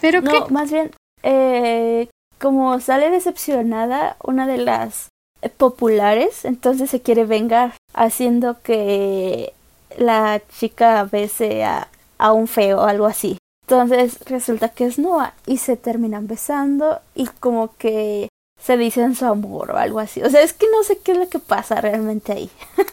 Pero 0.00 0.20
no, 0.20 0.48
más 0.48 0.70
bien, 0.70 0.90
eh, 1.22 2.08
como 2.38 2.78
sale 2.80 3.10
decepcionada 3.10 4.16
una 4.22 4.46
de 4.46 4.58
las 4.58 5.08
populares, 5.56 6.44
entonces 6.44 6.90
se 6.90 7.00
quiere 7.00 7.24
vengar 7.24 7.74
haciendo 7.94 8.60
que 8.60 9.54
la 9.98 10.40
chica 10.58 11.04
bese 11.04 11.64
a, 11.64 11.88
a 12.18 12.32
un 12.32 12.48
feo 12.48 12.78
o 12.80 12.84
algo 12.84 13.06
así. 13.06 13.38
Entonces 13.62 14.18
resulta 14.26 14.70
que 14.70 14.86
es 14.86 14.98
Noah 14.98 15.34
y 15.46 15.58
se 15.58 15.76
terminan 15.76 16.26
besando 16.26 17.00
y 17.14 17.26
como 17.26 17.76
que 17.76 18.28
se 18.60 18.76
dicen 18.76 19.14
su 19.14 19.26
amor 19.26 19.70
o 19.70 19.76
algo 19.76 20.00
así. 20.00 20.22
O 20.22 20.30
sea, 20.30 20.42
es 20.42 20.52
que 20.52 20.66
no 20.70 20.82
sé 20.82 20.98
qué 20.98 21.12
es 21.12 21.18
lo 21.18 21.28
que 21.28 21.38
pasa 21.38 21.80
realmente 21.80 22.32
ahí. 22.32 22.50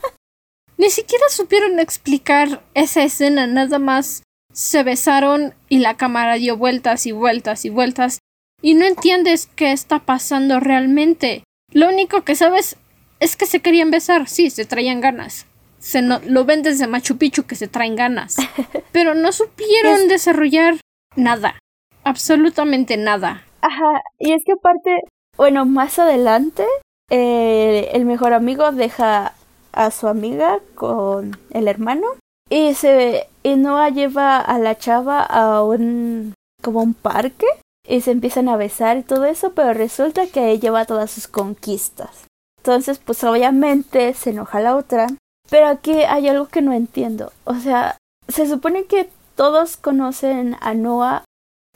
Ni 0.78 0.90
siquiera 0.90 1.26
supieron 1.30 1.80
explicar 1.80 2.62
esa 2.76 3.04
escena, 3.04 3.48
nada 3.48 3.80
más 3.80 4.22
se 4.54 4.84
besaron 4.84 5.54
y 5.70 5.80
la 5.80 5.98
cámara 5.98 6.36
dio 6.36 6.58
vueltas 6.58 7.06
y 7.06 7.12
vueltas 7.12 7.66
y 7.66 7.70
vueltas 7.70 8.20
y 8.62 8.76
no 8.76 8.86
entiendes 8.86 9.48
qué 9.56 9.72
está 9.72 10.00
pasando 10.00 10.60
realmente. 10.60 11.44
Lo 11.72 11.90
único 11.90 12.24
que 12.24 12.36
sabes 12.36 12.78
es 13.20 13.36
que 13.36 13.46
se 13.46 13.60
querían 13.60 13.92
besar, 13.92 14.30
sí, 14.30 14.50
se 14.50 14.66
traían 14.66 15.02
ganas. 15.02 15.46
Se 15.80 16.02
no, 16.02 16.20
lo 16.26 16.46
ven 16.46 16.64
desde 16.64 16.88
Machu 16.88 17.18
Picchu 17.18 17.46
que 17.46 17.56
se 17.56 17.68
traen 17.68 17.96
ganas. 17.96 18.38
Pero 18.92 19.14
no 19.14 19.32
supieron 19.32 20.08
desarrollar 20.08 20.76
nada. 21.16 21.60
Absolutamente 22.04 22.98
nada. 22.98 23.44
Ajá, 23.62 24.02
y 24.20 24.34
es 24.34 24.44
que 24.46 24.54
aparte, 24.54 25.02
bueno, 25.36 25.66
más 25.66 26.00
adelante, 26.00 26.66
eh, 27.10 27.90
el 27.94 28.06
mejor 28.06 28.34
amigo 28.34 28.72
deja 28.72 29.34
a 29.72 29.92
su 29.92 30.08
amiga 30.08 30.60
con 30.76 31.38
el 31.52 31.68
hermano 31.68 32.08
y 32.50 32.74
se 32.74 33.28
y 33.44 33.56
Noah 33.56 33.90
lleva 33.90 34.40
a 34.40 34.58
la 34.60 34.78
chava 34.78 35.22
a 35.22 35.64
un 35.64 36.34
como 36.62 36.82
un 36.82 36.94
parque 36.94 37.46
y 37.88 38.02
se 38.02 38.12
empiezan 38.12 38.50
a 38.50 38.58
besar 38.58 38.98
y 38.98 39.04
todo 39.04 39.26
eso, 39.26 39.54
pero 39.54 39.74
resulta 39.74 40.28
que 40.28 40.50
ella 40.50 40.60
lleva 40.60 40.86
todas 40.86 41.12
sus 41.12 41.28
conquistas. 41.28 42.26
Entonces, 42.58 43.00
pues 43.00 43.24
obviamente 43.24 44.14
se 44.14 44.32
enoja 44.32 44.60
la 44.60 44.76
otra. 44.76 45.08
Pero 45.50 45.68
aquí 45.68 46.04
hay 46.04 46.28
algo 46.28 46.48
que 46.48 46.62
no 46.62 46.74
entiendo. 46.74 47.32
O 47.46 47.56
sea, 47.56 47.98
se 48.28 48.48
supone 48.48 48.86
que 48.86 49.10
todos 49.36 49.78
conocen 49.78 50.58
a 50.60 50.74
Noah 50.74 51.24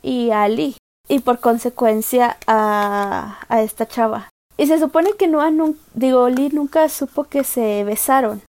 y 0.01 0.31
a 0.31 0.43
Ali. 0.43 0.75
Y 1.07 1.19
por 1.19 1.39
consecuencia 1.39 2.37
a, 2.47 3.39
a 3.49 3.61
esta 3.61 3.87
chava. 3.87 4.29
Y 4.57 4.67
se 4.67 4.79
supone 4.79 5.13
que 5.13 5.27
Noah, 5.27 5.51
digo, 5.93 6.29
Lee 6.29 6.49
nunca 6.53 6.87
supo 6.87 7.23
que 7.25 7.43
se 7.43 7.83
besaron. 7.83 8.41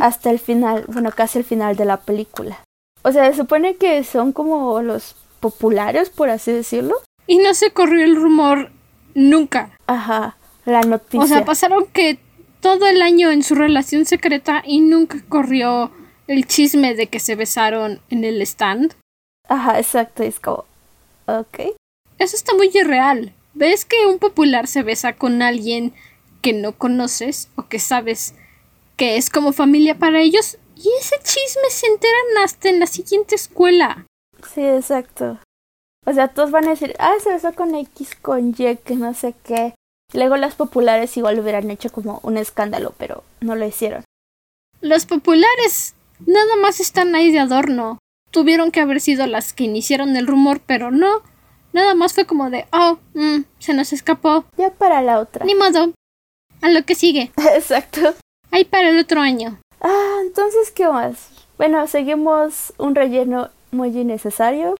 Hasta 0.00 0.30
el 0.30 0.38
final, 0.38 0.84
bueno, 0.88 1.10
casi 1.14 1.38
el 1.38 1.44
final 1.44 1.76
de 1.76 1.84
la 1.84 1.98
película. 1.98 2.60
O 3.02 3.12
sea, 3.12 3.30
se 3.30 3.36
supone 3.36 3.76
que 3.76 4.02
son 4.04 4.32
como 4.32 4.80
los 4.80 5.16
populares, 5.38 6.08
por 6.08 6.30
así 6.30 6.50
decirlo. 6.50 6.96
Y 7.26 7.38
no 7.38 7.52
se 7.54 7.72
corrió 7.72 8.04
el 8.04 8.16
rumor 8.16 8.72
nunca. 9.14 9.70
Ajá, 9.86 10.36
la 10.64 10.80
noticia. 10.80 11.20
O 11.20 11.26
sea, 11.26 11.44
pasaron 11.44 11.86
que 11.92 12.18
todo 12.60 12.86
el 12.86 13.02
año 13.02 13.30
en 13.30 13.42
su 13.42 13.54
relación 13.54 14.04
secreta 14.04 14.62
y 14.64 14.80
nunca 14.80 15.22
corrió 15.28 15.92
el 16.26 16.46
chisme 16.46 16.94
de 16.94 17.08
que 17.08 17.20
se 17.20 17.34
besaron 17.34 18.00
en 18.10 18.24
el 18.24 18.40
stand. 18.42 18.94
Ajá, 19.48 19.78
exacto, 19.78 20.22
es 20.22 20.38
como... 20.38 20.64
Ok. 21.26 21.74
Eso 22.18 22.36
está 22.36 22.54
muy 22.54 22.70
irreal. 22.72 23.32
¿Ves 23.54 23.84
que 23.84 24.06
un 24.06 24.18
popular 24.18 24.66
se 24.66 24.82
besa 24.82 25.14
con 25.14 25.42
alguien 25.42 25.92
que 26.40 26.52
no 26.52 26.72
conoces 26.72 27.48
o 27.56 27.66
que 27.66 27.78
sabes 27.78 28.34
que 28.96 29.16
es 29.16 29.30
como 29.30 29.52
familia 29.52 29.98
para 29.98 30.20
ellos? 30.20 30.58
Y 30.76 30.88
ese 31.00 31.16
chisme 31.22 31.68
se 31.70 31.86
enteran 31.86 32.44
hasta 32.44 32.68
en 32.68 32.80
la 32.80 32.86
siguiente 32.86 33.34
escuela. 33.34 34.06
Sí, 34.54 34.62
exacto. 34.62 35.38
O 36.06 36.12
sea, 36.12 36.28
todos 36.28 36.50
van 36.50 36.66
a 36.66 36.70
decir, 36.70 36.94
ah, 36.98 37.14
se 37.22 37.30
besó 37.30 37.52
con 37.52 37.74
X, 37.74 38.16
con 38.22 38.50
Y, 38.50 38.76
que 38.76 38.96
no 38.96 39.12
sé 39.14 39.34
qué. 39.44 39.74
Luego 40.12 40.36
las 40.36 40.54
populares 40.54 41.16
igual 41.16 41.38
hubieran 41.38 41.70
hecho 41.70 41.90
como 41.90 42.20
un 42.22 42.36
escándalo, 42.36 42.94
pero 42.98 43.22
no 43.40 43.54
lo 43.54 43.66
hicieron. 43.66 44.04
Los 44.80 45.06
populares 45.06 45.94
nada 46.26 46.56
más 46.56 46.80
están 46.80 47.14
ahí 47.14 47.30
de 47.30 47.38
adorno. 47.38 47.98
Tuvieron 48.30 48.70
que 48.70 48.80
haber 48.80 49.00
sido 49.00 49.26
las 49.26 49.52
que 49.52 49.64
iniciaron 49.64 50.16
el 50.16 50.26
rumor, 50.26 50.60
pero 50.64 50.90
no. 50.90 51.22
Nada 51.72 51.94
más 51.94 52.14
fue 52.14 52.26
como 52.26 52.50
de, 52.50 52.66
oh, 52.72 52.98
mm, 53.14 53.44
se 53.58 53.74
nos 53.74 53.92
escapó. 53.92 54.44
Ya 54.56 54.70
para 54.70 55.02
la 55.02 55.20
otra. 55.20 55.44
Ni 55.44 55.54
modo. 55.54 55.92
A 56.62 56.68
lo 56.68 56.84
que 56.84 56.94
sigue. 56.94 57.30
Exacto. 57.54 58.14
Ahí 58.50 58.64
para 58.64 58.90
el 58.90 58.98
otro 58.98 59.20
año. 59.20 59.60
Ah, 59.80 60.18
entonces, 60.22 60.70
¿qué 60.72 60.88
más? 60.88 61.28
Bueno, 61.56 61.86
seguimos 61.86 62.72
un 62.78 62.94
relleno 62.94 63.50
muy 63.70 63.96
innecesario. 63.96 64.76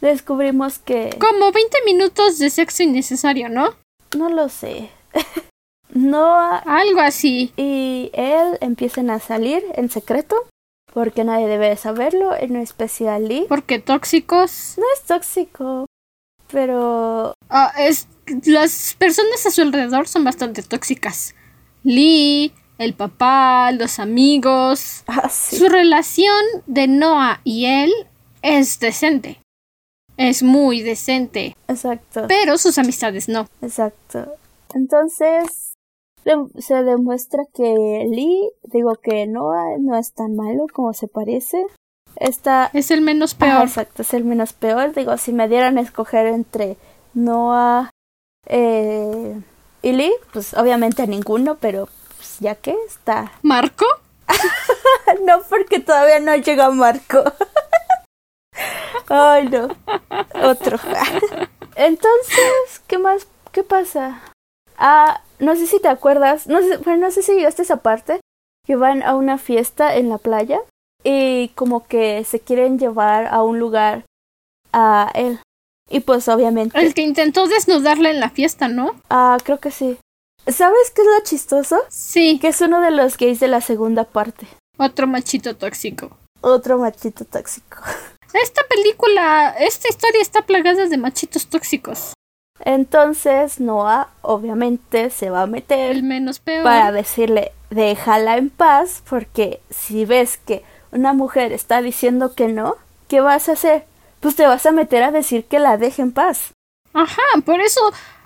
Descubrimos 0.00 0.78
que... 0.78 1.16
Como 1.18 1.50
20 1.50 1.78
minutos 1.86 2.38
de 2.38 2.50
sexo 2.50 2.82
innecesario, 2.82 3.48
¿no? 3.48 3.74
No 4.14 4.28
lo 4.28 4.48
sé. 4.48 4.90
Noah... 5.90 6.62
Algo 6.66 7.00
así. 7.00 7.52
Y 7.56 8.10
él 8.12 8.58
empiezan 8.60 9.10
a 9.10 9.20
salir 9.20 9.62
en 9.74 9.90
secreto. 9.90 10.36
Porque 10.92 11.24
nadie 11.24 11.48
debe 11.48 11.76
saberlo, 11.76 12.36
en 12.36 12.56
especial 12.56 13.28
Lee. 13.28 13.46
Porque 13.48 13.80
tóxicos. 13.80 14.74
No 14.76 14.84
es 14.94 15.02
tóxico. 15.04 15.86
Pero... 16.50 17.34
Ah, 17.48 17.72
es... 17.78 18.06
Las 18.46 18.94
personas 18.96 19.44
a 19.44 19.50
su 19.50 19.62
alrededor 19.62 20.08
son 20.08 20.24
bastante 20.24 20.62
tóxicas. 20.62 21.34
Lee, 21.82 22.52
el 22.78 22.94
papá, 22.94 23.70
los 23.72 23.98
amigos. 23.98 25.02
Ah, 25.06 25.28
Su 25.28 25.68
relación 25.68 26.42
de 26.66 26.86
Noah 26.88 27.40
y 27.44 27.66
él 27.66 27.92
es 28.42 28.78
decente. 28.80 29.40
Es 30.16 30.42
muy 30.42 30.82
decente. 30.82 31.56
Exacto. 31.68 32.26
Pero 32.28 32.58
sus 32.58 32.78
amistades 32.78 33.28
no. 33.28 33.48
Exacto. 33.62 34.26
Entonces 34.74 35.74
se 36.58 36.82
demuestra 36.82 37.44
que 37.52 38.06
Lee, 38.10 38.50
digo 38.62 38.94
que 39.02 39.26
Noah 39.26 39.76
no 39.78 39.96
es 39.96 40.12
tan 40.12 40.34
malo 40.36 40.66
como 40.72 40.92
se 40.94 41.08
parece. 41.08 41.64
Está... 42.16 42.70
Es 42.72 42.90
el 42.90 43.00
menos 43.00 43.34
peor. 43.34 43.64
exacto, 43.64 44.02
es 44.02 44.14
el 44.14 44.24
menos 44.24 44.52
peor. 44.52 44.94
Digo, 44.94 45.16
si 45.18 45.32
me 45.32 45.48
dieran 45.48 45.78
a 45.78 45.82
escoger 45.82 46.26
entre 46.26 46.76
Noah 47.12 47.90
eh, 48.46 49.40
y 49.82 49.92
Lee, 49.92 50.14
pues 50.32 50.54
obviamente 50.54 51.06
ninguno, 51.06 51.56
pero 51.56 51.88
pues, 52.16 52.38
ya 52.40 52.54
que 52.54 52.74
está. 52.86 53.32
¿Marco? 53.42 53.84
no, 55.26 55.42
porque 55.48 55.80
todavía 55.80 56.20
no 56.20 56.34
llega 56.36 56.70
Marco. 56.70 57.22
Ay, 59.08 59.48
no. 59.48 59.68
Otro. 60.42 60.78
Entonces, 61.76 62.82
¿qué 62.86 62.98
más? 62.98 63.26
¿Qué 63.52 63.62
pasa? 63.62 64.20
Ah, 64.78 65.22
no 65.38 65.56
sé 65.56 65.66
si 65.66 65.80
te 65.80 65.88
acuerdas. 65.88 66.46
No 66.46 66.60
sé, 66.60 66.78
bueno, 66.78 67.06
no 67.06 67.10
sé 67.10 67.22
si 67.22 67.34
llegaste 67.34 67.62
a 67.62 67.64
esa 67.64 67.76
parte. 67.78 68.20
Que 68.66 68.76
van 68.76 69.02
a 69.02 69.14
una 69.14 69.38
fiesta 69.38 69.96
en 69.96 70.08
la 70.08 70.18
playa. 70.18 70.60
Y 71.02 71.48
como 71.48 71.86
que 71.86 72.24
se 72.24 72.40
quieren 72.40 72.78
llevar 72.78 73.26
a 73.26 73.42
un 73.42 73.58
lugar 73.58 74.04
a 74.72 75.10
él. 75.14 75.38
Y 75.90 76.00
pues 76.00 76.28
obviamente. 76.28 76.78
El 76.78 76.94
que 76.94 77.02
intentó 77.02 77.46
desnudarla 77.46 78.10
en 78.10 78.20
la 78.20 78.30
fiesta, 78.30 78.68
¿no? 78.68 78.94
Ah, 79.10 79.36
creo 79.44 79.58
que 79.58 79.70
sí. 79.70 79.98
¿Sabes 80.46 80.90
qué 80.94 81.02
es 81.02 81.08
lo 81.08 81.24
chistoso? 81.24 81.76
Sí. 81.88 82.38
Que 82.38 82.48
es 82.48 82.60
uno 82.60 82.80
de 82.80 82.90
los 82.90 83.16
gays 83.16 83.40
de 83.40 83.48
la 83.48 83.60
segunda 83.60 84.04
parte. 84.04 84.46
Otro 84.78 85.06
machito 85.06 85.56
tóxico. 85.56 86.16
Otro 86.40 86.78
machito 86.78 87.24
tóxico. 87.24 87.78
Esta 88.34 88.62
película, 88.68 89.54
esta 89.60 89.88
historia 89.88 90.20
está 90.20 90.42
plagada 90.42 90.86
de 90.86 90.98
machitos 90.98 91.46
tóxicos. 91.46 92.14
Entonces 92.64 93.60
Noah 93.60 94.08
obviamente 94.22 95.10
se 95.10 95.30
va 95.30 95.42
a 95.42 95.46
meter 95.46 95.92
el 95.92 96.02
menos 96.02 96.40
peor 96.40 96.64
para 96.64 96.90
decirle 96.90 97.52
déjala 97.70 98.36
en 98.36 98.50
paz 98.50 99.02
porque 99.08 99.60
si 99.70 100.04
ves 100.04 100.38
que 100.38 100.64
una 100.90 101.12
mujer 101.12 101.52
está 101.52 101.80
diciendo 101.80 102.34
que 102.34 102.48
no, 102.48 102.76
¿qué 103.06 103.20
vas 103.20 103.48
a 103.48 103.52
hacer? 103.52 103.86
Pues 104.18 104.34
te 104.34 104.46
vas 104.46 104.66
a 104.66 104.72
meter 104.72 105.04
a 105.04 105.12
decir 105.12 105.44
que 105.44 105.60
la 105.60 105.76
deje 105.76 106.02
en 106.02 106.12
paz. 106.12 106.52
Ajá, 106.92 107.22
por 107.44 107.60
eso 107.60 107.80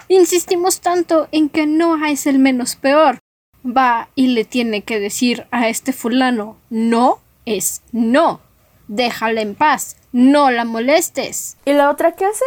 insistimos 0.08 0.80
tanto 0.80 1.28
en 1.32 1.50
que 1.50 1.66
Noah 1.66 2.10
es 2.10 2.26
el 2.26 2.38
menos 2.38 2.76
peor. 2.76 3.18
Va 3.64 4.08
y 4.14 4.28
le 4.28 4.46
tiene 4.46 4.82
que 4.82 5.00
decir 5.00 5.46
a 5.50 5.68
este 5.68 5.92
fulano 5.92 6.56
no 6.70 7.20
es 7.44 7.82
no 7.92 8.40
déjala 8.88 9.42
en 9.42 9.54
paz, 9.54 9.96
no 10.12 10.50
la 10.50 10.64
molestes. 10.64 11.56
¿Y 11.64 11.72
la 11.74 11.90
otra 11.90 12.12
qué 12.12 12.24
hace? 12.24 12.44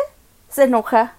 Se 0.49 0.63
enoja 0.63 1.15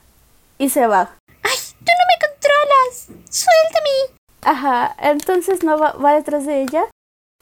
y 0.59 0.69
se 0.69 0.87
va. 0.87 1.17
¡Ay, 1.43 1.59
tú 1.79 1.93
no 1.99 2.05
me 2.09 2.29
controlas! 2.29 3.07
¡Suéltame! 3.31 4.19
Ajá, 4.43 4.95
entonces 4.99 5.65
no 5.65 5.79
va, 5.79 5.93
va 5.93 6.15
detrás 6.15 6.45
de 6.45 6.63
ella. 6.63 6.85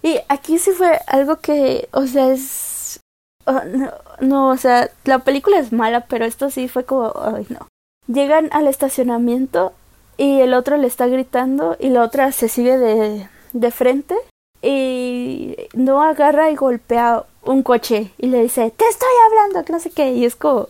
Y 0.02 0.20
aquí 0.28 0.58
sí 0.58 0.70
fue 0.70 1.00
algo 1.06 1.36
que, 1.36 1.88
o 1.92 2.06
sea, 2.06 2.32
es... 2.32 3.00
Oh, 3.46 3.60
no, 3.64 3.92
no, 4.20 4.48
o 4.50 4.56
sea, 4.56 4.90
la 5.04 5.20
película 5.20 5.58
es 5.58 5.72
mala, 5.72 6.02
pero 6.06 6.24
esto 6.24 6.50
sí 6.50 6.68
fue 6.68 6.84
como, 6.84 7.12
ay, 7.16 7.46
no. 7.48 7.66
Llegan 8.06 8.48
al 8.52 8.66
estacionamiento 8.66 9.72
y 10.16 10.40
el 10.40 10.54
otro 10.54 10.76
le 10.76 10.86
está 10.86 11.06
gritando 11.06 11.76
y 11.80 11.90
la 11.90 12.02
otra 12.02 12.32
se 12.32 12.48
sigue 12.48 12.76
de, 12.76 13.28
de 13.52 13.70
frente 13.70 14.14
y 14.62 15.56
no 15.72 16.02
agarra 16.02 16.50
y 16.50 16.56
golpea 16.56 17.24
un 17.42 17.62
coche 17.62 18.10
y 18.18 18.26
le 18.26 18.42
dice, 18.42 18.70
te 18.70 18.86
estoy 18.88 19.08
hablando, 19.26 19.64
que 19.64 19.72
no 19.72 19.80
sé 19.80 19.90
qué, 19.90 20.12
y 20.12 20.24
es 20.24 20.36
como... 20.36 20.68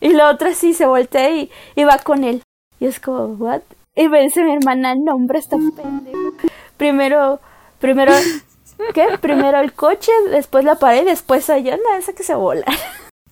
Y 0.00 0.10
la 0.10 0.30
otra 0.30 0.54
sí 0.54 0.72
se 0.72 0.86
voltea 0.86 1.30
y, 1.30 1.50
y 1.74 1.84
va 1.84 1.98
con 1.98 2.24
él. 2.24 2.42
Y 2.78 2.86
es 2.86 3.00
como, 3.00 3.26
¿what? 3.34 3.60
Y 3.94 4.08
me 4.08 4.22
dice 4.22 4.42
mi 4.42 4.52
hermana, 4.52 4.94
no, 4.94 5.14
hombre, 5.14 5.38
está 5.38 5.56
pendejo. 5.56 6.32
Primero, 6.76 7.40
primero, 7.78 8.12
¿qué? 8.94 9.18
Primero 9.20 9.60
el 9.60 9.74
coche, 9.74 10.10
después 10.30 10.64
la 10.64 10.76
pared, 10.76 11.04
después 11.04 11.50
a 11.50 11.58
yo, 11.58 11.76
no, 11.76 11.98
esa 11.98 12.14
que 12.14 12.22
se 12.22 12.34
vola. 12.34 12.64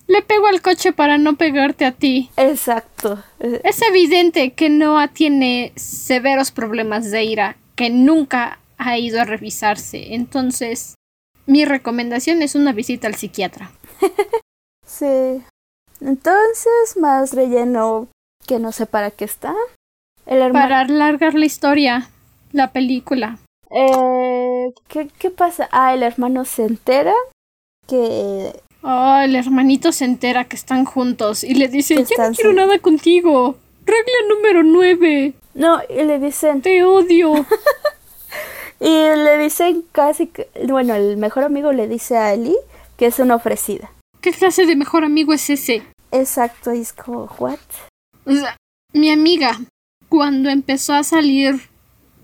Le 0.05 0.21
pego 0.21 0.47
al 0.47 0.61
coche 0.61 0.91
para 0.91 1.17
no 1.17 1.35
pegarte 1.35 1.85
a 1.85 1.91
ti. 1.91 2.31
Exacto. 2.35 3.23
Es 3.39 3.81
evidente 3.83 4.53
que 4.53 4.69
Noah 4.69 5.07
tiene 5.07 5.71
severos 5.75 6.51
problemas 6.51 7.11
de 7.11 7.23
ira, 7.23 7.57
que 7.75 7.91
nunca 7.91 8.59
ha 8.77 8.97
ido 8.97 9.21
a 9.21 9.25
revisarse. 9.25 10.15
Entonces, 10.15 10.95
mi 11.49 11.65
recomendación 11.65 12.41
es 12.41 12.55
una 12.55 12.71
visita 12.71 13.07
al 13.07 13.15
psiquiatra. 13.15 13.71
Sí. 14.85 15.43
Entonces, 16.01 16.97
más 16.97 17.33
relleno 17.33 18.07
que 18.47 18.57
no 18.57 18.71
sé 18.71 18.87
para 18.87 19.11
qué 19.11 19.23
está. 19.23 19.53
El 20.25 20.39
hermano. 20.39 20.65
Para 20.65 20.79
alargar 20.79 21.35
la 21.35 21.45
historia, 21.45 22.09
la 22.53 22.71
película. 22.71 23.37
Eh, 23.69 24.73
¿qué, 24.87 25.07
¿Qué 25.19 25.29
pasa? 25.29 25.69
Ah, 25.71 25.93
el 25.93 26.01
hermano 26.01 26.43
se 26.43 26.63
entera 26.63 27.13
que 27.87 28.51
Oh, 28.81 29.17
el 29.23 29.35
hermanito 29.35 29.91
se 29.91 30.05
entera 30.05 30.45
que 30.45 30.55
están 30.55 30.85
juntos 30.85 31.43
y 31.43 31.53
le 31.53 31.67
dice, 31.67 31.95
ya 31.95 32.01
no 32.01 32.35
quiero 32.35 32.49
juntos". 32.49 32.55
nada 32.55 32.79
contigo. 32.79 33.57
Regla 33.85 34.13
número 34.27 34.63
nueve. 34.63 35.33
No, 35.53 35.79
y 35.89 36.03
le 36.03 36.17
dicen, 36.19 36.61
Te 36.61 36.83
odio. 36.83 37.33
y 38.79 38.87
le 38.89 39.37
dicen 39.37 39.83
casi 39.91 40.27
que, 40.27 40.49
bueno, 40.67 40.95
el 40.95 41.17
mejor 41.17 41.43
amigo 41.43 41.71
le 41.71 41.87
dice 41.87 42.17
a 42.17 42.33
Eli 42.33 42.55
que 42.97 43.07
es 43.07 43.19
una 43.19 43.35
ofrecida. 43.35 43.91
¿Qué 44.21 44.31
clase 44.31 44.65
de 44.65 44.75
mejor 44.75 45.03
amigo 45.03 45.33
es 45.33 45.49
ese? 45.49 45.83
Exacto, 46.11 46.73
y 46.73 46.79
es 46.81 46.93
como, 46.93 47.25
¿what? 47.39 47.59
O 48.25 48.31
sea, 48.31 48.57
mi 48.93 49.11
amiga, 49.11 49.59
cuando 50.09 50.49
empezó 50.49 50.93
a 50.93 51.03
salir 51.03 51.69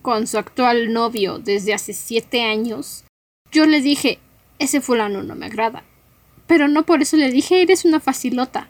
con 0.01 0.27
su 0.27 0.37
actual 0.37 0.91
novio 0.91 1.39
desde 1.39 1.73
hace 1.73 1.93
siete 1.93 2.43
años, 2.43 3.05
yo 3.51 3.65
le 3.65 3.81
dije, 3.81 4.19
ese 4.59 4.81
fulano 4.81 5.23
no 5.23 5.35
me 5.35 5.45
agrada. 5.45 5.83
Pero 6.47 6.67
no 6.67 6.83
por 6.83 7.01
eso 7.01 7.17
le 7.17 7.31
dije, 7.31 7.61
eres 7.61 7.85
una 7.85 7.99
facilota. 7.99 8.69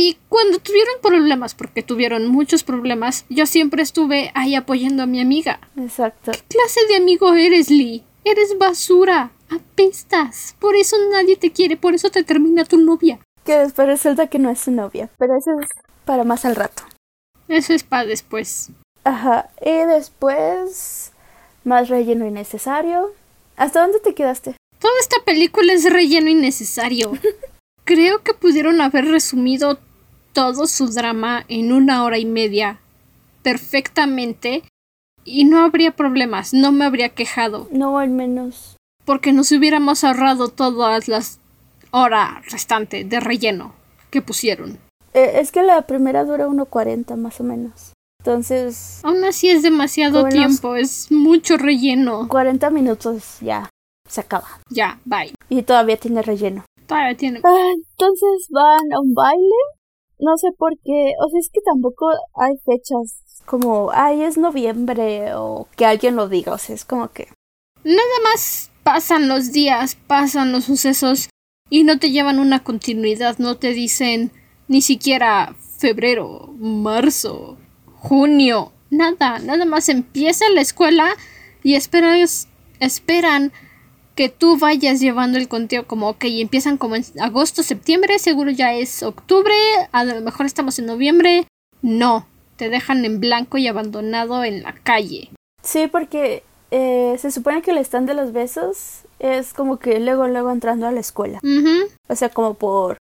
Y 0.00 0.16
cuando 0.28 0.60
tuvieron 0.60 0.94
problemas, 1.02 1.56
porque 1.56 1.82
tuvieron 1.82 2.28
muchos 2.28 2.62
problemas, 2.62 3.24
yo 3.28 3.46
siempre 3.46 3.82
estuve 3.82 4.30
ahí 4.34 4.54
apoyando 4.54 5.02
a 5.02 5.06
mi 5.06 5.20
amiga. 5.20 5.58
Exacto. 5.76 6.30
¿Qué 6.30 6.38
clase 6.38 6.86
de 6.88 6.94
amigo 6.94 7.34
eres, 7.34 7.68
Lee? 7.68 8.04
Eres 8.22 8.56
basura. 8.56 9.32
Apestas. 9.50 10.54
Por 10.60 10.76
eso 10.76 10.96
nadie 11.10 11.34
te 11.36 11.50
quiere, 11.50 11.76
por 11.76 11.94
eso 11.94 12.10
te 12.10 12.22
termina 12.22 12.64
tu 12.64 12.78
novia. 12.78 13.18
Que 13.44 13.58
después 13.58 13.88
resulta 13.88 14.28
que 14.28 14.38
no 14.38 14.50
es 14.50 14.60
su 14.60 14.70
novia, 14.70 15.10
pero 15.18 15.36
eso 15.36 15.50
es 15.60 15.68
para 16.04 16.22
más 16.22 16.44
al 16.44 16.54
rato. 16.54 16.84
Eso 17.48 17.72
es 17.72 17.82
para 17.82 18.04
después. 18.04 18.70
Ajá, 19.02 19.50
y 19.60 19.84
después, 19.84 21.10
más 21.64 21.88
relleno 21.88 22.24
innecesario. 22.24 23.14
¿Hasta 23.56 23.80
dónde 23.80 23.98
te 23.98 24.14
quedaste? 24.14 24.54
Toda 24.78 24.94
esta 25.00 25.16
película 25.24 25.72
es 25.72 25.92
relleno 25.92 26.30
innecesario. 26.30 27.14
Creo 27.84 28.22
que 28.22 28.34
pudieron 28.34 28.80
haber 28.80 29.06
resumido 29.06 29.80
todo 30.38 30.68
su 30.68 30.86
drama 30.86 31.44
en 31.48 31.72
una 31.72 32.04
hora 32.04 32.16
y 32.16 32.24
media 32.24 32.78
perfectamente 33.42 34.62
y 35.24 35.44
no 35.44 35.58
habría 35.64 35.90
problemas, 35.96 36.54
no 36.54 36.70
me 36.70 36.84
habría 36.84 37.08
quejado, 37.08 37.66
No, 37.72 37.98
al 37.98 38.10
menos. 38.10 38.76
porque 39.04 39.32
nos 39.32 39.50
hubiéramos 39.50 40.04
ahorrado 40.04 40.46
todas 40.48 41.08
las 41.08 41.40
horas 41.90 42.44
restantes 42.52 43.08
de 43.08 43.18
relleno 43.18 43.74
que 44.10 44.22
pusieron. 44.22 44.78
Eh, 45.12 45.40
es 45.40 45.50
que 45.50 45.64
la 45.64 45.82
primera 45.82 46.24
dura 46.24 46.46
1.40 46.46 47.16
más 47.16 47.40
o 47.40 47.44
menos. 47.44 47.92
Entonces, 48.20 49.00
Aún 49.02 49.24
así 49.24 49.50
es 49.50 49.62
demasiado 49.62 50.28
tiempo, 50.28 50.76
es 50.76 51.10
mucho 51.10 51.56
relleno. 51.56 52.28
40 52.28 52.70
minutos 52.70 53.38
ya 53.40 53.68
se 54.08 54.20
acaba. 54.20 54.46
Ya, 54.70 55.00
bye. 55.04 55.34
Y 55.48 55.62
todavía 55.62 55.96
tiene 55.96 56.22
relleno. 56.22 56.64
Todavía 56.86 57.16
tiene. 57.16 57.40
Ah, 57.44 57.72
entonces 57.74 58.46
van 58.50 58.92
a 58.94 59.00
un 59.00 59.14
baile. 59.14 59.77
No 60.18 60.36
sé 60.36 60.48
por 60.56 60.74
qué. 60.84 61.12
O 61.24 61.28
sea, 61.28 61.40
es 61.40 61.50
que 61.52 61.60
tampoco 61.60 62.08
hay 62.34 62.54
fechas 62.64 63.42
como, 63.46 63.90
ay, 63.92 64.22
es 64.22 64.36
noviembre 64.36 65.34
o 65.34 65.68
que 65.76 65.86
alguien 65.86 66.16
lo 66.16 66.28
diga. 66.28 66.52
O 66.52 66.58
sea, 66.58 66.74
es 66.74 66.84
como 66.84 67.10
que. 67.10 67.28
Nada 67.84 68.18
más 68.24 68.70
pasan 68.82 69.28
los 69.28 69.52
días, 69.52 69.96
pasan 70.06 70.52
los 70.52 70.64
sucesos 70.64 71.28
y 71.70 71.84
no 71.84 71.98
te 71.98 72.10
llevan 72.10 72.38
una 72.38 72.64
continuidad, 72.64 73.38
no 73.38 73.56
te 73.56 73.72
dicen 73.72 74.32
ni 74.66 74.82
siquiera 74.82 75.54
febrero, 75.78 76.54
marzo, 76.58 77.56
junio, 77.96 78.72
nada, 78.90 79.38
nada 79.38 79.64
más 79.64 79.88
empieza 79.88 80.48
la 80.50 80.60
escuela 80.60 81.08
y 81.62 81.74
esperas, 81.74 82.48
esperan 82.80 83.52
que 84.18 84.28
tú 84.28 84.58
vayas 84.58 84.98
llevando 84.98 85.38
el 85.38 85.46
conteo 85.46 85.86
como, 85.86 86.08
ok, 86.08 86.24
empiezan 86.24 86.76
como 86.76 86.96
en 86.96 87.04
agosto, 87.20 87.62
septiembre, 87.62 88.18
seguro 88.18 88.50
ya 88.50 88.74
es 88.74 89.04
octubre, 89.04 89.54
a 89.92 90.02
lo 90.02 90.20
mejor 90.22 90.44
estamos 90.44 90.76
en 90.80 90.86
noviembre, 90.86 91.46
no, 91.82 92.26
te 92.56 92.68
dejan 92.68 93.04
en 93.04 93.20
blanco 93.20 93.58
y 93.58 93.68
abandonado 93.68 94.42
en 94.42 94.64
la 94.64 94.72
calle. 94.72 95.30
Sí, 95.62 95.86
porque 95.86 96.42
eh, 96.72 97.14
se 97.20 97.30
supone 97.30 97.62
que 97.62 97.70
el 97.70 97.78
stand 97.78 98.08
de 98.08 98.14
los 98.14 98.32
besos 98.32 99.02
es 99.20 99.54
como 99.54 99.78
que 99.78 100.00
luego, 100.00 100.26
luego 100.26 100.50
entrando 100.50 100.88
a 100.88 100.90
la 100.90 100.98
escuela. 100.98 101.38
O 102.08 102.16
sea, 102.16 102.28
como 102.28 102.54
por 102.54 102.98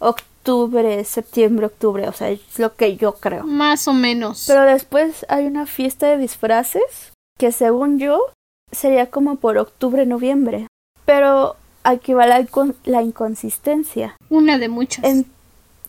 octubre, 0.00 1.04
septiembre, 1.04 1.66
octubre. 1.66 2.08
O 2.08 2.12
sea, 2.14 2.30
es 2.30 2.58
lo 2.58 2.74
que 2.74 2.96
yo 2.96 3.12
creo. 3.16 3.44
Más 3.44 3.86
o 3.86 3.92
menos. 3.92 4.44
Pero 4.46 4.62
después 4.62 5.26
hay 5.28 5.44
una 5.44 5.66
fiesta 5.66 6.06
de 6.06 6.16
disfraces 6.16 7.12
que 7.38 7.52
según 7.52 7.98
yo 7.98 8.30
sería 8.74 9.10
como 9.10 9.36
por 9.36 9.58
octubre, 9.58 10.06
noviembre. 10.06 10.66
Pero 11.04 11.56
aquí 11.82 12.12
va 12.14 12.26
la, 12.26 12.40
incon- 12.40 12.74
la 12.84 13.02
inconsistencia. 13.02 14.16
Una 14.30 14.58
de 14.58 14.68
muchas. 14.68 15.04
Em- 15.04 15.24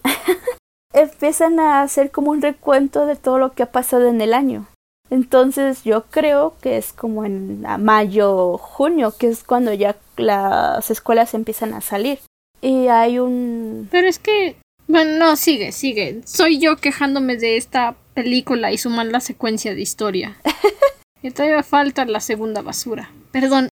Empiezan 0.94 1.60
a 1.60 1.82
hacer 1.82 2.10
como 2.12 2.32
un 2.32 2.42
recuento 2.42 3.06
de 3.06 3.16
todo 3.16 3.38
lo 3.38 3.52
que 3.54 3.64
ha 3.64 3.72
pasado 3.72 4.08
en 4.08 4.22
el 4.22 4.34
año. 4.34 4.68
Entonces 5.10 5.84
yo 5.84 6.06
creo 6.06 6.56
que 6.62 6.78
es 6.78 6.94
como 6.94 7.26
en 7.26 7.62
mayo, 7.80 8.58
junio, 8.58 9.14
que 9.18 9.28
es 9.28 9.44
cuando 9.44 9.74
ya 9.74 9.96
las 10.18 10.90
escuelas 10.90 11.34
empiezan 11.34 11.74
a 11.74 11.82
salir. 11.82 12.20
Y 12.62 12.88
hay 12.88 13.20
un... 13.20 13.88
Pero 13.92 14.08
es 14.08 14.18
que. 14.20 14.56
Bueno, 14.88 15.18
no, 15.18 15.36
sigue, 15.36 15.72
sigue. 15.72 16.22
Soy 16.26 16.60
yo 16.60 16.78
quejándome 16.78 17.36
de 17.38 17.58
esta 17.58 17.96
película 18.14 18.72
y 18.72 18.78
su 18.78 18.90
mala 18.90 19.20
secuencia 19.20 19.76
de 19.76 19.82
historia. 19.82 20.38
y 21.26 21.32
todavía 21.32 21.64
falta 21.64 22.06
la 22.06 22.20
segunda 22.20 22.62
basura. 22.62 23.10
Perdón, 23.32 23.70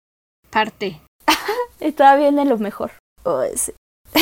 parte. 0.50 1.00
Y 1.80 1.92
todavía 1.92 2.30
viene 2.32 2.46
lo 2.46 2.58
mejor. 2.58 2.92
Oh, 3.24 3.44
sí. 3.56 3.72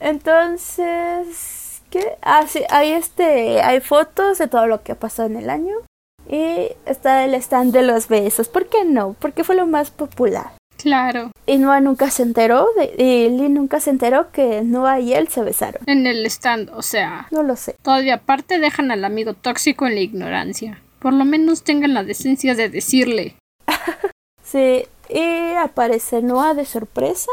Entonces, 0.00 1.82
¿qué? 1.90 2.16
Ah, 2.22 2.44
sí, 2.46 2.62
hay 2.70 2.92
este, 2.92 3.60
hay 3.62 3.80
fotos 3.80 4.38
de 4.38 4.46
todo 4.48 4.66
lo 4.66 4.82
que 4.82 4.92
ha 4.92 4.98
pasado 4.98 5.28
en 5.28 5.36
el 5.36 5.50
año. 5.50 5.74
Y 6.28 6.68
está 6.86 7.24
el 7.24 7.34
stand 7.34 7.72
de 7.72 7.82
los 7.82 8.08
besos. 8.08 8.48
¿Por 8.48 8.68
qué 8.68 8.84
no? 8.84 9.14
Porque 9.18 9.44
fue 9.44 9.56
lo 9.56 9.66
más 9.66 9.90
popular. 9.90 10.52
Claro, 10.76 11.30
Y 11.46 11.58
Noah 11.58 11.80
nunca 11.80 12.08
se 12.10 12.22
enteró, 12.22 12.66
de, 12.74 12.94
y 12.96 13.28
Lee 13.28 13.50
nunca 13.50 13.80
se 13.80 13.90
enteró 13.90 14.30
que 14.30 14.62
Noah 14.62 14.98
y 15.00 15.12
él 15.12 15.28
se 15.28 15.42
besaron. 15.42 15.82
en 15.86 16.06
el 16.06 16.24
stand, 16.24 16.70
o 16.72 16.80
sea, 16.80 17.26
No 17.30 17.42
lo 17.42 17.56
sé. 17.56 17.76
todavía 17.82 18.14
aparte 18.14 18.58
dejan 18.58 18.90
al 18.90 19.04
amigo 19.04 19.34
tóxico 19.34 19.86
en 19.86 19.94
la 19.96 20.00
ignorancia. 20.00 20.80
Por 21.00 21.12
lo 21.12 21.24
menos 21.24 21.62
tengan 21.64 21.94
la 21.94 22.04
decencia 22.04 22.54
de 22.54 22.68
decirle. 22.68 23.36
Sí, 24.42 24.84
y 25.08 25.52
aparece 25.54 26.22
Noah 26.22 26.54
de 26.54 26.64
sorpresa 26.64 27.30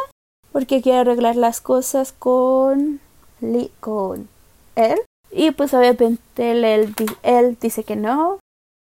porque 0.52 0.84
quiere 0.84 1.00
arreglar 1.00 1.36
las 1.36 1.62
cosas 1.62 2.14
con 2.14 3.00
Lee, 3.42 3.72
con 3.80 4.30
él. 4.76 5.00
Y 5.32 5.50
pues 5.50 5.74
obviamente 5.74 6.52
él, 6.52 6.64
él, 6.64 6.94
él 7.24 7.58
dice 7.60 7.84
que 7.84 7.96
no. 7.96 8.40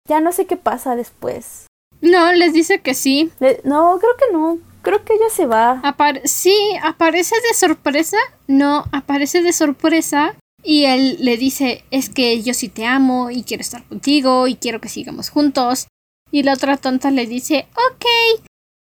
Ya 0.10 0.20
no 0.20 0.34
sé 0.34 0.48
qué 0.48 0.58
pasa 0.58 0.98
después. 0.98 1.68
No, 2.02 2.32
les 2.34 2.52
dice 2.52 2.82
que 2.82 2.94
sí. 2.94 3.32
Le- 3.40 3.62
no, 3.64 3.98
creo 4.00 4.16
que 4.18 4.34
no. 4.34 4.60
Creo 4.82 5.04
que 5.06 5.14
ella 5.14 5.30
se 5.32 5.46
va. 5.46 5.80
Apar 5.84 6.22
sí, 6.26 6.56
aparece 6.84 7.36
de 7.48 7.54
sorpresa. 7.54 8.18
No, 8.48 8.84
aparece 8.92 9.42
de 9.42 9.54
sorpresa. 9.54 10.36
Y 10.66 10.86
él 10.86 11.18
le 11.20 11.38
dice, 11.38 11.86
es 11.92 12.10
que 12.10 12.42
yo 12.42 12.56
sí 12.56 12.70
te 12.70 12.86
amo 12.86 13.30
y 13.30 13.44
quiero 13.44 13.62
estar 13.62 13.84
contigo 13.84 14.48
y 14.48 14.56
quiero 14.56 14.82
que 14.82 14.90
sigamos 14.90 15.30
juntos. 15.30 15.88
Y 16.32 16.42
la 16.42 16.54
otra 16.54 16.78
tonta 16.78 17.12
le 17.12 17.28
dice, 17.28 17.68
ok. 17.92 18.42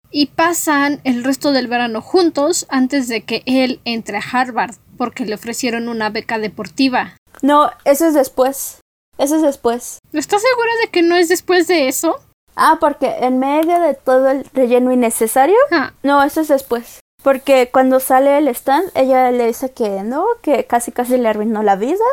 Y 0.09 0.27
pasan 0.27 1.01
el 1.03 1.23
resto 1.23 1.51
del 1.51 1.67
verano 1.67 2.01
juntos 2.01 2.65
antes 2.69 3.07
de 3.07 3.21
que 3.21 3.43
él 3.45 3.79
entre 3.85 4.17
a 4.17 4.21
Harvard 4.21 4.75
porque 4.97 5.25
le 5.25 5.35
ofrecieron 5.35 5.87
una 5.87 6.09
beca 6.09 6.39
deportiva. 6.39 7.15
No, 7.43 7.69
eso 7.85 8.07
es 8.07 8.15
después. 8.15 8.81
Eso 9.19 9.35
es 9.35 9.43
después. 9.43 9.99
¿Estás 10.13 10.41
segura 10.41 10.71
de 10.81 10.89
que 10.89 11.03
no 11.03 11.15
es 11.15 11.29
después 11.29 11.67
de 11.67 11.87
eso? 11.87 12.19
Ah, 12.55 12.77
porque 12.79 13.07
en 13.21 13.37
medio 13.37 13.79
de 13.79 13.93
todo 13.93 14.31
el 14.31 14.45
relleno 14.53 14.91
innecesario. 14.91 15.55
Ah, 15.71 15.93
No, 16.01 16.23
eso 16.23 16.41
es 16.41 16.47
después. 16.47 16.99
Porque 17.27 17.67
cuando 17.73 17.99
sale 17.99 18.37
el 18.37 18.47
stand, 18.47 18.89
ella 18.95 19.31
le 19.31 19.47
dice 19.47 19.73
que 19.73 20.01
no, 20.03 20.25
que 20.41 20.65
casi 20.65 20.93
casi 20.93 21.17
le 21.17 21.27
arruinó 21.27 21.61
la 21.61 21.75
vida. 21.75 22.05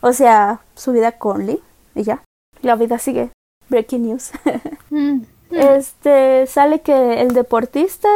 O 0.00 0.12
sea, 0.12 0.60
su 0.76 0.92
vida 0.92 1.10
con 1.10 1.44
Lee. 1.44 1.60
Y 1.96 2.04
ya. 2.04 2.22
La 2.62 2.76
vida 2.76 3.00
sigue. 3.00 3.32
Breaking 3.68 4.06
news. 4.06 4.30
mm, 4.90 5.22
este, 5.50 6.46
sale 6.46 6.82
que 6.82 7.20
el 7.20 7.34
deportista 7.34 8.08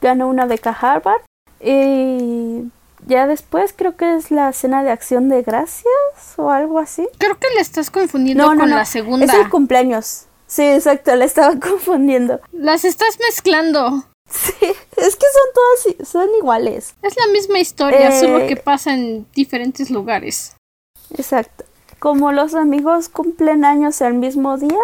ganó 0.00 0.26
una 0.26 0.46
beca 0.46 0.70
Harvard. 0.70 1.22
Y 1.60 2.72
ya 3.06 3.28
después 3.28 3.72
creo 3.72 3.94
que 3.94 4.16
es 4.16 4.32
la 4.32 4.52
cena 4.52 4.82
de 4.82 4.90
acción 4.90 5.28
de 5.28 5.42
gracias 5.42 5.84
o 6.36 6.50
algo 6.50 6.80
así. 6.80 7.06
Creo 7.18 7.38
que 7.38 7.46
le 7.54 7.60
estás 7.60 7.92
confundiendo 7.92 8.46
con 8.46 8.68
la 8.68 8.84
segunda. 8.84 9.26
Es 9.26 9.34
el 9.34 9.48
cumpleaños. 9.48 10.26
Sí, 10.48 10.64
exacto, 10.64 11.14
la 11.14 11.24
estaba 11.24 11.54
confundiendo. 11.60 12.40
Las 12.50 12.84
estás 12.84 13.16
mezclando. 13.20 14.06
Sí, 14.28 14.66
es 14.96 15.16
que 15.16 15.26
son 15.26 15.52
todas, 15.54 16.08
son 16.08 16.28
iguales. 16.36 16.94
Es 17.02 17.16
la 17.16 17.26
misma 17.32 17.58
historia, 17.58 18.18
solo 18.18 18.46
que 18.46 18.54
eh, 18.54 18.62
pasa 18.62 18.94
en 18.94 19.26
diferentes 19.32 19.90
lugares. 19.90 20.56
Exacto. 21.16 21.64
Como 21.98 22.32
los 22.32 22.54
amigos 22.54 23.08
cumplen 23.08 23.64
años 23.64 24.00
el 24.00 24.14
mismo 24.14 24.58
día, 24.58 24.80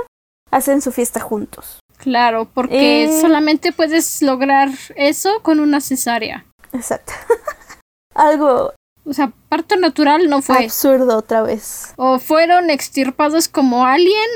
hacen 0.51 0.83
su 0.83 0.93
fiesta 0.93 1.21
juntos. 1.21 1.81
Claro, 1.99 2.49
porque 2.53 3.05
eh, 3.05 3.21
solamente 3.21 3.73
puedes 3.73 4.23
lograr 4.23 4.71
eso 4.97 5.43
con 5.43 5.61
una 5.61 5.81
cesárea. 5.81 6.47
Exacto. 6.73 7.13
Algo. 8.15 8.73
O 9.05 9.13
sea, 9.13 9.33
parto 9.49 9.77
natural 9.77 10.29
no 10.29 10.41
fue. 10.41 10.65
Absurdo 10.65 11.19
otra 11.19 11.43
vez. 11.43 11.93
O 11.97 12.19
fueron 12.19 12.71
extirpados 12.71 13.49
como 13.49 13.85
alien, 13.85 14.29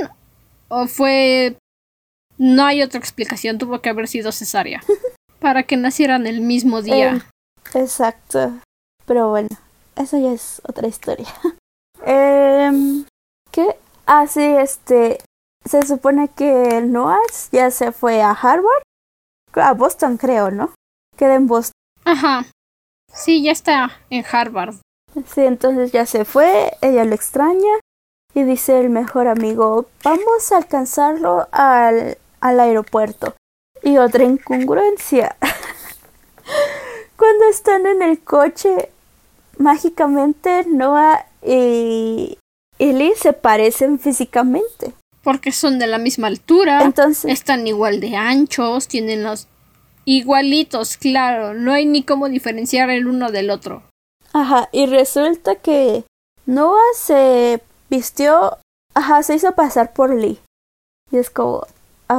o 0.69 0.87
fue. 0.87 1.57
No 2.39 2.65
hay 2.65 2.83
otra 2.83 2.99
explicación, 2.99 3.59
tuvo 3.59 3.81
que 3.81 3.91
haber 3.91 4.09
sido 4.09 4.33
cesárea. 4.33 4.83
para 5.45 5.63
que 5.63 5.77
nacieran 5.77 6.27
el 6.27 6.41
mismo 6.41 6.81
día. 6.81 7.11
Em, 7.11 7.23
exacto. 7.75 8.61
Pero 9.05 9.29
bueno, 9.29 9.51
eso 9.95 10.19
ya 10.19 10.33
es 10.33 10.63
otra 10.67 10.89
historia. 10.89 11.27
eh, 12.07 13.05
¿Qué? 13.51 13.77
Ah, 14.07 14.27
sí, 14.27 14.43
este 14.43 15.19
se 15.67 15.83
supone 15.83 16.29
que 16.29 16.81
Noah 16.83 17.21
ya 17.53 17.71
se 17.71 17.93
fue 17.93 18.23
a 18.23 18.31
Harvard, 18.31 18.83
a 19.53 19.75
Boston 19.75 20.17
creo, 20.17 20.51
¿no? 20.51 20.73
Queda 21.15 21.35
en 21.35 21.47
Boston. 21.47 21.75
Ajá. 22.07 22.47
Sí, 23.13 23.43
ya 23.43 23.53
está 23.53 23.93
en 24.09 24.25
Harvard. 24.31 24.77
Sí, 25.27 25.43
entonces 25.43 25.93
ya 25.93 26.07
se 26.07 26.25
fue, 26.25 26.73
ella 26.81 27.05
lo 27.05 27.15
extraña 27.15 27.81
y 28.33 28.45
dice 28.45 28.81
el 28.81 28.89
mejor 28.89 29.29
amigo, 29.29 29.87
vamos 30.03 30.53
a 30.53 30.57
alcanzarlo 30.57 31.49
al, 31.53 32.17
al 32.45 32.61
aeropuerto. 32.61 33.35
Y 33.83 33.97
otra 33.97 34.25
incongruencia. 34.25 35.37
Cuando 37.17 37.49
están 37.49 37.87
en 37.87 38.03
el 38.03 38.21
coche, 38.21 38.91
mágicamente 39.59 40.65
Noah 40.67 41.27
y, 41.43 42.39
Lee 42.79 43.13
se 43.17 43.33
parecen 43.33 43.99
físicamente 43.99 44.93
porque 45.23 45.53
son 45.53 45.79
de 45.79 45.87
la 45.87 45.97
misma 45.97 46.27
altura, 46.27 46.83
Entonces, 46.83 47.33
están 47.33 47.67
igual 47.67 47.99
de 48.01 48.15
anchos, 48.15 48.89
tienen 48.89 49.23
los 49.23 49.49
igualitos, 50.05 50.99
claro, 50.99 51.55
no 51.55 51.73
hay 51.73 51.87
ni 51.87 52.03
cómo 52.03 52.29
diferenciar 52.29 52.91
el 52.91 53.07
uno 53.07 53.31
del 53.31 53.49
otro. 53.49 53.85
Ajá, 54.35 54.69
y 54.71 54.85
resulta 54.85 55.55
que 55.55 56.05
Noah 56.45 56.93
se 56.95 57.63
vistió, 57.89 58.59
ajá, 58.93 59.23
se 59.23 59.37
hizo 59.37 59.53
pasar 59.53 59.95
por 59.95 60.15
Lee. 60.15 60.41
Y 61.11 61.17
es 61.17 61.31
como, 61.31 61.67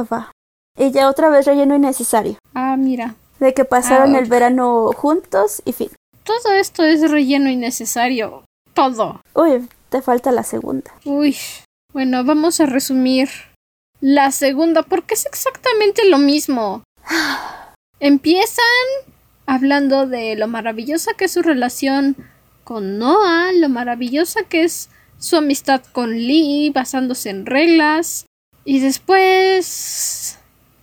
ah, 0.00 0.06
va. 0.10 0.32
Y 0.78 0.90
ya 0.90 1.08
otra 1.08 1.28
vez 1.28 1.46
relleno 1.46 1.74
innecesario. 1.74 2.38
Ah, 2.54 2.76
mira. 2.76 3.14
De 3.40 3.54
que 3.54 3.64
pasaron 3.64 4.14
ah, 4.14 4.18
el 4.18 4.28
verano 4.28 4.90
juntos 4.94 5.62
y 5.64 5.72
fin. 5.72 5.90
Todo 6.24 6.52
esto 6.52 6.82
es 6.82 7.10
relleno 7.10 7.50
innecesario. 7.50 8.44
Todo. 8.74 9.20
Uy, 9.34 9.68
te 9.88 10.02
falta 10.02 10.32
la 10.32 10.42
segunda. 10.42 10.90
Uy. 11.04 11.36
Bueno, 11.92 12.24
vamos 12.24 12.60
a 12.60 12.66
resumir 12.66 13.30
la 14.00 14.30
segunda 14.30 14.82
porque 14.82 15.14
es 15.14 15.26
exactamente 15.26 16.08
lo 16.08 16.18
mismo. 16.18 16.82
Empiezan 18.00 18.64
hablando 19.46 20.06
de 20.06 20.36
lo 20.36 20.48
maravillosa 20.48 21.14
que 21.14 21.26
es 21.26 21.32
su 21.32 21.42
relación 21.42 22.16
con 22.64 22.98
Noah, 22.98 23.52
lo 23.52 23.68
maravillosa 23.68 24.42
que 24.42 24.64
es 24.64 24.90
su 25.18 25.36
amistad 25.36 25.82
con 25.92 26.10
Lee, 26.10 26.70
basándose 26.74 27.30
en 27.30 27.46
reglas. 27.46 28.26
Y 28.66 28.80
después 28.80 30.38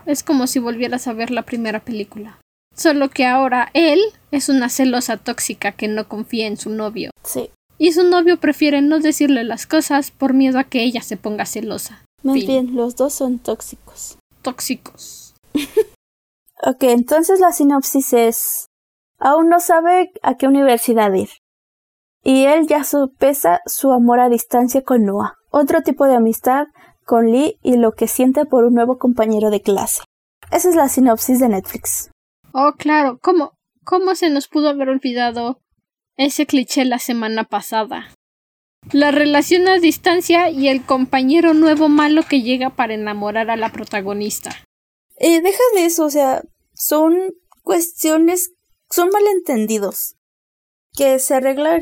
es 0.08 0.24
como 0.24 0.48
si 0.48 0.58
volvieras 0.58 1.08
a 1.08 1.14
ver 1.14 1.30
la 1.30 1.44
primera 1.44 1.82
película. 1.82 2.40
Solo 2.76 3.10
que 3.10 3.28
ahora 3.28 3.70
él 3.76 4.00
es 4.32 4.50
una 4.50 4.70
celosa 4.70 5.18
tóxica 5.18 5.74
que 5.74 5.88
no 5.88 6.08
confía 6.08 6.48
en 6.48 6.58
su 6.58 6.72
novio. 6.72 7.12
Sí 7.24 7.52
y 7.84 7.92
su 7.92 8.04
novio 8.06 8.40
prefiere 8.40 8.82
no 8.82 9.00
decirle 9.00 9.44
las 9.44 9.68
cosas 9.68 10.10
por 10.10 10.34
miedo 10.34 10.58
a 10.58 10.64
que 10.64 10.84
ella 10.84 11.02
se 11.02 11.18
ponga 11.18 11.46
celosa. 11.46 12.06
Más 12.22 12.36
bien, 12.36 12.76
los 12.76 12.96
dos 12.96 13.14
son 13.14 13.40
tóxicos. 13.40 14.18
Tóxicos. 14.42 15.36
ok, 16.64 16.84
entonces 16.84 17.42
la 17.42 17.52
sinopsis 17.52 18.14
es... 18.14 18.68
Aún 19.20 19.50
no 19.50 19.60
sabe 19.60 20.14
a 20.22 20.38
qué 20.38 20.48
universidad 20.48 21.14
ir. 21.14 21.30
Y 22.24 22.46
él 22.46 22.68
ya 22.68 22.86
sopesa 22.86 23.60
su 23.66 23.92
amor 23.92 24.22
a 24.22 24.30
distancia 24.30 24.82
con 24.82 25.04
Noah, 25.04 25.36
otro 25.50 25.82
tipo 25.82 26.06
de 26.06 26.16
amistad 26.16 26.68
con 27.06 27.32
Lee 27.32 27.60
y 27.62 27.78
lo 27.78 27.93
que 27.93 28.08
siente 28.08 28.45
por 28.45 28.64
un 28.64 28.74
nuevo 28.74 28.97
compañero 28.97 29.49
de 29.49 29.62
clase. 29.62 30.04
Esa 30.51 30.70
es 30.70 30.76
la 30.76 30.89
sinopsis 30.89 31.39
de 31.39 31.49
Netflix. 31.49 32.12
Oh, 32.54 32.74
claro. 32.78 33.20
¿Cómo, 33.22 33.54
cómo 33.84 34.16
se 34.16 34.30
nos 34.30 34.47
pudo 34.47 34.70
haber 34.70 34.89
olvidado 34.89 35.60
ese 36.18 36.45
cliché 36.45 36.86
la 36.86 36.99
semana 36.99 37.43
pasada. 37.43 38.14
La 38.91 39.12
relación 39.12 39.68
a 39.68 39.80
distancia 39.80 40.49
y 40.49 40.68
el 40.68 40.86
compañero 40.86 41.54
nuevo 41.54 41.89
malo 41.89 42.24
que 42.24 42.41
llega 42.41 42.70
para 42.70 42.93
enamorar 42.93 43.49
a 43.49 43.56
la 43.56 43.72
protagonista. 43.72 44.51
Eh, 45.18 45.41
deja 45.41 45.64
de 45.76 45.86
eso, 45.86 46.06
o 46.06 46.10
sea, 46.10 46.43
son 46.74 47.34
cuestiones, 47.64 48.51
son 48.89 49.10
malentendidos 49.10 50.16
que 50.95 51.20
se 51.20 51.36
arreglan 51.36 51.80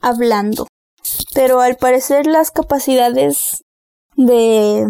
hablando. 0.00 0.68
Pero 1.34 1.60
al 1.60 1.76
parecer 1.76 2.26
las 2.26 2.50
capacidades 2.50 3.64
de, 4.16 4.86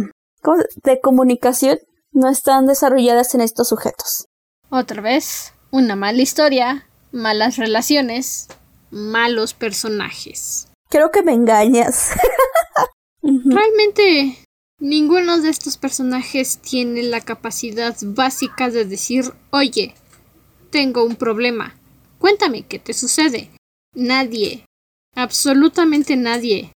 de 0.85 1.01
comunicación 1.01 1.79
no 2.13 2.31
están 2.31 2.67
desarrolladas 2.67 3.35
en 3.35 3.43
estos 3.43 3.69
sujetos. 3.69 4.27
Otra 4.71 5.03
vez, 5.03 5.53
una 5.71 5.97
mala 5.97 6.23
historia, 6.23 6.89
malas 7.13 7.57
relaciones, 7.57 8.49
malos 8.91 9.55
personajes. 9.55 10.69
Creo 10.89 11.11
que 11.11 11.23
me 11.23 11.33
engañas. 11.33 12.13
Realmente 13.23 14.39
ninguno 14.79 15.41
de 15.41 15.49
estos 15.49 15.77
personajes 15.77 16.59
tiene 16.59 17.03
la 17.03 17.21
capacidad 17.21 17.97
básica 18.03 18.71
de 18.71 18.85
decir, 18.85 19.33
oye, 19.51 19.95
tengo 20.71 21.05
un 21.05 21.17
problema. 21.17 21.75
Cuéntame 22.19 22.67
qué 22.67 22.79
te 22.79 22.93
sucede. 22.93 23.51
Nadie. 23.95 24.65
Absolutamente 25.15 26.17
nadie. 26.17 26.73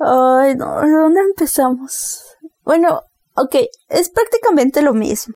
Ay, 0.00 0.54
no, 0.54 0.80
¿de 0.80 0.90
dónde 0.90 1.20
empezamos? 1.20 2.24
Bueno, 2.64 3.02
ok, 3.34 3.56
es 3.88 4.08
prácticamente 4.08 4.80
lo 4.80 4.94
mismo. 4.94 5.34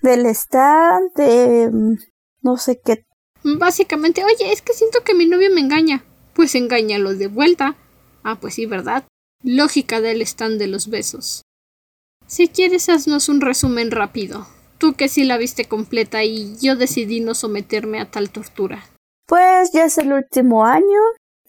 Del 0.00 0.24
stand, 0.26 1.12
de 1.14 1.70
mm, 1.70 1.98
no 2.42 2.56
sé 2.56 2.80
qué 2.82 3.04
Básicamente, 3.42 4.24
oye, 4.24 4.52
es 4.52 4.62
que 4.62 4.72
siento 4.72 5.02
que 5.02 5.14
mi 5.14 5.26
novio 5.26 5.50
me 5.50 5.60
engaña. 5.60 6.04
Pues 6.34 6.54
engáñalo 6.54 7.14
de 7.14 7.26
vuelta. 7.26 7.76
Ah, 8.22 8.38
pues 8.40 8.54
sí, 8.54 8.66
¿verdad? 8.66 9.04
Lógica 9.42 10.00
del 10.00 10.22
stand 10.22 10.58
de 10.58 10.66
los 10.66 10.88
besos. 10.88 11.42
Si 12.26 12.48
quieres, 12.48 12.88
haznos 12.88 13.28
un 13.28 13.40
resumen 13.40 13.90
rápido. 13.90 14.46
Tú 14.78 14.94
que 14.94 15.08
sí 15.08 15.24
la 15.24 15.36
viste 15.36 15.66
completa 15.66 16.22
y 16.22 16.56
yo 16.58 16.76
decidí 16.76 17.20
no 17.20 17.34
someterme 17.34 18.00
a 18.00 18.10
tal 18.10 18.30
tortura. 18.30 18.84
Pues 19.26 19.72
ya 19.72 19.84
es 19.84 19.98
el 19.98 20.12
último 20.12 20.64
año. 20.64 21.00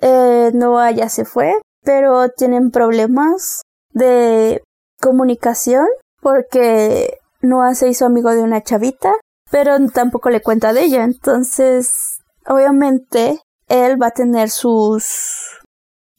Eh, 0.02 0.52
Noah 0.54 0.92
ya 0.92 1.10
se 1.10 1.26
fue, 1.26 1.54
pero 1.84 2.30
tienen 2.30 2.72
problemas 2.72 3.62
de 3.92 4.62
comunicación 5.00 5.86
porque 6.22 7.18
Noah 7.42 7.76
se 7.76 7.90
hizo 7.90 8.06
amigo 8.06 8.32
de 8.32 8.44
una 8.44 8.62
chavita 8.62 9.14
pero 9.52 9.78
tampoco 9.94 10.30
le 10.30 10.42
cuenta 10.42 10.74
de 10.74 10.86
ella. 10.86 11.04
Entonces, 11.04 12.20
obviamente, 12.48 13.40
él 13.68 14.02
va 14.02 14.08
a 14.08 14.12
tener 14.12 14.50
sus, 14.50 15.60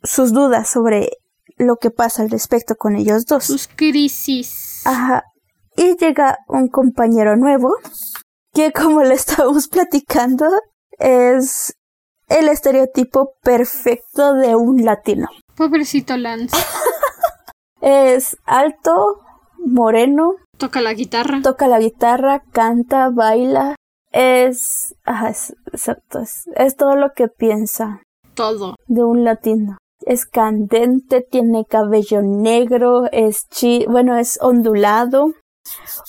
sus 0.02 0.32
dudas 0.32 0.68
sobre 0.68 1.10
lo 1.56 1.76
que 1.76 1.90
pasa 1.90 2.22
al 2.22 2.30
respecto 2.30 2.76
con 2.76 2.94
ellos 2.94 3.24
dos. 3.24 3.44
Sus 3.44 3.66
crisis. 3.66 4.82
Ajá. 4.84 5.24
Y 5.76 5.96
llega 5.96 6.38
un 6.46 6.68
compañero 6.68 7.36
nuevo, 7.36 7.74
que 8.52 8.72
como 8.72 9.02
le 9.02 9.14
estábamos 9.14 9.68
platicando, 9.70 10.46
es 10.98 11.74
el 12.28 12.48
estereotipo 12.48 13.32
perfecto 13.42 14.34
de 14.34 14.54
un 14.54 14.84
latino. 14.84 15.28
Pobrecito 15.56 16.16
Lance. 16.16 16.56
es 17.80 18.36
alto, 18.44 19.20
moreno, 19.58 20.36
Toca 20.62 20.80
la 20.80 20.94
guitarra. 20.94 21.40
Toca 21.42 21.66
la 21.66 21.80
guitarra, 21.80 22.44
canta, 22.52 23.10
baila. 23.10 23.74
Es. 24.12 24.94
Ajá, 25.04 25.30
es, 25.30 25.56
exacto. 25.72 26.20
Es, 26.54 26.76
todo 26.76 26.94
lo 26.94 27.14
que 27.16 27.26
piensa. 27.26 28.00
Todo. 28.34 28.76
De 28.86 29.02
un 29.02 29.24
latino. 29.24 29.78
Es 30.06 30.24
candente, 30.24 31.26
tiene 31.28 31.64
cabello 31.68 32.22
negro, 32.22 33.10
es 33.10 33.48
chi. 33.48 33.84
Bueno, 33.88 34.16
es 34.16 34.38
ondulado. 34.40 35.32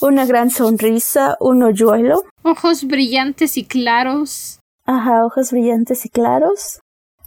Una 0.01 0.27
gran 0.27 0.51
sonrisa, 0.51 1.35
un 1.39 1.63
hoyuelo. 1.63 2.21
Ojos 2.43 2.85
brillantes 2.85 3.57
y 3.57 3.65
claros. 3.65 4.59
Ajá, 4.85 5.25
ojos 5.25 5.49
brillantes 5.51 6.05
y 6.05 6.09
claros. 6.09 6.79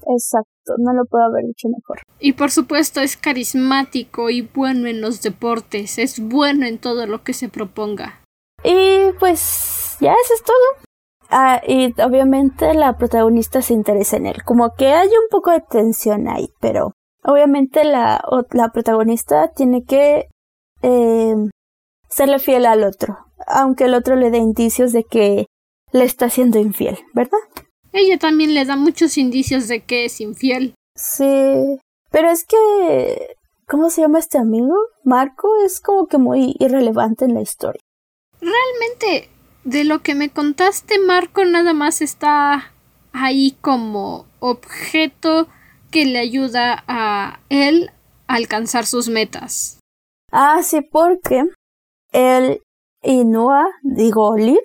Exacto, 0.09 0.75
no 0.79 0.93
lo 0.93 1.05
puedo 1.05 1.25
haber 1.25 1.45
dicho 1.47 1.69
mejor. 1.69 2.01
Y 2.21 2.35
por 2.35 2.51
supuesto 2.51 3.01
es 3.01 3.17
carismático 3.17 4.31
y 4.31 4.43
bueno 4.43 4.87
en 4.87 5.01
los 5.01 5.21
deportes, 5.21 5.99
es 5.99 6.21
bueno 6.21 6.67
en 6.67 6.79
todo 6.79 7.07
lo 7.07 7.25
que 7.25 7.33
se 7.33 7.49
proponga. 7.49 8.23
Y 8.63 9.13
pues 9.19 9.97
ya 10.01 10.13
eso 10.13 10.35
es 10.35 10.43
todo. 10.43 10.87
Ah, 11.31 11.61
y 11.67 11.93
obviamente 12.01 12.73
la 12.75 12.97
protagonista 12.97 13.63
se 13.63 13.75
interesa 13.75 14.17
en 14.17 14.27
él. 14.27 14.45
Como 14.45 14.75
que 14.75 14.93
hay 14.93 15.09
un 15.09 15.29
poco 15.29 15.51
de 15.51 15.61
tensión 15.61 16.29
ahí, 16.29 16.49
pero 16.61 16.93
obviamente 17.25 17.85
la, 17.85 18.23
la 18.53 18.71
protagonista 18.71 19.49
tiene 19.49 19.85
que 19.85 20.29
eh, 20.83 21.35
serle 22.09 22.39
fiel 22.39 22.67
al 22.67 22.85
otro, 22.85 23.19
aunque 23.47 23.85
el 23.85 23.95
otro 23.95 24.15
le 24.15 24.31
dé 24.31 24.39
indicios 24.39 24.93
de 24.93 25.03
que 25.03 25.47
le 25.93 26.05
está 26.05 26.31
siendo 26.31 26.59
infiel, 26.59 26.99
¿verdad? 27.13 27.39
Ella 27.97 28.19
también 28.19 28.53
le 28.55 28.65
da 28.65 28.77
muchos 28.77 29.17
indicios 29.17 29.69
de 29.69 29.83
que 29.83 30.05
es 30.05 30.21
infiel. 30.21 30.75
Sí, 30.95 31.79
pero 32.11 32.31
es 32.31 32.45
que... 32.45 33.37
¿Cómo 33.67 33.91
se 33.91 34.03
llama 34.03 34.21
este 34.21 34.39
amigo? 34.39 34.77
Marco 35.03 35.49
es 35.65 35.81
como 35.81 36.07
que 36.07 36.19
muy 36.19 36.55
irrelevante 36.61 37.25
en 37.25 37.35
la 37.35 37.41
historia. 37.41 37.81
Realmente, 38.41 39.29
de 39.65 39.83
lo 39.83 40.03
que 40.03 40.15
me 40.15 40.31
contaste, 40.31 41.01
Marco 41.01 41.45
nada 41.45 41.73
más 41.73 42.01
está 42.01 42.73
ahí 43.13 43.57
como 43.61 44.27
objeto 44.39 45.49
que 45.91 46.05
le 46.05 46.21
ayuda 46.21 46.85
a 46.87 47.41
él 47.49 47.91
a 48.29 48.35
alcanzar 48.35 48.87
sus 48.87 49.09
metas. 49.09 49.81
Ah, 50.31 50.63
sí, 50.63 50.81
porque 50.83 51.43
él 52.13 52.61
y 53.03 53.25
Noah, 53.25 53.67
digo 53.83 54.29
Olive, 54.29 54.63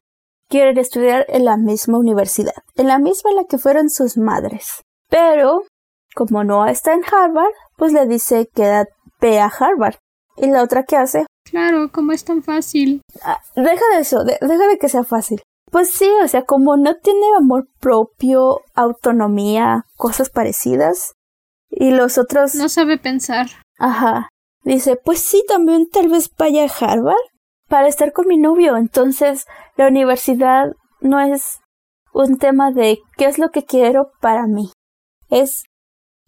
quieren 0.51 0.77
estudiar 0.77 1.25
en 1.29 1.45
la 1.45 1.55
misma 1.55 1.97
universidad, 1.97 2.53
en 2.75 2.87
la 2.87 2.99
misma 2.99 3.31
en 3.31 3.37
la 3.37 3.45
que 3.45 3.57
fueron 3.57 3.89
sus 3.89 4.17
madres. 4.17 4.83
Pero, 5.09 5.63
como 6.13 6.43
Noah 6.43 6.69
está 6.69 6.93
en 6.93 7.03
Harvard, 7.05 7.53
pues 7.77 7.93
le 7.93 8.05
dice 8.05 8.49
que 8.53 8.83
ve 9.21 9.39
a 9.39 9.45
Harvard. 9.45 9.95
¿Y 10.37 10.47
la 10.47 10.61
otra 10.61 10.83
qué 10.83 10.97
hace? 10.97 11.25
Claro, 11.49 11.89
como 11.91 12.11
es 12.11 12.25
tan 12.25 12.43
fácil. 12.43 13.01
Ah, 13.23 13.39
deja 13.55 13.83
de 13.93 14.01
eso, 14.01 14.23
deja 14.23 14.67
de 14.67 14.77
que 14.77 14.89
sea 14.89 15.03
fácil. 15.03 15.41
Pues 15.71 15.89
sí, 15.89 16.09
o 16.21 16.27
sea, 16.27 16.43
como 16.43 16.75
no 16.75 16.97
tiene 16.97 17.25
amor 17.37 17.69
propio, 17.79 18.59
autonomía, 18.75 19.85
cosas 19.95 20.29
parecidas, 20.29 21.13
y 21.69 21.91
los 21.91 22.17
otros... 22.17 22.55
No 22.55 22.67
sabe 22.67 22.97
pensar. 22.97 23.47
Ajá. 23.79 24.27
Dice, 24.63 24.97
pues 24.97 25.21
sí, 25.21 25.43
también 25.47 25.89
tal 25.89 26.09
vez 26.09 26.29
vaya 26.37 26.65
a 26.65 26.85
Harvard 26.85 27.30
para 27.71 27.87
estar 27.87 28.11
con 28.11 28.27
mi 28.27 28.37
novio. 28.37 28.75
Entonces, 28.75 29.45
la 29.77 29.87
universidad 29.87 30.73
no 30.99 31.21
es 31.21 31.61
un 32.13 32.37
tema 32.37 32.71
de 32.71 32.99
qué 33.15 33.25
es 33.25 33.39
lo 33.39 33.49
que 33.49 33.63
quiero 33.63 34.11
para 34.19 34.45
mí. 34.45 34.73
Es 35.29 35.63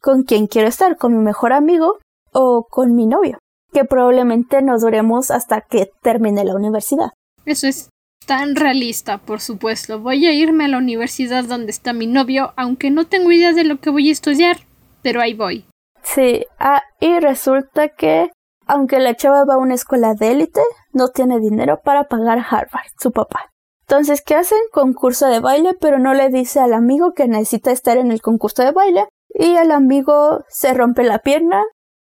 con 0.02 0.24
quién 0.24 0.48
quiero 0.48 0.70
estar, 0.70 0.96
con 0.96 1.18
mi 1.18 1.22
mejor 1.22 1.52
amigo 1.52 2.00
o 2.32 2.66
con 2.70 2.96
mi 2.96 3.06
novio, 3.06 3.40
que 3.74 3.84
probablemente 3.84 4.62
nos 4.62 4.82
duremos 4.82 5.32
hasta 5.32 5.60
que 5.60 5.92
termine 6.02 6.46
la 6.46 6.56
universidad. 6.56 7.12
Eso 7.46 7.68
es 7.68 7.90
tan 8.26 8.56
realista, 8.56 9.18
por 9.18 9.42
supuesto. 9.42 10.00
Voy 10.00 10.26
a 10.26 10.32
irme 10.32 10.64
a 10.64 10.70
la 10.70 10.78
universidad 10.78 11.44
donde 11.44 11.72
está 11.72 11.92
mi 11.92 12.08
novio, 12.08 12.54
aunque 12.56 12.90
no 12.90 13.06
tengo 13.06 13.34
idea 13.34 13.52
de 13.52 13.66
lo 13.66 13.82
que 13.82 13.90
voy 13.90 14.08
a 14.08 14.14
estudiar, 14.14 14.60
pero 15.02 15.20
ahí 15.20 15.34
voy. 15.34 15.66
Sí, 16.04 16.46
ah, 16.58 16.84
y 17.02 17.20
resulta 17.20 17.90
que, 17.90 18.32
aunque 18.66 19.00
la 19.00 19.14
chava 19.18 19.44
va 19.44 19.56
a 19.56 19.58
una 19.58 19.76
escuela 19.76 20.14
de 20.14 20.32
élite, 20.32 20.62
no 20.94 21.10
tiene 21.10 21.40
dinero 21.40 21.82
para 21.84 22.06
pagar 22.06 22.40
Harvard, 22.40 22.88
su 23.00 23.12
papá. 23.12 23.52
Entonces, 23.82 24.22
¿qué 24.22 24.36
hacen? 24.36 24.60
Concurso 24.72 25.28
de 25.28 25.40
baile, 25.40 25.74
pero 25.80 26.00
no 26.00 26.14
le 26.14 26.30
dice 26.30 26.60
al 26.60 26.74
amigo 26.74 27.14
que 27.14 27.28
necesita 27.28 27.72
estar 27.72 27.98
en 27.98 28.12
el 28.12 28.22
concurso 28.22 28.64
de 28.64 28.72
baile. 28.72 29.08
Y 29.34 29.56
el 29.56 29.72
amigo 29.72 30.46
se 30.48 30.74
rompe 30.74 31.04
la 31.04 31.20
pierna, 31.20 31.64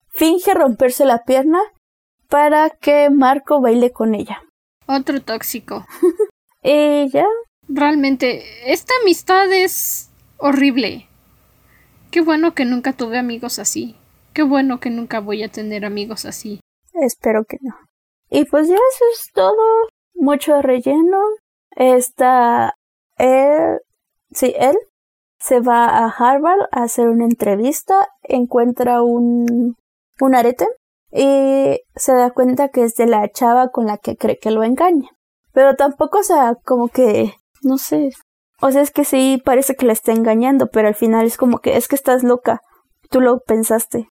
finge 0.08 0.54
romperse 0.54 1.04
la 1.04 1.24
pierna 1.24 1.60
para 2.28 2.70
que 2.70 3.10
Marco 3.10 3.60
baile 3.60 3.90
con 3.90 4.14
ella. 4.14 4.42
Otro 4.86 5.20
tóxico. 5.20 5.86
y 6.62 7.08
ya. 7.10 7.26
Realmente, 7.68 8.72
esta 8.72 8.94
amistad 9.02 9.52
es 9.52 10.10
horrible. 10.38 11.08
Qué 12.10 12.20
bueno 12.20 12.54
que 12.54 12.64
nunca 12.64 12.92
tuve 12.92 13.18
amigos 13.18 13.58
así. 13.58 13.96
Qué 14.32 14.42
bueno 14.42 14.80
que 14.80 14.90
nunca 14.90 15.20
voy 15.20 15.42
a 15.42 15.48
tener 15.48 15.84
amigos 15.84 16.24
así. 16.24 16.60
Espero 16.94 17.44
que 17.44 17.58
no. 17.60 17.74
Y 18.30 18.44
pues 18.44 18.68
ya 18.68 18.74
eso 18.74 19.04
es 19.12 19.30
todo. 19.32 19.88
Mucho 20.14 20.60
relleno. 20.62 21.18
Está 21.76 22.74
él, 23.18 23.80
sí, 24.30 24.54
él 24.58 24.76
se 25.38 25.60
va 25.60 25.86
a 25.86 26.08
Harvard 26.08 26.68
a 26.72 26.82
hacer 26.82 27.08
una 27.08 27.24
entrevista, 27.24 28.08
encuentra 28.22 29.02
un, 29.02 29.76
un 30.20 30.34
arete 30.34 30.66
y 31.12 31.80
se 31.94 32.12
da 32.14 32.30
cuenta 32.30 32.68
que 32.68 32.84
es 32.84 32.94
de 32.96 33.06
la 33.06 33.28
chava 33.30 33.70
con 33.70 33.86
la 33.86 33.98
que 33.98 34.16
cree 34.16 34.38
que 34.38 34.50
lo 34.50 34.64
engaña. 34.64 35.10
Pero 35.52 35.74
tampoco, 35.76 36.18
o 36.18 36.22
sea, 36.22 36.56
como 36.64 36.88
que, 36.88 37.34
no 37.62 37.78
sé. 37.78 38.10
O 38.60 38.70
sea, 38.70 38.82
es 38.82 38.90
que 38.90 39.04
sí 39.04 39.40
parece 39.44 39.74
que 39.76 39.86
la 39.86 39.92
está 39.92 40.12
engañando, 40.12 40.68
pero 40.68 40.88
al 40.88 40.94
final 40.94 41.26
es 41.26 41.36
como 41.36 41.58
que 41.58 41.76
es 41.76 41.88
que 41.88 41.96
estás 41.96 42.22
loca. 42.22 42.60
Tú 43.10 43.20
lo 43.20 43.40
pensaste. 43.40 44.08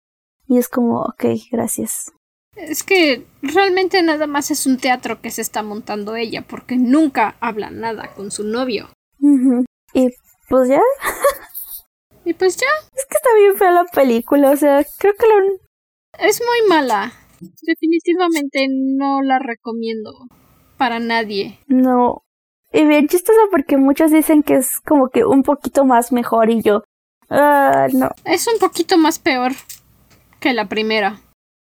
Y 0.47 0.57
es 0.57 0.69
como, 0.69 1.01
ok, 1.01 1.25
gracias. 1.51 2.11
Es 2.55 2.83
que 2.83 3.25
realmente 3.41 4.01
nada 4.01 4.27
más 4.27 4.49
es 4.49 4.65
un 4.65 4.77
teatro 4.77 5.21
que 5.21 5.31
se 5.31 5.41
está 5.41 5.61
montando 5.61 6.15
ella, 6.15 6.41
porque 6.47 6.77
nunca 6.77 7.35
habla 7.39 7.69
nada 7.69 8.13
con 8.15 8.31
su 8.31 8.45
novio. 8.45 8.89
Y 9.93 10.09
pues 10.49 10.69
ya. 10.69 10.81
y 12.25 12.33
pues 12.33 12.57
ya. 12.57 12.67
Es 12.95 13.05
que 13.05 13.17
está 13.17 13.29
bien 13.37 13.57
fea 13.57 13.71
la 13.71 13.85
película, 13.85 14.51
o 14.51 14.55
sea, 14.55 14.85
creo 14.97 15.13
que 15.13 15.25
lo... 15.27 15.59
Es 16.25 16.41
muy 16.41 16.69
mala. 16.69 17.11
Definitivamente 17.61 18.67
no 18.69 19.21
la 19.21 19.39
recomiendo 19.39 20.11
para 20.77 20.99
nadie. 20.99 21.59
No. 21.67 22.23
Y 22.71 22.85
bien 22.85 23.07
chistosa 23.07 23.39
porque 23.51 23.77
muchos 23.77 24.11
dicen 24.11 24.43
que 24.43 24.55
es 24.55 24.79
como 24.79 25.09
que 25.09 25.25
un 25.25 25.43
poquito 25.43 25.85
más 25.85 26.11
mejor 26.11 26.49
y 26.49 26.61
yo... 26.61 26.83
Ah, 27.29 27.87
no. 27.91 28.09
Es 28.23 28.47
un 28.47 28.59
poquito 28.59 28.97
más 28.97 29.19
peor 29.19 29.53
que 30.39 30.53
la 30.53 30.69
primera. 30.69 31.19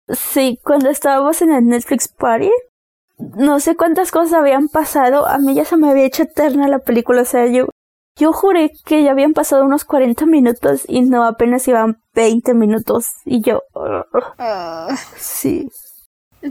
Sí, 0.09 0.59
cuando 0.63 0.91
estábamos 0.91 1.41
en 1.43 1.53
el 1.53 1.67
Netflix 1.67 2.09
Party, 2.09 2.51
no 3.19 3.61
sé 3.61 3.77
cuántas 3.77 4.11
cosas 4.11 4.35
habían 4.35 4.69
pasado. 4.69 5.27
A 5.27 5.39
mí 5.39 5.55
ya 5.55 5.65
se 5.65 5.77
me 5.77 5.91
había 5.91 6.05
hecho 6.05 6.25
eterna 6.25 6.69
la 6.69 6.81
película. 6.81 7.23
O 7.23 7.25
sea, 7.25 7.47
yo, 7.47 7.69
yo 8.17 8.33
juré 8.33 8.73
que 8.85 9.03
ya 9.03 9.13
habían 9.13 9.33
pasado 9.33 9.65
unos 9.65 9.85
40 9.85 10.27
minutos 10.27 10.83
y 10.89 11.03
no 11.03 11.25
apenas 11.25 11.67
iban 11.69 12.03
20 12.15 12.55
minutos. 12.55 13.13
Y 13.25 13.41
yo. 13.41 13.63
Ah. 14.39 14.95
sí. 15.17 15.71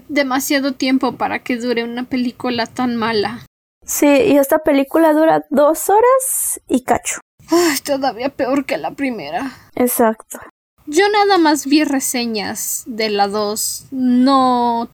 Demasiado 0.07 0.73
tiempo 0.73 1.17
para 1.17 1.39
que 1.39 1.57
dure 1.57 1.83
una 1.83 2.05
película 2.05 2.65
tan 2.65 2.95
mala. 2.95 3.45
Sí, 3.85 4.07
y 4.07 4.37
esta 4.37 4.59
película 4.59 5.13
dura 5.13 5.45
dos 5.49 5.89
horas 5.89 6.61
y 6.67 6.83
cacho. 6.83 7.19
Ay, 7.51 7.77
todavía 7.83 8.29
peor 8.29 8.65
que 8.65 8.77
la 8.77 8.91
primera. 8.91 9.51
Exacto. 9.75 10.39
Yo 10.93 11.09
nada 11.09 11.39
más 11.39 11.65
vi 11.65 11.83
reseñas 11.83 12.83
de 12.85 13.09
la 13.09 13.27
2. 13.27 13.87
No. 13.89 14.91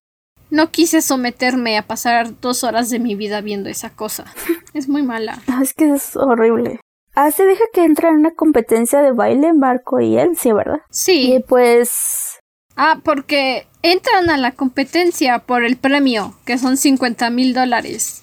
No 0.50 0.72
quise 0.72 1.02
someterme 1.02 1.78
a 1.78 1.88
pasar 1.88 2.40
dos 2.40 2.64
horas 2.64 2.90
de 2.90 3.00
mi 3.00 3.16
vida 3.16 3.42
viendo 3.42 3.68
esa 3.68 3.90
cosa. 3.90 4.26
Es 4.74 4.88
muy 4.88 5.04
mala. 5.04 5.42
Es 5.62 5.74
que 5.74 5.92
es 5.92 6.16
horrible. 6.16 6.80
Ah, 7.16 7.32
se 7.32 7.46
deja 7.46 7.66
que 7.74 7.84
entra 7.84 8.10
en 8.10 8.16
una 8.16 8.32
competencia 8.32 9.02
de 9.02 9.12
baile 9.12 9.52
Marco 9.52 10.00
y 10.00 10.18
él, 10.18 10.38
sí, 10.38 10.54
¿verdad? 10.54 10.80
Sí. 10.90 11.34
Y 11.34 11.40
pues. 11.42 12.40
Ah, 12.78 13.02
porque 13.04 13.68
entran 13.82 14.30
a 14.30 14.38
la 14.38 14.54
competencia 14.54 15.40
por 15.40 15.66
el 15.66 15.76
premio, 15.76 16.34
que 16.46 16.58
son 16.58 16.78
50 16.78 17.30
mil 17.30 17.54
dólares. 17.54 18.19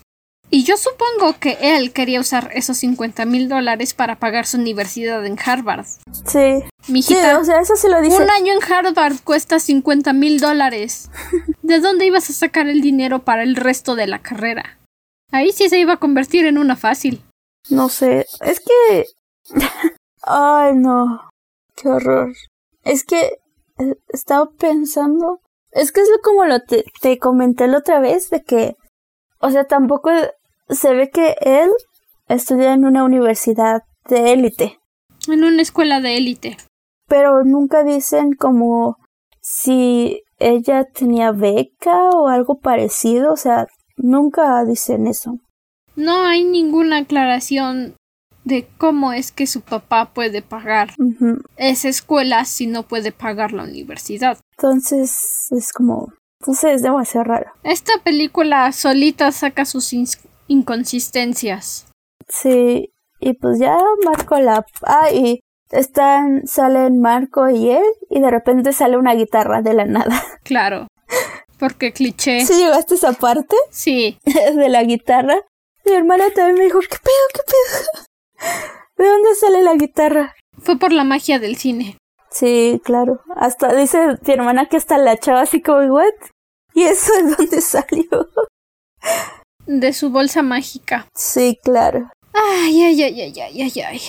Y 0.48 0.64
yo 0.64 0.76
supongo 0.76 1.38
que 1.40 1.58
él 1.60 1.92
quería 1.92 2.20
usar 2.20 2.50
esos 2.54 2.76
50 2.78 3.24
mil 3.24 3.48
dólares 3.48 3.94
para 3.94 4.16
pagar 4.16 4.46
su 4.46 4.58
universidad 4.58 5.26
en 5.26 5.36
Harvard. 5.44 5.86
Sí. 6.24 6.62
Mijita, 6.88 7.30
sí, 7.30 7.36
o 7.40 7.44
sea, 7.44 7.60
eso 7.60 7.74
sí 7.74 7.88
lo 7.88 8.00
dice. 8.00 8.22
Un 8.22 8.30
año 8.30 8.52
en 8.52 8.72
Harvard 8.72 9.16
cuesta 9.24 9.58
50 9.58 10.12
mil 10.12 10.40
dólares. 10.40 11.10
¿De 11.62 11.80
dónde 11.80 12.06
ibas 12.06 12.30
a 12.30 12.32
sacar 12.32 12.68
el 12.68 12.80
dinero 12.80 13.24
para 13.24 13.42
el 13.42 13.56
resto 13.56 13.96
de 13.96 14.06
la 14.06 14.20
carrera? 14.20 14.78
Ahí 15.32 15.50
sí 15.50 15.68
se 15.68 15.78
iba 15.78 15.94
a 15.94 16.00
convertir 16.00 16.46
en 16.46 16.58
una 16.58 16.76
fácil. 16.76 17.24
No 17.68 17.88
sé, 17.88 18.26
es 18.40 18.60
que... 18.60 19.06
Ay, 20.22 20.74
no. 20.76 21.28
Qué 21.74 21.88
horror. 21.88 22.32
Es 22.84 23.04
que 23.04 23.38
eh, 23.78 23.94
estaba 24.08 24.48
pensando... 24.50 25.40
Es 25.72 25.90
que 25.90 26.00
es 26.00 26.08
lo 26.08 26.20
como 26.20 26.44
lo 26.44 26.60
te, 26.60 26.84
te 27.02 27.18
comenté 27.18 27.66
la 27.66 27.78
otra 27.78 27.98
vez 27.98 28.30
de 28.30 28.44
que... 28.44 28.76
O 29.38 29.50
sea, 29.50 29.64
tampoco 29.64 30.10
se 30.68 30.94
ve 30.94 31.10
que 31.10 31.36
él 31.40 31.70
estudia 32.28 32.72
en 32.72 32.84
una 32.84 33.04
universidad 33.04 33.82
de 34.08 34.32
élite. 34.32 34.78
En 35.28 35.44
una 35.44 35.62
escuela 35.62 36.00
de 36.00 36.16
élite. 36.16 36.56
Pero 37.08 37.44
nunca 37.44 37.84
dicen 37.84 38.32
como 38.34 38.96
si 39.40 40.22
ella 40.38 40.84
tenía 40.84 41.32
beca 41.32 42.10
o 42.10 42.28
algo 42.28 42.58
parecido, 42.58 43.32
o 43.32 43.36
sea, 43.36 43.66
nunca 43.96 44.64
dicen 44.64 45.06
eso. 45.06 45.38
No 45.94 46.24
hay 46.24 46.44
ninguna 46.44 46.98
aclaración 46.98 47.94
de 48.44 48.68
cómo 48.78 49.12
es 49.12 49.32
que 49.32 49.46
su 49.46 49.62
papá 49.62 50.12
puede 50.12 50.42
pagar 50.42 50.94
esa 51.56 51.88
escuela 51.88 52.44
si 52.44 52.66
no 52.66 52.84
puede 52.84 53.12
pagar 53.12 53.52
la 53.52 53.64
universidad. 53.64 54.38
Entonces 54.56 55.48
es 55.50 55.72
como, 55.72 56.12
sé, 56.54 56.74
es 56.74 56.82
demasiado 56.82 57.24
raro. 57.24 57.50
Esta 57.62 57.92
película 58.04 58.70
solita 58.72 59.32
saca 59.32 59.64
sus 59.64 59.92
inconsistencias. 60.48 61.86
Sí, 62.28 62.92
y 63.20 63.32
pues 63.34 63.58
ya 63.58 63.76
Marco 64.04 64.38
la... 64.38 64.64
Ah, 64.82 65.10
y 65.12 65.40
están, 65.70 66.46
salen 66.46 67.00
Marco 67.00 67.48
y 67.48 67.70
él 67.70 67.84
y 68.10 68.20
de 68.20 68.30
repente 68.30 68.72
sale 68.72 68.96
una 68.96 69.14
guitarra 69.14 69.62
de 69.62 69.74
la 69.74 69.84
nada. 69.84 70.22
Claro. 70.42 70.86
Porque 71.58 71.92
cliché. 71.92 72.44
¿Sí 72.44 72.54
llegaste 72.54 72.94
a 72.94 72.96
esa 72.98 73.12
parte 73.14 73.56
Sí. 73.70 74.18
de 74.24 74.68
la 74.68 74.84
guitarra? 74.84 75.36
Mi 75.84 75.92
hermana 75.92 76.24
también 76.34 76.58
me 76.58 76.64
dijo, 76.64 76.80
¿qué 76.80 76.96
pedo, 76.98 77.26
qué 77.34 77.40
pedo? 77.46 78.04
¿De 78.96 79.06
dónde 79.08 79.34
sale 79.34 79.62
la 79.62 79.74
guitarra? 79.74 80.34
Fue 80.62 80.78
por 80.78 80.92
la 80.92 81.04
magia 81.04 81.38
del 81.38 81.56
cine. 81.56 81.96
Sí, 82.36 82.82
claro. 82.84 83.22
Hasta 83.34 83.72
dice 83.74 84.18
mi 84.26 84.34
hermana 84.34 84.66
que 84.66 84.76
hasta 84.76 84.98
la 84.98 85.16
chava 85.16 85.40
así 85.40 85.62
como, 85.62 85.78
¿what? 85.94 86.12
¿Y 86.74 86.82
eso 86.84 87.10
es 87.14 87.34
dónde 87.34 87.60
salió? 87.62 88.28
De 89.64 89.94
su 89.94 90.10
bolsa 90.10 90.42
mágica. 90.42 91.06
Sí, 91.14 91.58
claro. 91.64 92.10
Ay, 92.34 92.82
ay, 92.82 93.02
ay, 93.04 93.20
ay, 93.22 93.40
ay, 93.40 93.62
ay, 93.62 93.80
ay. 93.80 94.00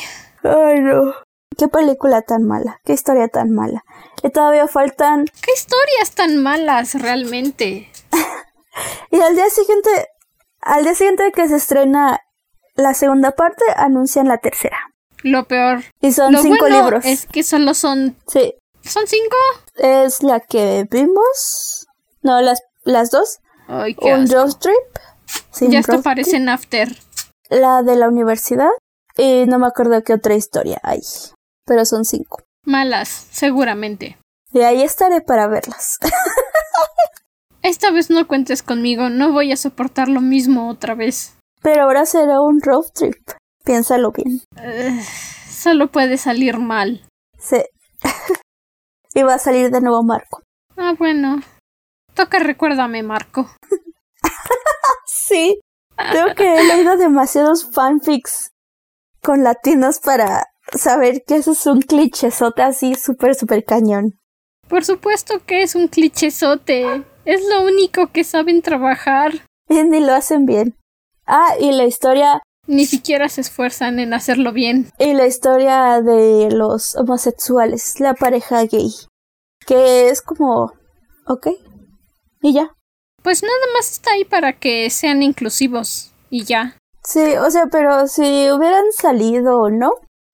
Ay, 0.43 0.81
no. 0.81 1.13
Qué 1.57 1.69
película 1.69 2.21
tan 2.21 2.43
mala, 2.43 2.81
qué 2.83 2.91
historia 2.91 3.29
tan 3.29 3.51
mala. 3.51 3.85
Y 4.21 4.29
todavía 4.29 4.67
faltan... 4.67 5.25
¿Qué 5.41 5.53
historias 5.53 6.11
tan 6.13 6.43
malas 6.43 6.95
realmente? 7.01 7.89
Y 9.09 9.19
al 9.21 9.35
día 9.35 9.49
siguiente, 9.49 9.89
al 10.61 10.83
día 10.83 10.93
siguiente 10.93 11.31
que 11.31 11.47
se 11.47 11.55
estrena 11.55 12.19
la 12.75 12.93
segunda 12.93 13.31
parte, 13.31 13.63
anuncian 13.75 14.27
la 14.27 14.37
tercera. 14.37 14.77
Lo 15.23 15.45
peor. 15.45 15.83
Y 16.01 16.11
son 16.11 16.33
Lo 16.33 16.41
cinco 16.41 16.57
bueno 16.59 16.81
libros. 16.83 17.05
es 17.05 17.25
que 17.25 17.43
solo 17.43 17.73
son... 17.73 18.15
Sí, 18.27 18.53
¿Son 18.81 19.05
cinco? 19.07 19.35
es 19.75 20.23
la 20.23 20.39
que 20.39 20.87
vimos. 20.89 21.87
No, 22.21 22.41
las, 22.41 22.61
las 22.83 23.11
dos. 23.11 23.39
Ay, 23.67 23.95
qué 23.95 24.13
Un 24.13 24.21
asco. 24.23 24.35
road 24.35 24.53
trip. 24.59 25.69
Ya 25.71 25.79
hasta 25.79 25.93
road 25.93 26.03
parecen 26.03 26.47
after. 26.49 26.89
La 27.49 27.81
de 27.83 27.95
la 27.95 28.07
universidad. 28.07 28.69
Y 29.17 29.45
no 29.47 29.59
me 29.59 29.67
acuerdo 29.67 30.01
qué 30.03 30.13
otra 30.13 30.35
historia 30.35 30.79
hay. 30.83 31.01
Pero 31.65 31.83
son 31.85 32.05
cinco. 32.05 32.39
Malas, 32.63 33.27
seguramente. 33.31 34.17
Y 34.53 34.61
ahí 34.61 34.81
estaré 34.83 35.21
para 35.21 35.47
verlas. 35.47 35.97
Esta 37.61 37.91
vez 37.91 38.09
no 38.09 38.27
cuentes 38.27 38.63
conmigo, 38.63 39.09
no 39.09 39.33
voy 39.33 39.51
a 39.51 39.57
soportar 39.57 40.07
lo 40.07 40.21
mismo 40.21 40.69
otra 40.69 40.95
vez. 40.95 41.33
Pero 41.61 41.83
ahora 41.83 42.05
será 42.05 42.39
un 42.39 42.61
road 42.61 42.85
trip. 42.93 43.15
Piénsalo 43.67 44.13
bien. 44.13 44.39
Ugh, 44.55 45.03
solo 45.49 45.91
puede 45.91 46.17
salir 46.17 46.57
mal. 46.57 47.05
Sí. 47.37 47.57
y 49.13 49.23
va 49.23 49.33
a 49.33 49.39
salir 49.39 49.71
de 49.71 49.81
nuevo 49.81 50.03
Marco. 50.03 50.41
Ah, 50.77 50.93
bueno. 50.97 51.41
Toca 52.13 52.39
recuérdame, 52.39 53.03
Marco. 53.03 53.49
Sí. 55.05 55.59
Creo 55.97 56.33
que 56.35 56.55
he 56.55 56.63
leído 56.63 56.95
demasiados 56.95 57.69
fanfics 57.73 58.51
con 59.21 59.43
latinos 59.43 59.99
para 59.99 60.45
saber 60.71 61.23
que 61.27 61.35
eso 61.35 61.51
es 61.51 61.65
un 61.65 61.81
clichezote 61.81 62.61
así 62.61 62.95
súper, 62.95 63.35
súper 63.35 63.65
cañón. 63.65 64.17
Por 64.69 64.85
supuesto 64.85 65.45
que 65.45 65.63
es 65.63 65.75
un 65.75 65.89
clichezote. 65.89 67.03
Es 67.25 67.41
lo 67.49 67.65
único 67.65 68.07
que 68.13 68.23
saben 68.23 68.61
trabajar. 68.61 69.33
Y 69.69 69.83
ni 69.83 69.99
lo 69.99 70.13
hacen 70.13 70.45
bien. 70.45 70.77
Ah, 71.25 71.55
y 71.59 71.73
la 71.73 71.83
historia, 71.83 72.41
Ni 72.67 72.85
siquiera 72.85 73.29
se 73.29 73.41
esfuerzan 73.41 73.99
en 73.99 74.13
hacerlo 74.13 74.51
bien. 74.51 74.91
y 74.99 75.13
la 75.13 75.25
historia 75.25 76.01
de 76.01 76.49
los 76.51 76.95
homosexuales, 76.95 77.99
la 77.99 78.13
pareja 78.13 78.63
gay. 78.65 78.91
Que 79.65 80.09
es 80.09 80.21
como, 80.21 80.73
ok. 81.25 81.47
Y 82.41 82.53
ya. 82.53 82.73
Pues 83.23 83.41
nada 83.41 83.65
más 83.73 83.91
está 83.91 84.11
ahí 84.11 84.25
para 84.25 84.53
que 84.53 84.89
sean 84.89 85.23
inclusivos. 85.23 86.13
Y 86.29 86.43
ya. 86.43 86.77
Sí, 87.03 87.35
o 87.37 87.49
sea, 87.49 87.67
pero 87.67 88.07
si 88.07 88.51
hubieran 88.51 88.85
salido 88.91 89.59
o 89.61 89.69
no, 89.69 89.91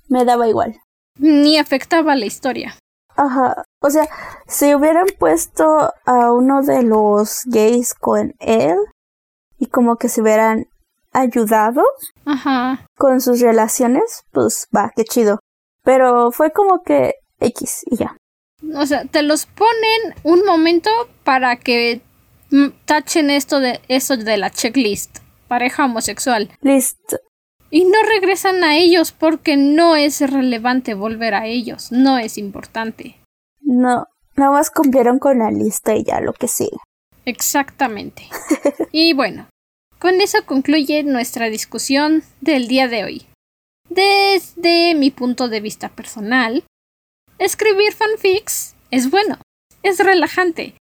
me 0.10 0.26
daba 0.26 0.48
igual. 0.48 0.80
Ni 1.20 1.58
afectaba 1.60 2.16
la 2.16 2.26
historia. 2.26 2.76
Ajá, 3.16 3.64
o 3.80 3.90
sea, 3.92 4.08
si 4.48 4.74
hubieran 4.74 5.06
puesto 5.20 5.94
a 6.06 6.32
uno 6.32 6.64
de 6.64 6.82
los 6.82 7.44
gays 7.46 7.94
con 7.94 8.34
él 8.40 8.76
y 9.60 9.68
como 9.68 9.98
que 9.98 10.10
se 10.10 10.22
hubieran 10.22 10.68
ayudado 11.14 11.84
Ajá. 12.26 12.86
con 12.98 13.22
sus 13.22 13.40
relaciones, 13.40 14.24
pues 14.32 14.68
va, 14.76 14.92
qué 14.96 15.04
chido. 15.04 15.40
Pero 15.84 16.32
fue 16.32 16.52
como 16.52 16.82
que 16.84 17.14
X 17.40 17.84
y 17.86 17.98
ya. 17.98 18.16
O 18.76 18.86
sea, 18.86 19.06
te 19.06 19.22
los 19.22 19.46
ponen 19.46 20.16
un 20.24 20.46
momento 20.46 20.90
para 21.24 21.58
que 21.58 22.02
mm, 22.52 22.68
tachen 22.86 23.30
esto 23.30 23.60
de 23.60 23.82
eso 23.88 24.16
de 24.16 24.38
la 24.38 24.50
checklist. 24.50 25.20
Pareja 25.48 25.86
homosexual. 25.86 26.50
Listo. 26.62 27.18
Y 27.70 27.86
no 27.86 27.98
regresan 28.04 28.64
a 28.64 28.78
ellos 28.78 29.12
porque 29.12 29.58
no 29.58 29.96
es 29.96 30.22
relevante 30.22 30.94
volver 30.94 31.34
a 31.34 31.48
ellos. 31.48 31.92
No 31.92 32.18
es 32.18 32.38
importante. 32.38 33.18
No, 33.62 34.06
nada 34.36 34.52
más 34.52 34.70
cumplieron 34.70 35.20
con 35.20 35.40
la 35.40 35.52
lista 35.52 35.96
y 35.96 36.04
ya 36.04 36.22
lo 36.22 36.34
que 36.34 36.48
sigue. 36.48 36.78
Exactamente. 37.26 38.24
Y 38.96 39.14
bueno, 39.14 39.48
con 40.04 40.20
eso 40.20 40.46
concluye 40.46 41.02
nuestra 41.04 41.50
discusión 41.50 42.24
del 42.42 42.68
día 42.68 42.90
de 42.90 43.06
hoy. 43.06 43.26
Desde 43.88 44.96
mi 44.96 45.12
punto 45.12 45.48
de 45.48 45.62
vista 45.62 45.88
personal, 45.88 46.66
escribir 47.40 47.94
fanfics 47.94 48.76
es 48.92 49.10
bueno, 49.10 49.40
es 49.82 50.00
relajante, 50.00 50.76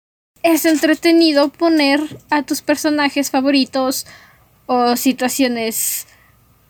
es 0.45 0.65
entretenido 0.67 1.49
poner 1.49 2.01
a 2.31 2.45
tus 2.45 2.63
personajes 2.63 3.33
favoritos 3.33 4.07
o 4.67 4.95
situaciones 4.95 6.07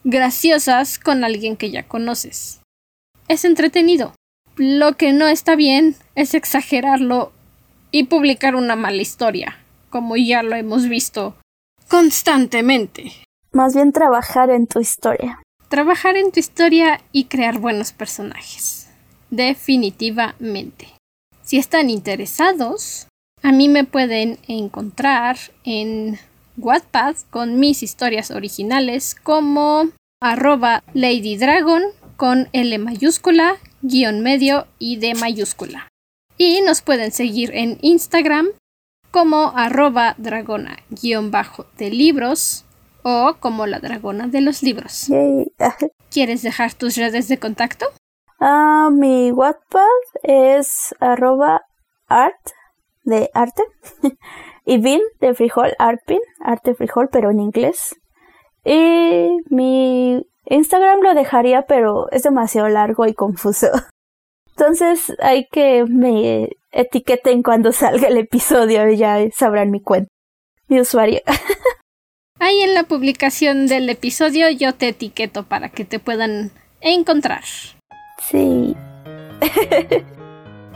graciosas 0.04 0.98
con 0.98 1.24
alguien 1.24 1.54
que 1.54 1.70
ya 1.70 1.86
conoces. 1.86 2.60
Es 3.28 3.44
entretenido. 3.44 4.14
Lo 4.56 4.96
que 4.96 5.12
no 5.12 5.28
está 5.28 5.54
bien 5.54 5.96
es 6.14 6.32
exagerarlo 6.32 7.30
y 7.90 8.04
publicar 8.04 8.56
una 8.56 8.74
mala 8.74 9.02
historia, 9.02 9.58
como 9.90 10.16
ya 10.16 10.42
lo 10.42 10.56
hemos 10.56 10.88
visto 10.88 11.36
constantemente. 11.88 13.12
Más 13.52 13.74
bien 13.74 13.92
trabajar 13.92 14.50
en 14.50 14.66
tu 14.66 14.78
historia. 14.78 15.42
Trabajar 15.68 16.16
en 16.16 16.30
tu 16.30 16.40
historia 16.40 17.00
y 17.12 17.24
crear 17.24 17.58
buenos 17.58 17.92
personajes. 17.92 18.88
Definitivamente. 19.30 20.88
Si 21.42 21.58
están 21.58 21.90
interesados, 21.90 23.08
a 23.42 23.52
mí 23.52 23.68
me 23.68 23.84
pueden 23.84 24.38
encontrar 24.46 25.38
en 25.64 26.18
Wattpad 26.56 27.16
con 27.30 27.58
mis 27.58 27.82
historias 27.82 28.30
originales 28.30 29.14
como 29.14 29.88
arroba 30.20 30.82
Lady 30.94 31.36
Dragon 31.36 31.82
con 32.16 32.48
L 32.52 32.78
mayúscula, 32.78 33.56
guion 33.82 34.20
medio 34.20 34.66
y 34.78 34.96
D 34.96 35.14
mayúscula. 35.14 35.88
Y 36.36 36.60
nos 36.62 36.82
pueden 36.82 37.12
seguir 37.12 37.52
en 37.54 37.78
Instagram 37.80 38.48
como 39.10 39.52
arroba 39.56 40.14
dragona 40.18 40.78
guion 40.90 41.30
bajo 41.30 41.66
de 41.76 41.90
libros 41.90 42.64
o 43.02 43.36
como 43.40 43.66
la 43.66 43.80
dragona 43.80 44.28
de 44.28 44.40
los 44.40 44.62
libros. 44.62 45.08
¿Quieres 46.10 46.42
dejar 46.42 46.74
tus 46.74 46.96
redes 46.96 47.28
de 47.28 47.38
contacto? 47.38 47.86
Ah, 48.40 48.90
mi 48.92 49.32
Wattpad 49.32 49.82
es 50.22 50.94
arroba 51.00 51.62
art 52.06 52.50
de 53.04 53.30
arte 53.34 53.62
y 54.64 54.78
bin 54.78 55.00
de 55.20 55.34
frijol, 55.34 55.74
artpin, 55.78 56.20
arte 56.40 56.74
frijol, 56.74 57.08
pero 57.10 57.30
en 57.30 57.40
inglés. 57.40 57.96
Y 58.64 59.28
mi 59.50 60.24
Instagram 60.46 61.00
lo 61.00 61.14
dejaría, 61.14 61.62
pero 61.62 62.10
es 62.10 62.22
demasiado 62.22 62.68
largo 62.68 63.06
y 63.06 63.14
confuso. 63.14 63.68
Entonces 64.58 65.14
hay 65.20 65.46
que 65.52 65.84
me 65.84 66.48
etiqueten 66.72 67.44
cuando 67.44 67.70
salga 67.70 68.08
el 68.08 68.16
episodio 68.16 68.88
y 68.90 68.96
ya 68.96 69.18
sabrán 69.32 69.70
mi 69.70 69.80
cuenta, 69.80 70.10
mi 70.66 70.80
usuario. 70.80 71.20
Ahí 72.40 72.60
en 72.62 72.74
la 72.74 72.82
publicación 72.82 73.68
del 73.68 73.88
episodio 73.88 74.50
yo 74.50 74.74
te 74.74 74.88
etiqueto 74.88 75.44
para 75.44 75.68
que 75.68 75.84
te 75.84 76.00
puedan 76.00 76.50
encontrar. 76.80 77.44
Sí. 78.20 78.76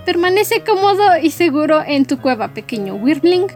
Permanece 0.07 0.63
cómodo 0.63 1.19
y 1.21 1.31
seguro 1.31 1.83
en 1.85 2.05
tu 2.05 2.21
cueva, 2.21 2.55
pequeño 2.55 2.95
Wirbling, 2.95 3.47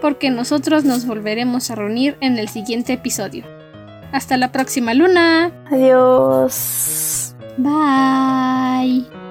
porque 0.00 0.30
nosotros 0.30 0.84
nos 0.84 1.06
volveremos 1.06 1.70
a 1.70 1.74
reunir 1.74 2.16
en 2.20 2.38
el 2.38 2.48
siguiente 2.48 2.94
episodio. 2.94 3.44
Hasta 4.12 4.38
la 4.38 4.50
próxima 4.50 4.94
luna. 4.94 5.52
Adiós. 5.70 7.34
Bye. 7.58 9.23